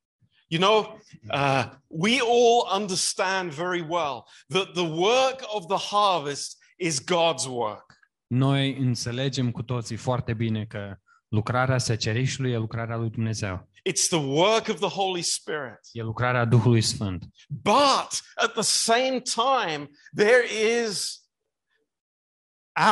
You 0.47 0.59
know, 0.59 0.99
uh, 1.29 1.65
we 1.87 2.19
all 2.19 2.81
understand 2.81 3.51
very 3.51 3.81
well 3.81 4.25
that 4.47 4.73
the 4.73 4.87
work 4.87 5.41
of 5.47 5.65
the 5.67 5.95
harvest 5.95 6.57
is 6.77 7.03
God's 7.03 7.47
work. 7.47 7.85
Noi 8.27 8.77
înțelegem 8.77 9.51
cu 9.51 9.63
toții 9.63 9.95
foarte 9.95 10.33
bine 10.33 10.65
că 10.65 10.95
lucrarea 11.27 11.77
secerișului 11.77 12.51
e 12.51 12.57
lucrarea 12.57 12.95
lui 12.95 13.09
Dumnezeu. 13.09 13.69
It's 13.89 14.07
the 14.09 14.25
work 14.25 14.67
of 14.67 14.79
the 14.79 14.89
Holy 14.89 15.21
Spirit. 15.21 15.79
E 15.91 16.01
lucrarea 16.01 16.45
Duhului 16.45 16.81
Sfânt. 16.81 17.25
But 17.47 18.21
at 18.35 18.53
the 18.53 18.61
same 18.61 19.19
time, 19.19 19.89
there 20.15 20.43
is 20.85 21.20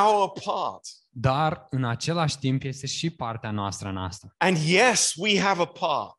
our 0.06 0.32
part. 0.44 0.82
Dar 1.10 1.66
în 1.70 1.84
același 1.84 2.38
timp 2.38 2.64
este 2.64 2.88
și 2.88 3.10
partea 3.10 3.52
noastră 3.52 3.90
în 3.90 3.98
asta. 3.98 4.34
And 4.38 4.58
yes, 4.58 5.14
we 5.16 5.40
have 5.40 5.62
a 5.62 5.66
part. 5.66 6.16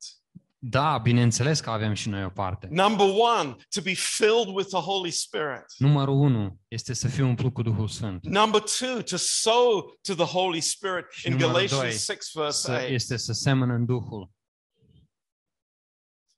Da, 0.63 0.99
bineînțeles 0.99 1.61
că 1.61 1.71
avem 1.71 1.95
și 1.95 2.09
noi 2.09 2.25
o 2.25 2.29
parte. 2.29 2.69
Number 2.71 3.07
one, 3.07 3.57
to 3.75 3.81
be 3.83 3.93
filled 3.95 4.55
with 4.55 4.69
the 4.69 4.81
Holy 4.81 5.11
Spirit. 5.11 5.65
Numărul 5.79 6.15
unu 6.15 6.61
este 6.69 6.93
să 6.93 7.09
fii 7.09 7.23
umplut 7.23 7.53
cu 7.53 7.63
Duhul 7.63 7.89
Sfânt. 7.89 8.27
Number 8.27 8.61
two, 8.61 9.03
to 9.03 9.17
sow 9.17 9.99
to 10.03 10.15
the 10.15 10.25
Holy 10.25 10.61
Spirit 10.61 11.07
Și 11.11 11.27
in 11.27 11.33
numărul 11.33 11.53
Galatians 11.53 12.07
doi, 12.07 12.17
6, 12.17 12.41
verse 12.41 12.61
Să, 12.61 12.81
8. 12.83 12.91
este 12.91 13.17
să 13.17 13.33
semănă 13.33 13.75
în 13.75 13.85
Duhul. 13.87 14.31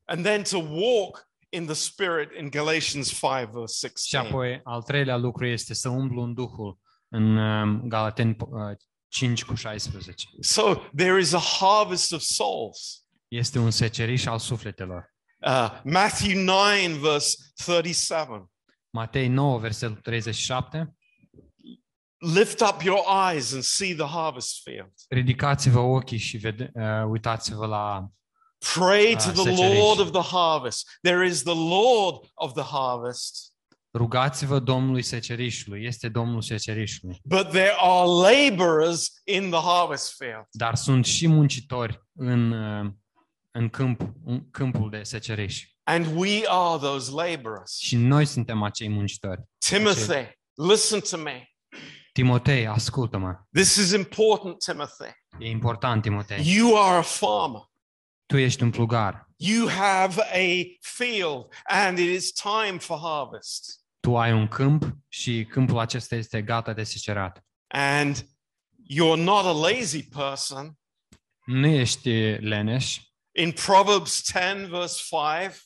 And 0.04 0.24
then 0.24 0.42
to 0.42 0.58
walk 0.58 1.28
in 1.48 1.64
the 1.64 1.74
Spirit 1.74 2.30
in 2.40 2.50
Galatians 2.50 3.08
5, 3.08 3.48
verse 3.52 3.88
Și 3.88 4.08
16. 4.08 4.16
apoi 4.16 4.60
al 4.64 4.82
treilea 4.82 5.16
lucru 5.16 5.46
este 5.46 5.74
să 5.74 5.88
umblu 5.88 6.22
în 6.22 6.34
Duhul 6.34 6.78
în 7.12 7.36
um, 7.36 7.88
Galateni 7.88 8.36
uh, 8.38 8.76
5 9.08 9.44
cu 9.44 9.54
16. 9.54 10.28
So 10.40 10.74
there 10.96 11.18
is 11.20 11.32
a 11.32 11.38
harvest 11.38 12.12
of 12.12 12.20
souls. 12.20 13.04
Este 13.28 13.58
un 13.58 13.70
seceriș 13.70 14.26
al 14.26 14.38
sufletelor. 14.38 15.14
Uh, 15.46 15.80
Matthew 15.84 16.42
9, 16.42 16.98
verse 17.00 17.36
37. 17.64 18.50
Matei 18.90 19.28
9, 19.28 19.58
versetul 19.58 19.96
37. 19.96 20.96
Lift 22.18 22.60
up 22.60 22.82
your 22.82 23.00
eyes 23.30 23.52
and 23.52 23.62
see 23.62 23.94
the 23.94 24.06
harvest 24.06 24.60
field. 24.62 24.92
Ridicați-vă 25.08 25.78
ochii 25.78 26.18
și 26.18 26.36
vede, 26.36 26.70
uh, 26.74 27.04
uitați-vă 27.08 27.66
la... 27.66 28.08
Pray 28.74 29.14
Ah, 29.16 29.22
to 29.22 29.42
the. 29.42 29.78
Lord 29.78 29.98
of 29.98 30.10
the 30.10 30.36
harvest. 30.36 30.98
There 31.00 31.26
is 31.26 31.42
the 31.42 31.54
Lord 31.54 32.30
of 32.34 32.52
the 32.52 32.62
harvest, 32.62 33.51
Rugați-vă 33.94 34.58
Domnului 34.58 35.02
secerișului. 35.02 35.84
Este 35.84 36.08
Domnul 36.08 36.42
secerișului. 36.42 37.20
but 37.24 37.48
there 37.48 37.74
are 37.78 38.06
laborers 38.06 39.06
in 39.24 39.50
the 39.50 39.60
harvest 39.60 40.14
field. 40.16 40.46
Dar 40.50 40.74
sunt 40.74 41.04
și 41.04 41.26
muncitori 41.28 42.02
în, 42.12 42.50
uh, 42.50 42.90
în 43.50 43.68
câmp, 43.68 44.00
în 44.24 44.50
câmpul 44.50 44.90
de 44.90 45.02
seceriș. 45.02 45.66
And 45.84 46.06
we 46.16 46.42
are 46.48 46.78
those 46.78 47.10
laborers. 47.10 47.76
Și 47.78 47.96
noi 47.96 48.24
suntem 48.24 48.62
acei 48.62 48.88
muncitori. 48.88 49.42
Timothy, 49.58 50.38
listen 50.54 51.00
to 51.00 51.16
me. 51.16 51.46
Timotei, 52.12 52.66
ascultă-mă. 52.66 53.34
This 53.52 53.76
is 53.76 53.92
important, 53.92 54.58
Timothy. 54.58 55.10
E 55.38 55.48
important, 55.48 56.02
Timotei. 56.02 56.54
You 56.56 56.82
are 56.82 56.96
a 56.96 57.02
farmer. 57.02 57.60
Tu 58.26 58.36
ești 58.36 58.62
un 58.62 58.70
plugar. 58.70 59.28
You 59.36 59.68
have 59.68 60.22
a 60.22 60.62
field, 60.80 61.46
and 61.64 61.98
it 61.98 62.08
is 62.08 62.32
time 62.32 62.78
for 62.78 62.98
harvest. 63.02 63.81
Tu 64.02 64.18
ai 64.18 64.32
un 64.32 64.48
câmp 64.48 64.96
și 65.08 65.44
câmpul 65.50 65.78
acesta 65.78 66.14
este 66.14 66.42
gata 66.42 66.72
de 66.72 66.82
secerat. 66.84 67.44
And 67.68 68.16
you're 68.90 69.16
not 69.22 69.44
a 69.44 69.52
lazy 69.52 70.08
person. 70.08 70.78
Nu 71.44 71.66
ești 71.66 72.10
leneș. 72.40 72.98
In 73.34 73.52
Proverbs 73.52 74.22
10, 74.24 74.66
verse 74.70 75.02
5, 75.08 75.56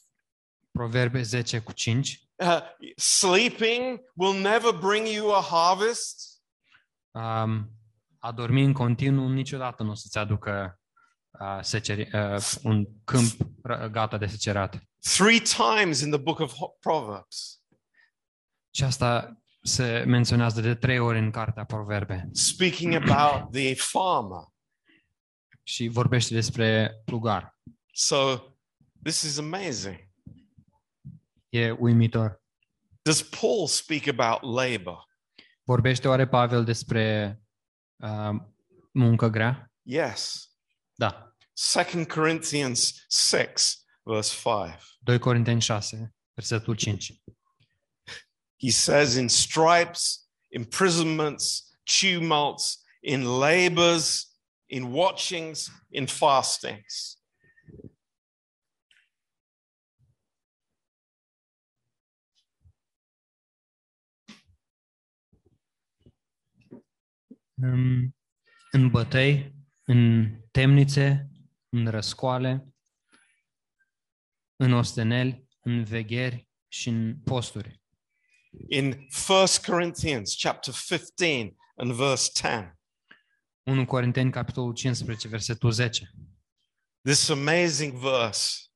Proverbe 0.71 1.23
10 1.23 1.59
cu 1.61 1.73
5. 1.73 2.21
uh, 2.35 2.61
sleeping 2.97 4.01
will 4.15 4.41
never 4.41 4.73
bring 4.73 5.07
you 5.07 5.35
a 5.35 5.41
harvest. 5.43 6.41
Um, 7.11 7.71
a 8.19 8.33
dormi 8.33 8.63
în 8.65 8.73
continuu 8.73 9.29
niciodată 9.29 9.83
nu 9.83 9.91
o 9.91 9.95
să-ți 9.95 10.19
aducă 10.19 10.81
uh, 11.41 11.59
seceri, 11.61 12.01
uh, 12.13 12.37
un 12.63 12.87
câmp 13.05 13.33
r- 13.69 13.91
gata 13.91 14.19
de 14.19 14.27
secerat. 14.27 14.79
Three 15.17 15.41
times 15.41 16.01
in 16.01 16.11
the 16.11 16.21
book 16.21 16.39
of 16.39 16.53
Ho- 16.55 16.79
Proverbs, 16.81 17.61
Și 18.77 18.85
asta 18.85 19.43
se 19.63 20.05
menționează 20.07 20.61
de 20.61 20.75
trei 20.75 20.99
ori 20.99 21.19
în 21.19 21.31
cartea 21.31 21.65
Proverbe 21.65 22.29
speaking 22.33 22.95
about 22.95 23.53
the 23.53 23.75
farmer. 23.75 24.43
și 25.63 25.89
vorbește 25.89 26.35
despre 26.35 26.93
plugar. 27.05 27.61
So 27.93 28.39
this 29.03 29.23
is 29.23 29.39
amazing. 29.39 30.09
E 31.49 31.71
uimitor. 31.71 32.43
Does 33.03 33.23
Paul 33.23 33.67
speak 33.67 34.07
about 34.07 34.55
labor? 34.55 35.05
Vorbește 35.63 36.09
oare 36.09 36.29
Pavel 36.29 36.65
despre 36.65 37.39
uh, 37.97 38.41
muncă 38.93 39.29
grea? 39.29 39.73
Yes. 39.83 40.51
Da. 40.95 41.37
2 41.75 42.07
Corinthians 42.07 43.07
6, 43.09 43.77
verse 44.03 44.35
5. 44.35 44.83
2 44.99 45.19
Corinteni 45.19 45.61
6, 45.61 46.15
versetul 46.35 46.75
5. 46.75 47.13
He 48.59 48.71
says, 48.71 49.17
in 49.17 49.29
stripes, 49.29 50.29
imprisonments, 50.51 51.77
tumults, 51.85 52.85
in 53.03 53.25
labors, 53.25 54.27
in 54.69 54.93
watchings, 54.93 55.71
in 55.91 56.07
fastings. 56.07 57.17
În, 68.71 68.91
bătăi, 68.91 69.55
în 69.85 70.31
temnițe, 70.51 71.31
în 71.69 71.91
răscoale, 71.91 72.67
în 74.57 74.73
osteneli, 74.73 75.49
în 75.61 75.85
vegheri 75.85 76.49
și 76.69 76.89
în 76.89 77.21
posturi. 77.21 77.81
In 78.69 79.07
1 79.27 79.47
Corinthians 79.63 80.35
chapter 80.35 80.73
15 80.73 81.55
and 81.79 81.95
verse 81.95 82.31
10, 82.33 82.73
1 83.65 83.85
Corinteni, 83.87 84.31
capitolul 84.31 84.75
15, 84.75 85.31
versetul 85.31 85.73
10. 85.73 85.91
this 87.05 87.31
amazing 87.31 87.99
verse, 87.99 88.71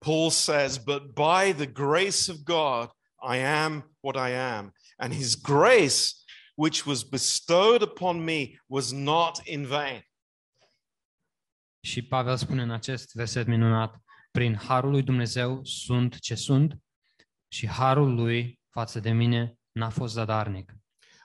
Paul 0.00 0.30
says, 0.30 0.78
But 0.78 1.14
by 1.14 1.52
the 1.52 1.66
grace 1.66 2.28
of 2.28 2.44
God, 2.44 2.90
I 3.22 3.38
am 3.38 3.82
what 4.00 4.16
I 4.16 4.30
am. 4.30 4.72
And 4.98 5.12
his 5.12 5.34
grace, 5.34 6.24
which 6.56 6.86
was 6.86 7.04
bestowed 7.04 7.82
upon 7.82 8.24
me, 8.24 8.58
was 8.68 8.92
not 8.92 9.46
in 9.46 9.66
vain. 9.66 10.02
Și 11.80 12.02
Pavel 12.02 12.36
spune 12.36 12.62
în 12.62 12.70
acest 12.70 13.14
verset 13.14 13.46
minunat, 13.46 14.02
prin 14.30 14.54
harul 14.54 14.90
lui 14.90 15.02
Dumnezeu 15.02 15.64
sunt 15.64 16.18
ce 16.18 16.34
sunt 16.34 16.78
și 17.48 17.66
harul 17.66 18.14
lui 18.14 18.60
față 18.70 19.00
de 19.00 19.10
mine 19.10 19.58
n-a 19.72 19.90
fost 19.90 20.12
zadarnic. 20.12 20.72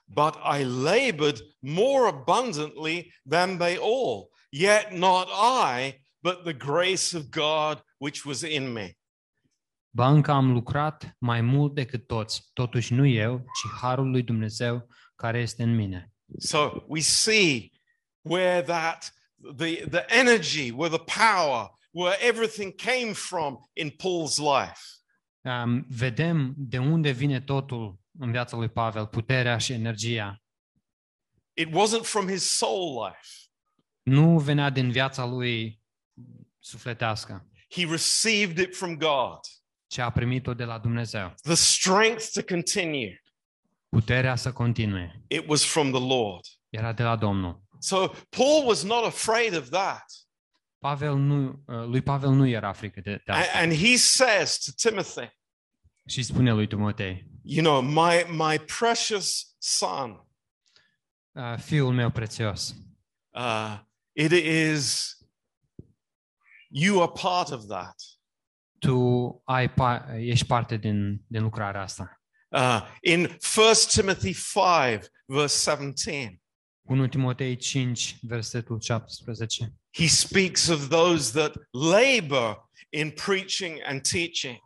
But 0.06 0.36
I 0.60 0.64
labored 0.64 1.40
more 1.60 2.08
abundantly 2.08 3.14
than 3.30 3.58
they 3.58 3.76
all. 3.76 4.30
Yet 4.50 4.92
not 4.92 5.28
I, 5.78 6.04
but 6.20 6.44
the 6.44 6.54
grace 6.54 7.18
of 7.18 7.30
God 7.30 7.84
which 7.98 8.26
was 8.26 8.42
in 8.42 8.72
me. 8.72 8.98
Ba 9.96 10.08
încă 10.08 10.32
am 10.32 10.52
lucrat 10.52 11.16
mai 11.20 11.42
mult 11.42 11.74
decât 11.74 12.08
toți, 12.08 12.50
totuși 12.54 12.94
nu 12.94 13.06
eu, 13.06 13.40
ci 13.40 13.80
harul 13.82 14.10
lui 14.10 14.24
Dumnezeu 14.24 14.88
care 15.16 15.40
este 15.40 15.64
în 15.64 15.76
mine. 15.76 16.12
So 16.38 16.84
we 16.88 17.00
see 17.00 17.70
where 18.22 18.62
that 18.62 19.14
the, 19.58 19.88
the 19.90 20.06
energy, 20.08 20.72
where 20.72 20.98
the 20.98 21.22
power, 21.22 21.70
where 21.96 22.18
everything 22.28 22.76
came 22.76 23.14
from 23.14 23.70
in 23.74 23.90
Paul's 23.90 24.38
life. 24.38 24.80
Um, 25.42 25.86
vedem 25.90 26.54
de 26.58 26.78
unde 26.78 27.12
vine 27.12 27.42
totul 27.42 28.00
în 28.20 28.32
viața 28.32 28.58
lui 28.58 28.70
Pavel, 28.70 29.08
puterea 29.08 29.58
și 29.58 29.74
energia. 29.74 30.42
It 31.54 31.68
wasn't 31.68 32.04
from 32.06 32.28
his 32.28 32.58
soul 32.58 33.06
life. 33.06 33.28
Nu 34.04 34.40
venea 34.40 34.70
din 34.70 34.92
viața 34.92 35.26
lui 35.26 35.82
sufletească, 36.60 37.48
He 37.70 37.86
received 37.86 38.58
it 38.58 38.76
from 38.76 38.98
God. 38.98 39.40
ci 39.88 39.98
a 39.98 40.10
primit-o 40.12 40.54
de 40.54 40.64
la 40.64 40.78
Dumnezeu. 40.80 41.34
The 41.42 41.54
strength 41.56 42.30
to 42.34 42.42
continue, 42.44 43.22
Puterea 43.90 44.36
să 44.36 44.52
continue. 44.54 45.24
it 45.28 45.48
was 45.48 45.66
from 45.66 45.92
the 45.92 46.00
Lord. 46.16 46.46
Era 46.70 46.94
de 46.94 47.04
la 47.04 47.16
Domnul. 47.16 47.62
So 47.80 48.08
Paul 48.30 48.66
was 48.66 48.84
not 48.84 49.04
afraid 49.06 49.56
of 49.56 49.70
that. 49.70 50.04
Pavel 50.90 51.16
nu, 51.16 51.64
uh, 51.68 51.86
lui 51.86 52.02
Pavel 52.02 52.30
nu 52.30 52.48
era 52.48 52.74
frică 52.74 53.02
de, 53.02 53.22
de 53.26 53.32
asta. 53.32 53.60
And 53.60 53.74
he 53.74 53.96
says 53.96 54.58
to 54.58 54.90
Timothy, 54.90 55.38
Și 56.08 56.24
spune 56.24 56.52
lui 56.54 56.68
Timotei, 56.68 57.28
you 57.44 57.64
know, 57.64 57.82
my 57.82 58.26
my 58.30 58.60
precious 58.80 59.56
son, 59.58 60.28
"Uh, 61.32 61.56
fiul 61.58 61.94
meu 61.94 62.10
prețios, 62.12 62.76
uh, 63.30 63.80
it 64.12 64.32
is 64.32 65.18
you 66.70 67.02
are 67.02 67.12
part 67.22 67.50
of 67.52 67.66
that. 67.68 67.96
tu 68.80 69.42
ai 69.46 69.70
pa- 69.70 70.06
ești 70.18 70.46
parte 70.46 70.78
din, 70.78 71.24
din 71.28 71.42
lucrarea 71.42 71.82
asta. 71.82 72.22
Uh, 72.50 72.82
in 73.02 73.20
1 73.24 73.40
Timothy 73.90 74.34
5, 74.34 75.06
verse 75.26 75.70
17, 75.72 76.42
1 76.86 77.08
Timotei 77.08 77.56
5, 77.56 78.18
versetul 78.22 78.80
17. 78.80 79.74
he 79.94 80.08
speaks 80.08 80.68
of 80.68 80.90
those 80.90 81.32
that 81.32 81.56
labor 81.72 82.70
in 82.90 83.12
preaching 83.12 83.80
and 83.86 84.02
teaching. 84.02 84.58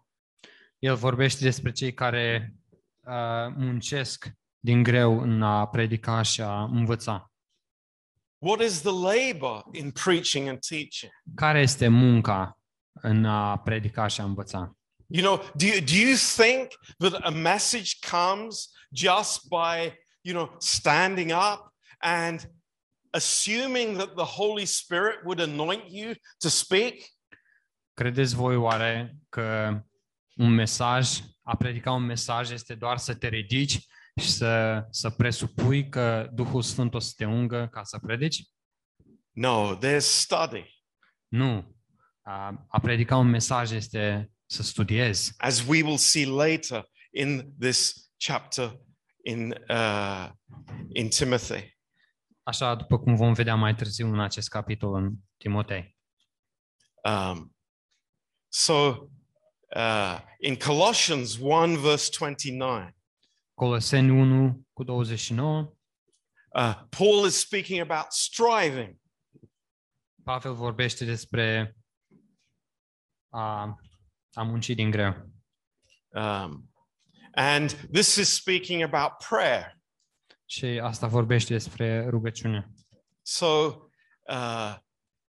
El 0.79 0.95
vorbește 0.95 1.43
despre 1.43 1.71
cei 1.71 1.93
care 1.93 2.53
uh, 2.99 3.13
muncesc 3.55 4.31
din 4.59 4.83
greu 4.83 5.19
în 5.21 5.41
a 5.41 5.67
predica 5.67 6.21
și 6.21 6.41
a 6.41 6.63
învăța. 6.63 7.31
What 8.37 8.61
is 8.61 8.81
the 8.81 8.91
labor 8.91 9.63
in 9.71 9.91
preaching 9.91 10.47
and 10.47 10.59
teaching? 10.59 11.11
Care 11.35 11.59
este 11.59 11.87
munca 11.87 12.59
în 12.93 13.25
a 13.25 13.57
predica 13.57 14.07
și 14.07 14.21
a 14.21 14.23
învăța? 14.23 14.75
You 15.07 15.23
know, 15.23 15.51
do 15.55 15.65
you, 15.65 15.79
do 15.79 15.93
you 15.93 16.15
think 16.35 16.67
that 16.97 17.13
a 17.13 17.29
message 17.29 17.91
comes 18.11 18.69
just 18.91 19.47
by, 19.47 19.97
you 20.21 20.35
know, 20.35 20.55
standing 20.59 21.31
up 21.31 21.75
and 21.97 22.49
assuming 23.11 23.97
that 23.97 24.15
the 24.15 24.25
Holy 24.25 24.65
Spirit 24.65 25.23
would 25.25 25.39
anoint 25.39 25.89
you 25.89 26.13
to 26.37 26.49
speak? 26.49 26.93
Credeți 27.93 28.35
voi 28.35 28.55
oare 28.55 29.15
că 29.29 29.79
un 30.35 30.53
mesaj, 30.53 31.19
a 31.41 31.55
predica 31.55 31.91
un 31.91 32.03
mesaj 32.03 32.51
este 32.51 32.75
doar 32.75 32.97
să 32.97 33.15
te 33.15 33.27
ridici 33.27 33.79
și 34.21 34.29
să, 34.31 34.85
să 34.89 35.09
presupui 35.09 35.89
că 35.89 36.29
Duhul 36.33 36.61
Sfânt 36.61 36.93
o 36.93 36.99
să 36.99 37.13
te 37.15 37.25
ungă 37.25 37.67
ca 37.71 37.83
să 37.83 37.99
predici? 37.99 38.43
No, 39.31 39.77
there's 39.77 39.97
study. 39.97 40.83
Nu. 41.27 41.75
A, 42.21 42.65
a 42.67 42.79
predica 42.79 43.17
un 43.17 43.27
mesaj 43.29 43.71
este 43.71 44.31
să 44.45 44.63
studiezi. 44.63 45.33
As 45.37 45.65
we 45.67 45.81
will 45.83 45.97
see 45.97 46.25
later 46.25 46.89
in 47.11 47.53
this 47.59 48.09
chapter 48.17 48.79
in, 49.23 49.55
uh, 49.69 50.29
in 50.93 51.09
Timothy. 51.09 51.76
Așa 52.47 52.75
după 52.75 52.99
cum 52.99 53.15
vom 53.15 53.33
vedea 53.33 53.55
mai 53.55 53.75
târziu 53.75 54.07
în 54.07 54.19
acest 54.19 54.49
capitol 54.49 54.95
în 54.95 55.13
Timotei. 55.37 55.97
Um, 57.03 57.55
so, 58.47 58.73
uh, 59.75 60.19
in 60.39 60.55
Colossians 60.55 61.37
1, 61.37 61.79
verse 61.79 62.09
29, 62.17 62.89
Coloseni 63.53 64.09
1 64.09 64.67
cu 64.73 64.83
29, 64.83 65.59
uh, 65.59 66.81
Paul 66.89 67.25
is 67.25 67.39
speaking 67.39 67.79
about 67.79 68.11
striving. 68.11 68.95
Pavel 70.23 70.53
vorbește 70.53 71.05
despre 71.05 71.75
a, 73.29 73.75
a 74.33 74.43
munci 74.43 74.69
din 74.69 74.89
greu. 74.89 75.31
Um, 76.07 76.71
and 77.31 77.71
this 77.91 78.15
is 78.15 78.33
speaking 78.33 78.81
about 78.81 79.11
prayer. 79.29 79.76
Și 80.49 80.65
asta 80.65 81.07
vorbește 81.07 81.53
despre 81.53 82.07
rugăciune. 82.09 82.71
So, 83.21 83.45
uh, 84.29 84.75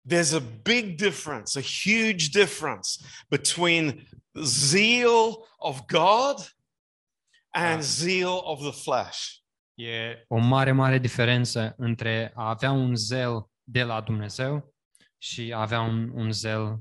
there's 0.09 0.33
a 0.33 0.43
big 0.61 0.95
difference, 0.95 1.59
a 1.59 1.61
huge 1.61 2.27
difference 2.31 2.89
between 3.29 4.07
zeal 4.43 5.47
of 5.57 5.85
God 5.87 6.57
and 7.51 7.77
Ah. 7.77 7.81
zeal 7.81 8.39
of 8.43 8.59
the 8.59 8.81
flesh. 8.81 9.37
E 9.73 10.23
o 10.27 10.37
mare, 10.37 10.71
mare 10.71 10.97
diferență 10.99 11.73
între 11.77 12.31
a 12.35 12.49
avea 12.49 12.71
un 12.71 12.95
zel 12.95 13.49
de 13.63 13.83
la 13.83 14.01
Dumnezeu 14.01 14.73
și 15.17 15.51
a 15.53 15.61
avea 15.61 15.81
un, 15.81 16.09
un 16.13 16.31
zel 16.31 16.79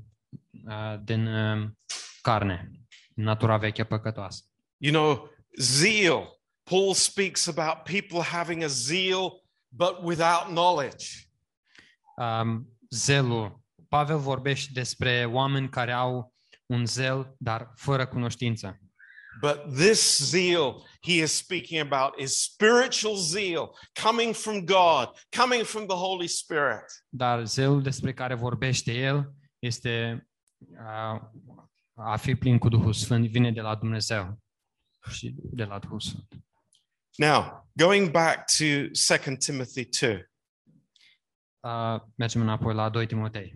uh, 0.67 0.95
din 1.03 1.27
uh, 1.27 1.69
carne, 2.21 2.71
natura 3.15 3.57
veche 3.57 3.83
păcătoasă. 3.83 4.43
You 4.77 4.93
know, 4.93 5.29
zeal. 5.57 6.38
Paul 6.69 6.93
speaks 6.93 7.47
about 7.47 7.85
people 7.85 8.21
having 8.21 8.63
a 8.63 8.67
zeal 8.67 9.41
but 9.71 10.03
without 10.03 10.49
knowledge. 10.49 11.29
Um, 12.17 12.67
zelul. 12.89 13.61
Pavel 13.87 14.17
vorbește 14.17 14.69
despre 14.73 15.25
oameni 15.25 15.69
care 15.69 15.91
au 15.91 16.33
un 16.65 16.85
zel, 16.85 17.35
dar 17.37 17.71
fără 17.75 18.07
cunoștință. 18.07 18.79
But 19.41 19.75
this 19.75 20.17
zeal 20.17 20.87
he 21.01 21.13
is 21.13 21.31
speaking 21.31 21.91
about 21.91 22.19
is 22.19 22.41
spiritual 22.41 23.15
zeal 23.15 23.69
coming 24.03 24.35
from 24.35 24.65
God, 24.65 25.09
coming 25.37 25.63
from 25.63 25.85
the 25.85 25.95
Holy 25.95 26.27
Spirit. 26.27 27.05
Dar 27.09 27.45
zelul 27.45 27.81
despre 27.81 28.13
care 28.13 28.33
vorbește 28.33 28.93
el 28.93 29.33
este 29.59 30.27
uh, 30.57 31.21
a 31.93 32.15
fi 32.17 32.35
plin 32.35 32.57
cu 32.57 32.69
Duhul 32.69 32.93
Sfânt, 32.93 33.27
vine 33.27 33.51
de 33.51 33.61
la 33.61 33.75
Dumnezeu 33.75 34.39
și 35.11 35.35
de 35.35 35.63
la 35.63 35.79
Duhul 35.79 35.99
Sfânt. 35.99 36.48
Now, 37.19 37.67
going 37.75 38.11
back 38.11 38.45
to 38.57 38.89
2 38.93 39.37
Timothy 39.37 39.89
2, 40.01 40.23
Uh, 41.61 42.01
mergem 42.15 42.41
înapoi 42.41 42.73
la 42.73 42.89
2 42.89 43.07
Timotei. 43.07 43.55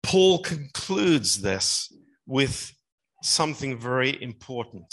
Paul 0.00 0.38
concludes 0.38 1.40
this 1.40 1.88
with 2.22 2.70
something 3.20 3.78
very 3.78 4.22
important. 4.22 4.86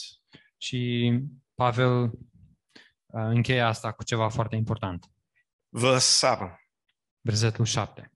Și 0.58 1.12
Pavel 1.56 2.02
uh, 2.04 2.12
încheie 3.06 3.62
asta 3.62 3.92
cu 3.92 4.04
ceva 4.04 4.30
foarte 4.30 4.56
important. 4.56 5.06
Verse 5.70 6.28
7. 6.28 6.66
Versetul 7.22 7.66
7. 7.66 8.12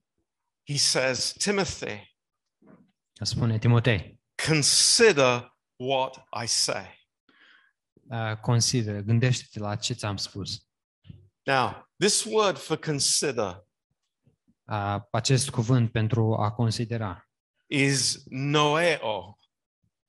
He 0.68 0.76
says, 0.76 1.32
Timothy, 1.32 2.16
Spune 3.22 3.58
Timotei, 3.58 4.20
consider 4.46 5.56
what 5.76 6.26
I 6.42 6.46
say. 6.46 6.95
Uh, 8.08 8.36
consideră, 8.40 9.00
gândește-te 9.00 9.58
la 9.58 9.76
ce 9.76 9.92
ți-am 9.94 10.16
spus. 10.16 10.66
Now, 11.42 11.88
this 11.98 12.24
word 12.24 12.56
for 12.58 12.76
consider 12.76 13.66
Uh, 14.68 14.96
acest 15.10 15.50
cuvânt 15.50 15.92
pentru 15.92 16.34
a 16.34 16.50
considera 16.52 17.28
is 17.66 18.22
noeo, 18.24 19.38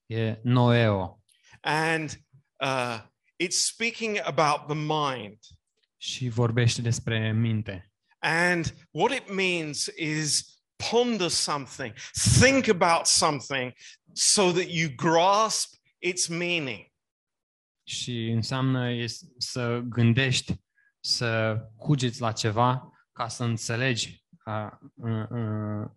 e 0.06 0.40
noeo 0.44 1.22
and 1.62 2.20
uh, 2.64 3.00
it's 3.44 3.58
speaking 3.66 4.20
about 4.24 4.68
the 4.68 4.76
mind. 4.76 5.38
și 5.98 6.30
vorbește 6.30 6.82
despre 6.82 7.32
minte. 7.32 7.92
And 8.20 8.74
what 8.92 9.12
it 9.12 9.34
means 9.34 9.86
is 9.96 10.60
ponder 10.92 11.30
something, 11.30 11.94
think 12.40 12.68
about 12.68 13.06
something 13.06 13.74
so 14.14 14.52
that 14.52 14.68
you 14.68 14.90
grasp 14.96 15.74
its 16.00 16.28
meaning. 16.28 16.92
Și 17.88 18.28
înseamnă 18.28 18.92
es- 18.92 19.24
să 19.38 19.80
gândești, 19.84 20.56
să 21.00 21.58
cugeți 21.78 22.22
la 22.22 22.32
ceva 22.32 22.92
ca 23.12 23.28
să 23.28 23.44
înțelegi 23.44 24.26
uh, 24.46 24.70
uh, 24.96 25.30
uh, 25.30 25.90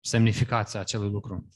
semnificația 0.00 0.80
acelui 0.80 1.10
lucru. 1.10 1.48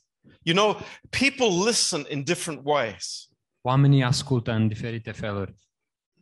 You 0.42 0.56
know, 0.56 0.80
people 1.10 1.66
listen 1.68 2.04
in 2.08 2.22
different 2.22 2.60
ways. 2.64 3.28
Oamenii 3.60 4.04
ascultă 4.04 4.52
în 4.52 4.68
diferite 4.68 5.12
feluri. 5.12 5.54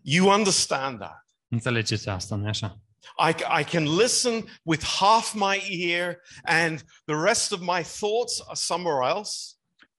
You 0.02 0.28
understand 0.28 0.98
that. 0.98 1.26
Înțelegeți 1.48 2.08
asta, 2.08 2.36
nu 2.36 2.48
așa? 2.48 2.80
I, 3.28 3.60
I 3.60 3.64
can 3.64 3.96
listen 3.96 4.44
with 4.62 4.84
half 4.98 5.32
my 5.34 5.62
ear, 5.68 6.16
and 6.42 6.78
the 7.04 7.14
rest 7.24 7.52
of 7.52 7.60
my 7.60 7.82
thoughts 7.82 8.40
are 8.46 8.54
somewhere 8.54 9.08
else. 9.16 9.54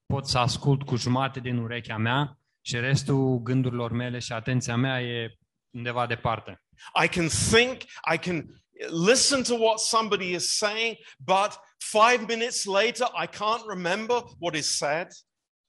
Pot 0.06 0.26
să 0.26 0.38
ascult 0.38 0.82
cu 0.82 0.96
jumate 0.96 1.40
din 1.40 1.56
urechea 1.56 1.96
mea 1.96 2.37
și 2.68 2.80
restul 2.80 3.38
gândurilor 3.38 3.92
mele 3.92 4.18
și 4.18 4.32
atenția 4.32 4.76
mea 4.76 5.02
e 5.02 5.38
undeva 5.70 6.06
departe. 6.06 6.62
I 7.04 7.08
can 7.08 7.28
think, 7.28 7.82
I 8.14 8.18
can 8.18 8.62
listen 9.06 9.42
to 9.42 9.54
what 9.54 9.78
somebody 9.78 10.34
is 10.34 10.56
saying, 10.56 10.96
but 11.18 11.60
five 11.78 12.24
minutes 12.34 12.64
later, 12.64 13.06
I 13.22 13.26
can't 13.26 13.64
remember 13.68 14.16
what 14.38 14.54
is 14.54 14.76
said. 14.76 15.06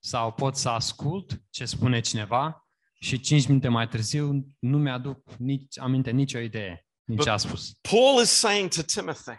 Sau 0.04 0.32
pot 0.32 0.56
să 0.56 0.70
ascult 0.70 1.42
ce 1.50 1.66
spune 1.66 2.00
cineva 2.00 2.68
și 3.02 3.20
cinci 3.20 3.48
minute 3.48 3.68
mai 3.68 3.88
târziu 3.88 4.46
nu 4.60 4.78
mi-aduc 4.78 5.36
nici 5.38 5.80
aminte 5.80 6.12
nicio 6.12 6.40
idee, 6.40 6.88
nici 7.04 7.24
ce 7.24 7.30
a 7.30 7.38
spus. 7.38 7.74
Paul 7.82 8.22
is 8.22 8.30
saying 8.30 8.70
to 8.70 8.82
Timothy, 8.82 9.38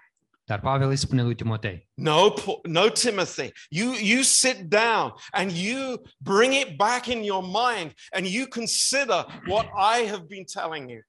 Dar 0.50 0.60
Pavel 0.60 0.88
îi 0.88 0.96
spune 0.96 1.22
lui 1.22 1.34
Timotei, 1.34 1.88
No, 1.94 2.34
no, 2.62 2.88
Timothy. 2.88 3.52
You 3.68 3.92
you 3.92 4.22
sit 4.22 4.56
down 4.56 5.12
and 5.30 5.50
you 5.50 6.02
bring 6.16 6.52
it 6.52 6.76
back 6.76 7.06
in 7.06 7.22
your 7.22 7.42
mind 7.42 7.94
and 8.12 8.26
you 8.26 8.46
consider 8.46 9.42
what 9.46 9.66
I 9.66 10.08
have 10.08 10.24
been 10.28 10.44
telling 10.44 10.90
you. 10.90 11.00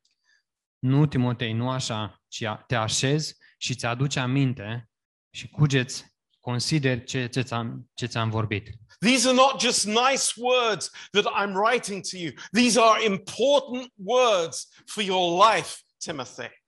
nu 0.80 1.06
Timotei, 1.06 1.54
nu 1.54 1.70
așa, 1.70 2.22
ci 2.28 2.44
te 2.68 2.76
așezi 2.76 3.36
și 3.58 3.76
ți 3.76 3.86
aduci 3.86 4.16
aminte 4.16 4.90
și 5.30 5.50
cugeți, 5.50 6.06
consideri 6.40 7.04
ce, 7.04 7.28
ce, 7.28 7.42
ți-am, 7.42 7.90
ce 7.94 8.06
ți-am 8.06 8.30
vorbit. 8.30 8.70
These 9.00 9.28
are 9.28 9.36
not 9.36 9.60
just 9.62 9.86
nice 9.86 10.34
words 10.36 10.92
that 11.12 11.26
I'm 11.26 11.54
writing 11.54 12.04
to 12.10 12.18
you. 12.18 12.32
These 12.52 12.80
are 12.80 13.04
important 13.04 13.92
words 13.96 14.68
for 14.86 15.04
your 15.04 15.52
life, 15.54 15.78
Timothy. 15.98 16.61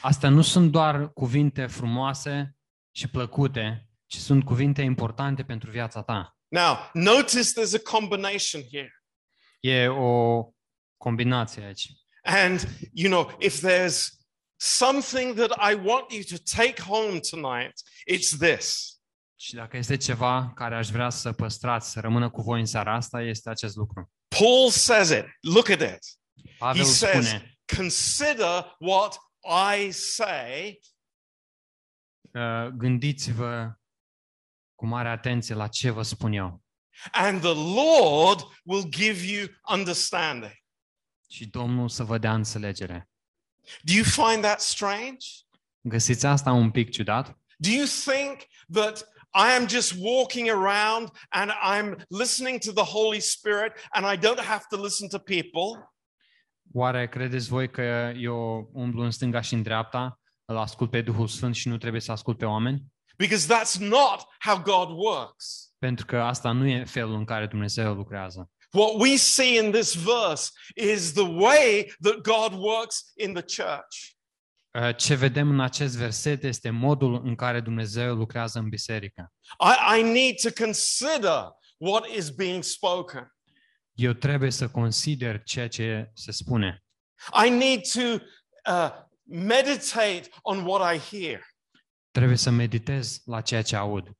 Astea 0.00 0.28
nu 0.28 0.42
sunt 0.42 0.70
doar 0.70 1.12
cuvinte 1.12 1.66
frumoase 1.66 2.56
și 2.90 3.08
plăcute, 3.08 3.88
ci 4.06 4.16
sunt 4.16 4.44
cuvinte 4.44 4.82
importante 4.82 5.44
pentru 5.44 5.70
viața 5.70 6.02
ta. 6.02 6.36
Now, 6.48 6.76
notice 6.92 7.52
there's 7.52 7.74
a 7.74 7.90
combination 7.90 8.62
here. 8.70 8.92
E 9.60 9.88
o 9.88 10.44
combinație 10.96 11.64
aici. 11.64 11.88
And, 12.22 12.68
you 12.92 13.10
know, 13.10 13.36
if 13.38 13.66
there's 13.66 14.08
something 14.56 15.34
that 15.34 15.70
I 15.70 15.74
want 15.74 16.12
you 16.12 16.22
to 16.22 16.36
take 16.56 16.82
home 16.82 17.20
tonight, 17.30 17.72
it's 18.12 18.38
this. 18.38 18.92
Și 19.36 19.54
dacă 19.54 19.76
este 19.76 19.96
ceva 19.96 20.52
care 20.54 20.74
aș 20.74 20.88
vrea 20.88 21.10
să 21.10 21.32
păstrați, 21.32 21.90
să 21.90 22.00
rămână 22.00 22.30
cu 22.30 22.42
voi 22.42 22.60
în 22.60 22.66
seara 22.66 22.94
asta, 22.94 23.22
este 23.22 23.50
acest 23.50 23.76
lucru. 23.76 24.12
Paul 24.28 24.70
says 24.70 25.10
it. 25.10 25.24
Look 25.40 25.68
at 25.68 25.80
it. 25.80 25.98
Pavel 26.58 26.82
He 26.82 26.88
says, 26.88 27.26
spune, 27.26 27.58
consider 27.76 28.76
what 28.78 29.16
I 29.44 29.90
say, 29.90 30.80
uh, 32.32 32.66
gândiți-vă 32.66 33.78
cu 34.74 34.86
mare 34.86 35.08
atenție 35.08 35.54
la 35.54 35.68
ce 35.68 35.90
vă 35.90 36.02
spun 36.02 36.32
eu. 36.32 36.62
and 37.12 37.40
the 37.40 37.54
Lord 37.54 38.40
will 38.64 38.88
give 38.88 39.26
you 39.26 39.48
understanding. 39.68 40.52
Și 41.30 41.46
Domnul 41.46 41.88
să 41.88 42.04
vă 42.04 42.18
dea 42.18 42.34
înțelegere. 42.34 43.08
Do 43.82 43.92
you 43.92 44.04
find 44.04 44.42
that 44.42 44.60
strange? 44.60 45.26
Găsiți 45.80 46.26
asta 46.26 46.52
un 46.52 46.70
pic 46.70 46.90
ciudat? 46.90 47.38
Do 47.56 47.70
you 47.70 47.86
think 47.86 48.40
that 48.72 49.08
I 49.34 49.56
am 49.56 49.68
just 49.68 49.94
walking 49.98 50.48
around 50.48 51.08
and 51.28 51.50
I'm 51.50 52.04
listening 52.08 52.60
to 52.60 52.72
the 52.72 52.84
Holy 52.92 53.20
Spirit 53.20 53.72
and 53.90 54.06
I 54.06 54.26
don't 54.26 54.44
have 54.44 54.64
to 54.70 54.80
listen 54.82 55.08
to 55.08 55.18
people? 55.18 55.93
Oare 56.76 57.08
credeți 57.08 57.48
voi 57.48 57.70
că 57.70 58.12
eu 58.16 58.70
umblu 58.72 59.02
în 59.02 59.10
stânga 59.10 59.40
și 59.40 59.54
în 59.54 59.62
dreapta, 59.62 60.20
îl 60.44 60.56
ascult 60.56 60.90
pe 60.90 61.00
Duhul 61.00 61.26
Sfânt 61.26 61.54
și 61.54 61.68
nu 61.68 61.78
trebuie 61.78 62.00
să 62.00 62.12
ascult 62.12 62.38
pe 62.38 62.44
oameni? 62.44 62.84
Because 63.16 63.54
that's 63.54 63.78
not 63.78 64.26
how 64.38 64.62
God 64.62 64.88
works. 64.98 65.72
Pentru 65.78 66.06
că 66.06 66.20
asta 66.20 66.52
nu 66.52 66.66
e 66.66 66.84
felul 66.84 67.14
în 67.14 67.24
care 67.24 67.46
Dumnezeu 67.46 67.94
lucrează. 67.94 68.50
What 68.72 68.92
we 68.94 69.16
see 69.16 69.64
in 69.64 69.70
this 69.70 69.94
verse 69.94 70.50
is 70.74 71.12
the 71.12 71.22
way 71.22 71.94
that 72.00 72.20
God 72.20 72.60
works 72.60 73.12
in 73.16 73.32
the 73.32 73.62
church. 73.62 73.96
Uh, 74.80 74.96
Ce 74.96 75.14
vedem 75.14 75.50
în 75.50 75.60
acest 75.60 75.96
verset 75.96 76.42
este 76.42 76.70
modul 76.70 77.20
în 77.24 77.34
care 77.34 77.60
Dumnezeu 77.60 78.14
lucrează 78.14 78.58
în 78.58 78.68
biserică. 78.68 79.32
I, 79.60 79.98
I 79.98 80.02
need 80.02 80.34
to 80.42 80.64
consider 80.64 81.52
what 81.76 82.06
is 82.06 82.30
being 82.30 82.62
spoken. 82.62 83.33
Eu 83.94 84.12
trebuie 84.12 84.50
să 84.50 84.68
consider 84.68 85.42
ceea 85.42 85.68
ce 85.68 86.10
se 86.14 86.32
spune. 86.32 86.84
I 87.46 87.50
need 87.50 87.80
to 87.92 88.24
uh, 88.72 88.90
meditate 89.22 90.28
on 90.42 90.64
what 90.66 90.94
I 90.94 90.98
hear, 91.16 91.40
Trebuie 92.10 92.36
să 92.36 92.50
meditez 92.50 93.20
la 93.24 93.40
ceea 93.40 93.62
ce 93.62 93.76
aud, 93.76 94.10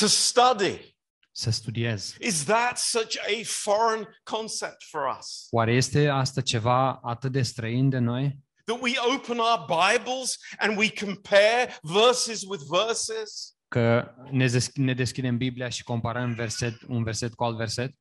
to 0.00 0.06
study. 0.06 0.96
să 1.34 1.50
studiez. 1.50 2.16
Is 2.20 2.44
that 2.44 2.78
such 2.78 3.16
a 3.18 3.40
foreign 3.44 4.08
concept 4.22 4.82
for 4.90 5.16
us? 5.18 5.46
Oare 5.50 5.74
este 5.74 6.08
asta 6.08 6.40
ceva 6.40 6.92
atât 7.02 7.32
de 7.32 7.42
străin 7.42 7.88
de 7.88 7.98
noi? 7.98 8.38
That 8.64 8.80
we 8.80 8.92
open 9.14 9.38
our 9.38 9.64
Bibles 9.66 10.36
and 10.58 10.76
we 10.78 10.92
compare 11.04 11.76
verses 11.80 12.42
with 12.42 12.62
verses? 12.68 13.56
Că 13.68 14.14
ne, 14.30 14.46
desch- 14.48 14.72
ne 14.74 14.94
deschidem 14.94 15.36
Biblia 15.36 15.68
și 15.68 15.82
comparăm 15.82 16.34
verset, 16.34 16.82
un 16.88 17.02
verset 17.02 17.34
cu 17.34 17.44
alt 17.44 17.56
verset? 17.56 17.94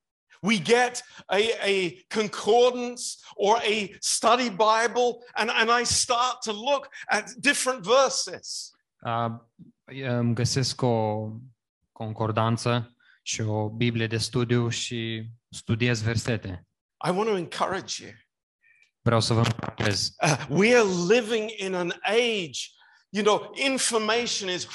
We 0.43 0.57
get 0.59 1.03
a, 1.29 1.41
a 1.63 2.03
concordance 2.09 3.17
or 3.35 3.57
a 3.63 3.95
study 3.99 4.49
Bible, 4.49 5.23
and, 5.35 5.51
and 5.51 5.69
I 5.69 5.83
start 5.83 6.41
to 6.43 6.51
look 6.51 6.89
at 7.09 7.29
different 7.39 7.85
verses. 7.85 8.71
Uh, 9.05 9.29
îmi 9.85 10.33
găsesc 10.33 10.81
o 10.81 11.29
concordanță 11.91 12.95
și 13.21 13.41
o 13.41 13.69
Biblie 13.69 14.07
de 14.07 14.17
studiu 14.17 14.69
și 14.69 15.29
studiez 15.49 16.01
versete. 16.01 16.67
I 17.07 17.09
want 17.09 17.29
to 17.29 17.37
encourage 17.37 18.03
you. 18.03 18.11
Vreau 19.01 19.19
să 19.19 19.33
vă 19.33 19.41
încurajez. 19.45 20.15
Uh, 20.23 20.45
we 20.49 20.75
are 20.75 20.87
living 21.07 21.49
in 21.57 21.73
an 21.73 21.91
age, 22.01 22.71
you 23.09 23.23
know, 23.23 23.51
information 23.55 24.49
is, 24.49 24.67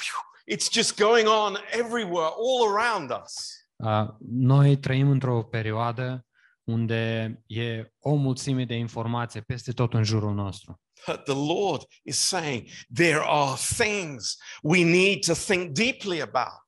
it's 0.45 0.69
just 0.71 0.97
going 0.97 1.27
on 1.27 1.57
everywhere, 1.71 2.29
all 2.37 2.67
around 2.75 3.11
us. 3.23 3.56
Uh, 3.83 4.07
Noi 4.29 4.77
trăim 4.77 5.09
într-o 5.09 5.43
perioadă 5.43 6.25
unde 6.63 7.33
e 7.47 7.91
o 7.99 8.13
mulțime 8.15 8.65
de 8.65 8.75
informație 8.75 9.41
peste 9.41 9.71
tot 9.71 9.93
în 9.93 10.03
jurul 10.03 10.33
nostru. 10.33 10.81
But 11.07 11.23
the 11.23 11.33
Lord 11.53 11.81
is 12.03 12.17
saying 12.17 12.67
there 12.93 13.19
are 13.23 13.55
things 13.75 14.37
we 14.61 14.83
need 14.83 15.25
to 15.25 15.33
think 15.33 15.69
deeply 15.71 16.21
about. 16.21 16.63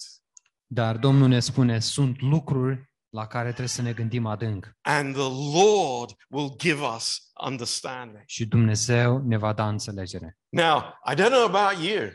Dar 0.65 0.97
Domnul 0.97 1.27
ne 1.27 1.39
spune, 1.39 1.79
sunt 1.79 2.21
lucruri 2.21 2.89
la 3.09 3.27
care 3.27 3.47
trebuie 3.47 3.67
să 3.67 3.81
ne 3.81 3.93
gândim 3.93 4.25
adânc 4.25 4.77
And 4.81 5.13
the 5.15 5.59
Lord 5.59 6.15
will 6.29 6.55
give 6.57 6.81
us 6.95 7.31
understanding. 7.45 8.23
și 8.25 8.45
Dumnezeu 8.45 9.21
ne 9.25 9.37
va 9.37 9.53
da 9.53 9.67
înțelegere. 9.67 10.37
Now, 10.49 10.77
I 11.11 11.13
don't 11.15 11.29
know 11.31 11.45
about 11.55 11.83
you, 11.85 12.07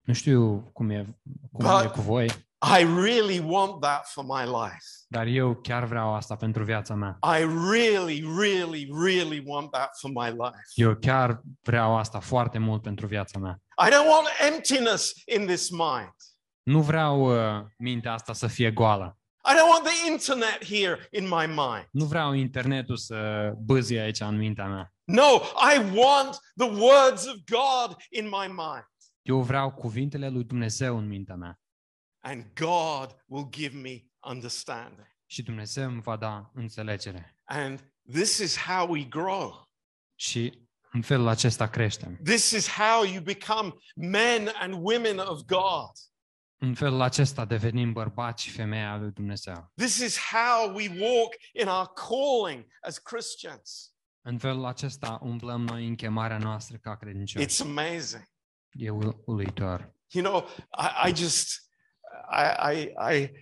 Nu 0.00 0.12
știu 0.14 0.70
cum 0.72 0.90
e, 0.90 1.18
cum 1.52 1.64
But- 1.66 1.84
e 1.84 1.88
cu 1.88 2.00
voi, 2.00 2.48
I 2.62 2.84
really 2.84 3.38
want 3.38 3.80
that 3.80 4.06
for 4.06 4.24
my 4.24 4.44
life. 4.44 4.84
dar 5.08 5.26
eu 5.26 5.54
chiar 5.54 5.84
vreau 5.84 6.14
asta 6.14 6.36
pentru 6.36 6.64
viața 6.64 6.94
mea. 6.94 7.18
I 7.38 7.42
really, 7.70 8.24
really, 8.38 8.88
really 9.04 9.42
want 9.46 9.70
that 9.70 9.90
for 9.98 10.10
my 10.10 10.28
life. 10.28 10.62
Eu 10.74 10.94
chiar 10.96 11.40
vreau 11.62 11.96
asta 11.96 12.18
foarte 12.20 12.58
mult 12.58 12.82
pentru 12.82 13.06
viața 13.06 13.38
mea. 13.38 13.60
I 13.86 13.90
don't 13.90 14.08
want 14.08 14.26
emptiness 14.52 15.12
in 15.24 15.46
this 15.46 15.70
mind. 15.70 16.14
Nu 16.62 16.80
vreau 16.80 17.20
uh, 17.20 17.64
mintea 17.78 18.12
asta 18.12 18.32
să 18.32 18.46
fie 18.46 18.70
goală. 18.70 19.18
I 19.44 19.52
don't 19.56 19.70
want 19.70 19.84
the 19.84 20.10
internet 20.10 20.64
here 20.64 21.08
in 21.10 21.24
my 21.24 21.46
mind. 21.46 21.88
Nu 21.90 22.04
vreau 22.04 22.32
internetul 22.32 22.96
să 22.96 23.50
bâzie 23.58 24.00
aici 24.00 24.20
în 24.20 24.36
mintea 24.36 24.66
mea. 24.66 24.92
No, 25.04 25.40
I 25.74 25.98
want 25.98 26.38
the 26.56 26.70
words 26.70 27.26
of 27.26 27.34
God 27.50 27.96
in 28.10 28.24
my 28.24 28.46
mind. 28.46 28.86
Eu 29.22 29.40
vreau 29.40 29.70
cuvintele 29.70 30.28
lui 30.28 30.44
Dumnezeu 30.44 30.98
în 30.98 31.06
mintea 31.06 31.34
mea. 31.34 31.59
And 32.22 32.44
God 32.54 33.16
will 33.26 33.48
give 33.50 33.76
me 33.76 34.04
understanding. 34.20 35.06
Și 35.26 35.42
Dumnezeu 35.42 35.88
îmi 35.88 36.00
va 36.00 36.16
da 36.16 36.50
înțelegere. 36.54 37.36
And 37.44 37.92
this 38.12 38.38
is 38.38 38.58
how 38.58 38.90
we 38.90 39.04
grow. 39.04 39.68
Și 40.14 40.68
în 40.92 41.02
felul 41.02 41.28
acesta 41.28 41.68
creștem. 41.68 42.18
This 42.24 42.50
is 42.50 42.68
how 42.68 43.04
you 43.04 43.22
become 43.22 43.74
men 43.94 44.48
and 44.54 44.74
women 44.78 45.18
of 45.18 45.40
God. 45.40 45.90
În 46.62 46.74
felul 46.74 47.00
acesta 47.00 47.44
devenim 47.44 47.92
bărbați 47.92 48.42
și 48.42 48.50
femei 48.50 48.84
al 48.84 49.00
lui 49.00 49.10
Dumnezeu. 49.10 49.72
This 49.76 49.98
is 49.98 50.18
how 50.18 50.74
we 50.74 50.88
walk 50.88 51.34
in 51.60 51.68
our 51.68 51.86
calling 51.92 52.66
as 52.80 52.98
Christians. 52.98 53.94
În 54.20 54.38
felul 54.38 54.64
acesta 54.64 55.18
umblăm 55.22 55.60
noi 55.60 55.86
în 55.86 55.94
chemarea 55.94 56.38
noastră 56.38 56.76
ca 56.76 56.96
credincioși. 56.96 57.46
It's 57.46 57.60
amazing. 57.60 58.22
E 58.70 58.90
ul- 58.90 59.22
uluitor. 59.26 59.94
You 60.12 60.24
know, 60.24 60.48
I, 60.78 61.10
I 61.10 61.14
just, 61.14 61.69
I, 62.30 62.94
I, 62.96 63.32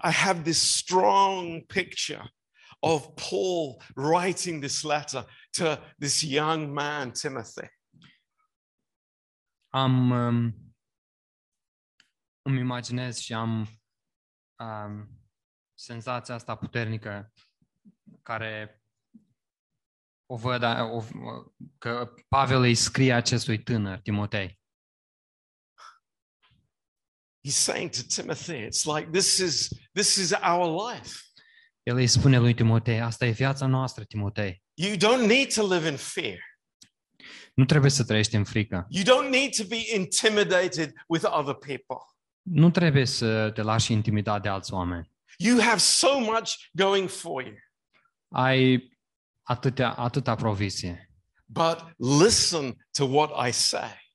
I, 0.00 0.10
have 0.10 0.42
this 0.42 0.60
strong 0.60 1.66
picture 1.66 2.32
of 2.80 3.14
Paul 3.14 3.80
writing 3.96 4.60
this 4.60 4.82
letter 4.82 5.24
to 5.52 5.78
this 5.98 6.22
young 6.22 6.72
man, 6.72 7.12
Timothy. 7.12 7.68
Am 9.72 10.10
um, 10.10 10.68
îmi 12.42 12.58
imaginez 12.58 13.18
și 13.18 13.32
am 13.32 13.68
um, 14.58 15.20
senzația 15.74 16.34
asta 16.34 16.56
puternică 16.56 17.32
care 18.22 18.82
o 20.26 20.36
văd 20.36 20.62
o, 20.62 21.02
că 21.78 22.14
Pavel 22.28 22.60
îi 22.60 22.74
scrie 22.74 23.12
acestui 23.12 23.62
tânăr, 23.62 24.00
Timotei. 24.00 24.57
He's 27.48 27.56
saying 27.56 27.90
to 27.92 28.06
Timothy, 28.06 28.66
it's 28.66 28.84
like 28.84 29.10
this 29.10 29.38
is 29.38 29.68
this 29.92 30.16
is 30.16 30.34
our 30.42 30.92
life. 30.92 31.22
El 31.82 31.96
îi 31.96 32.06
spune 32.06 32.38
lui 32.38 32.54
Timotei, 32.54 33.00
asta 33.00 33.26
e 33.26 33.30
viața 33.30 33.66
noastră, 33.66 34.04
Timotei. 34.04 34.62
You 34.74 34.96
don't 34.96 35.26
need 35.26 35.54
to 35.54 35.74
live 35.74 35.88
in 35.88 35.96
fear. 35.96 36.38
Nu 37.54 37.64
trebuie 37.64 37.90
să 37.90 38.04
trăiești 38.04 38.34
în 38.34 38.44
frică. 38.44 38.86
You 38.88 39.04
don't 39.04 39.30
need 39.30 39.54
to 39.56 39.64
be 39.68 39.94
intimidated 39.94 40.92
with 41.06 41.24
other 41.24 41.54
people. 41.54 41.96
Nu 42.42 42.70
trebuie 42.70 43.04
să 43.04 43.50
te 43.50 43.62
lași 43.62 43.92
intimidat 43.92 44.42
de 44.42 44.48
alți 44.48 44.72
oameni. 44.72 45.12
You 45.36 45.60
have 45.60 45.78
so 45.78 46.18
much 46.18 46.52
going 46.72 47.08
for 47.08 47.42
you. 47.42 47.54
Ai 48.28 48.88
atâtea, 49.42 49.92
atâta 49.92 50.34
provizie, 50.34 51.10
But 51.46 51.78
listen 51.96 52.76
to 52.92 53.06
what 53.06 53.48
I 53.48 53.52
say. 53.52 54.07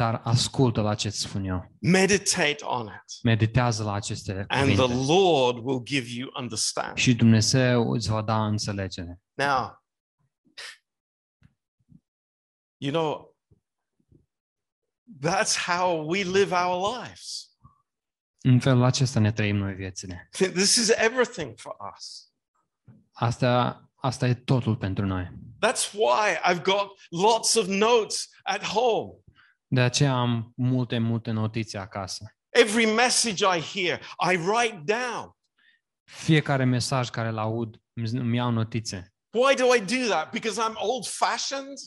Dar 0.00 0.20
ascultă 0.24 0.80
la 0.80 0.94
ce 0.94 1.06
îți 1.06 1.20
spun 1.20 1.44
eu. 1.44 1.76
Meditate 1.80 2.64
on 2.64 2.86
it. 2.86 3.22
Meditează 3.22 3.82
la 3.84 3.92
aceste 3.92 4.44
And 4.48 4.74
the 4.74 5.12
Lord 5.12 5.64
will 5.64 5.82
give 5.82 6.06
you 6.10 6.30
understanding. 6.38 6.96
și 6.96 7.14
Dumnezeu 7.14 7.90
îți 7.90 8.08
va 8.08 8.22
da 8.22 8.46
înțelegere. 8.46 9.20
Now, 9.34 9.84
you 12.76 12.92
know, 12.92 13.36
that's 15.26 15.56
how 15.66 16.08
we 16.08 16.22
live 16.22 16.54
our 16.54 16.98
lives. 16.98 17.50
În 18.42 18.60
felul 18.60 18.82
acesta 18.82 19.20
ne 19.20 19.32
trăim 19.32 19.56
noi 19.56 19.74
viețile. 19.74 20.28
This 20.30 20.76
is 20.76 20.88
everything 20.88 21.58
for 21.58 21.76
us. 21.96 22.32
Asta, 23.12 23.84
asta 23.94 24.26
e 24.26 24.34
totul 24.34 24.76
pentru 24.76 25.06
noi. 25.06 25.30
That's 25.66 25.92
why 25.92 26.52
I've 26.52 26.62
got 26.62 26.88
lots 27.10 27.54
of 27.54 27.66
notes 27.66 28.28
at 28.42 28.64
home. 28.64 29.12
De 29.72 29.80
aceea 29.80 30.14
am 30.14 30.52
multe, 30.56 30.98
multe 30.98 31.30
notițe 31.30 31.78
acasă. 31.78 32.34
Every 32.48 32.84
message 32.84 33.44
I 33.44 33.60
hear, 33.60 34.00
I 34.32 34.36
write 34.36 34.82
down. 34.84 35.36
Fiecare 36.04 36.64
mesaj 36.64 37.08
care 37.08 37.28
îl 37.28 37.38
aud 37.38 37.82
îmi 37.92 38.08
îmi 38.20 38.36
iau 38.36 38.50
notițe. 38.50 39.14
Why 39.30 39.54
do 39.54 39.74
I 39.74 39.80
do 39.80 40.08
that? 40.08 40.30
Because 40.30 40.60
I'm 40.62 40.74
old 40.74 41.06
fashioned? 41.06 41.78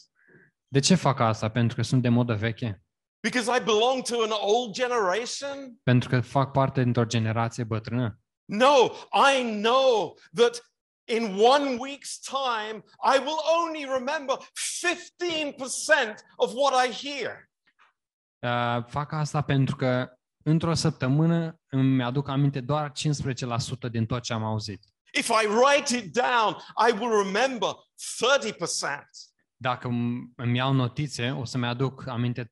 De 0.67 0.79
ce 0.79 0.95
fac 0.95 1.19
asta? 1.19 1.49
Pentru 1.49 1.75
că 1.75 1.81
sunt 1.81 2.01
de 2.01 2.09
modă 2.09 2.33
veche? 2.33 2.83
Because 3.19 3.57
I 3.57 3.63
belong 3.63 4.01
to 4.03 4.21
an 4.21 4.31
old 4.31 4.73
generation? 4.73 5.79
Pentru 5.83 6.09
că 6.09 6.21
fac 6.21 6.51
parte 6.51 6.83
dintr-o 6.83 7.05
generație 7.05 7.63
bătrână? 7.63 8.19
No, 8.45 8.91
I 9.31 9.61
know 9.61 10.17
that 10.33 10.71
in 11.07 11.23
one 11.23 11.77
week's 11.77 12.19
time, 12.21 12.83
I 13.15 13.17
will 13.19 13.39
only 13.61 13.85
remember 13.85 14.37
15% 14.37 16.23
of 16.35 16.53
what 16.53 16.87
I 16.87 17.07
hear. 17.07 17.51
Uh, 18.43 18.83
fac 18.87 19.11
asta 19.11 19.41
pentru 19.41 19.75
că 19.75 20.09
într-o 20.43 20.73
săptămână 20.73 21.61
îmi 21.69 22.03
aduc 22.03 22.27
aminte 22.27 22.61
doar 22.61 22.91
15% 23.87 23.91
din 23.91 24.05
tot 24.05 24.21
ce 24.21 24.33
am 24.33 24.43
auzit. 24.43 24.83
If 25.13 25.27
I 25.27 25.47
write 25.47 25.97
it 25.97 26.13
down, 26.13 26.55
I 26.87 26.99
will 26.99 27.23
remember 27.23 27.69
30%. 27.69 28.53
Dacă 29.55 29.87
îmi 29.87 30.31
îmi 30.35 30.57
iau 30.57 30.73
notițe, 30.73 31.29
o 31.29 31.45
să-mi 31.45 31.65
aduc 31.65 32.07
aminte 32.07 32.43
30%. 32.43 32.47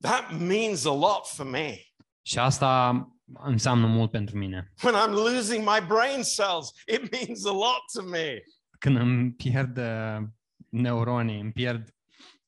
That 0.00 0.38
means 0.38 0.84
a 0.84 0.94
lot 0.94 1.26
for 1.26 1.46
me. 1.46 1.74
Și 2.22 2.38
asta 2.38 3.04
înseamnă 3.32 3.86
mult 3.86 4.10
pentru 4.10 4.38
mine. 4.38 4.72
When 4.82 4.94
I'm 4.94 5.12
losing 5.12 5.68
my 5.68 5.86
brain 5.86 6.22
cells, 6.22 6.72
it 6.86 7.10
means 7.10 7.46
a 7.46 7.52
lot 7.52 7.84
to 7.92 8.02
me. 8.02 8.42
Când 8.78 8.96
îmi 8.96 9.32
pierd 9.32 9.78
uh, 9.78 10.26
neuronii, 10.68 11.40
îmi 11.40 11.52
pierd 11.52 11.94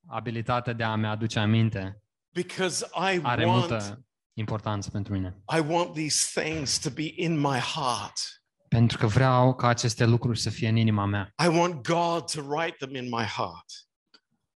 abilitatea 0.06 0.72
de 0.72 0.82
a-mi 0.82 1.06
aduce 1.06 1.38
aminte, 1.38 2.01
Because 2.32 2.86
I 2.94 3.20
are 3.22 3.44
want 3.46 3.68
multă 3.68 4.04
importanță 4.32 4.90
pentru 4.90 5.12
mine. 5.12 5.42
I 5.56 5.60
want 5.66 5.92
these 5.94 6.40
things 6.40 6.78
to 6.78 6.90
be 6.90 7.12
in 7.16 7.38
my 7.40 7.58
heart. 7.58 8.42
Pentru 8.68 8.98
că 8.98 9.06
vreau 9.06 9.54
ca 9.54 9.66
aceste 9.68 10.04
lucruri 10.04 10.38
să 10.38 10.50
fie 10.50 10.68
în 10.68 10.76
inima 10.76 11.04
mea. 11.04 11.34
I 11.44 11.46
want 11.46 11.74
God 11.88 12.30
to 12.30 12.40
write 12.40 12.76
them 12.78 12.94
in 12.94 13.04
my 13.08 13.24
heart. 13.24 13.64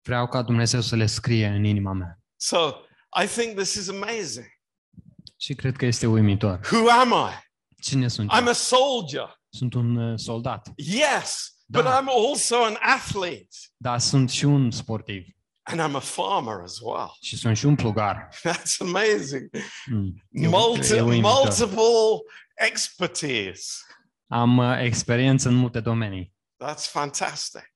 Vreau 0.02 0.26
ca 0.28 0.42
Dumnezeu 0.42 0.80
să 0.80 0.96
le 0.96 1.06
scrie 1.06 1.46
în 1.46 1.64
inima 1.64 1.92
mea. 1.92 2.18
So 2.36 2.56
I 3.22 3.26
think 3.26 3.56
this 3.56 3.74
is 3.74 3.88
amazing. 3.88 4.46
Și 5.36 5.54
cred 5.54 5.76
că 5.76 5.86
este 5.86 6.06
uimitor. 6.06 6.60
Who 6.72 6.90
am 6.90 7.08
I? 7.30 7.44
Cine 7.82 8.08
sunt 8.08 8.30
I'm 8.32 8.40
eu? 8.42 8.48
a 8.48 8.52
soldier. 8.52 9.40
Sunt 9.48 9.74
un 9.74 9.96
uh, 9.96 10.18
soldat, 10.18 10.72
Yes, 10.76 11.54
but 11.66 11.82
Da. 11.82 12.00
I'm 12.02 12.06
also 12.28 12.64
an 12.64 12.76
athlete. 12.80 13.56
dar 13.76 13.98
sunt 13.98 14.30
și 14.30 14.44
un 14.44 14.70
sportiv 14.70 15.26
And 15.68 15.80
I'm 15.80 15.94
a 15.96 16.00
farmer 16.00 16.60
as 16.62 16.78
well. 16.80 17.16
și 17.20 17.36
sunt 17.36 17.56
și 17.56 17.66
un 17.66 17.74
plugar. 17.74 18.28
That's 18.48 18.76
amazing. 18.80 19.50
Mm. 19.90 20.22
Multi- 20.30 21.00
multiple 21.20 22.18
expertise. 22.54 23.62
Am 24.28 24.56
uh, 24.58 24.78
experiență 24.80 25.48
în 25.48 25.54
multe 25.54 25.80
domenii. 25.80 26.34
That's 26.64 26.90
fantastic. 26.90 27.72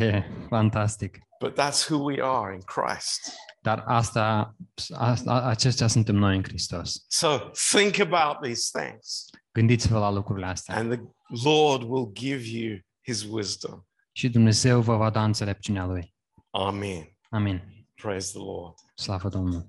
E 0.00 0.22
fantastic. 0.48 1.18
But 1.40 1.60
that's 1.60 1.88
who 1.88 1.96
we 2.04 2.18
are 2.22 2.54
in 2.54 2.60
Christ. 2.60 3.32
Dar 3.60 3.82
asta, 3.86 4.56
asta, 4.94 5.32
acestea 5.42 5.86
suntem 5.86 6.14
noi 6.14 6.36
în 6.36 6.42
Hristos. 6.42 7.04
So 7.08 7.38
think 7.70 7.98
about 8.12 8.40
these 8.42 8.78
things, 8.80 9.30
Gândiți-vă 9.52 9.98
la 9.98 10.10
lucrurile 10.10 10.46
astea. 10.46 10.76
and 10.76 10.92
the 10.92 11.00
Lord 11.48 11.82
will 11.82 12.10
give 12.12 12.44
you 12.58 12.78
his 13.04 13.22
wisdom. 13.22 13.86
Și 14.12 14.28
Dumnezeu 14.28 14.80
vă 14.80 14.96
va 14.96 15.10
da 15.10 15.24
înțelepciunea 15.24 15.84
Lui. 15.84 16.14
Amen. 16.50 17.11
Amin. 17.32 17.62
Praise 17.94 18.30
the 18.32 18.38
Lord. 18.38 18.74
Slavă 18.94 19.28
Domnului. 19.28 19.66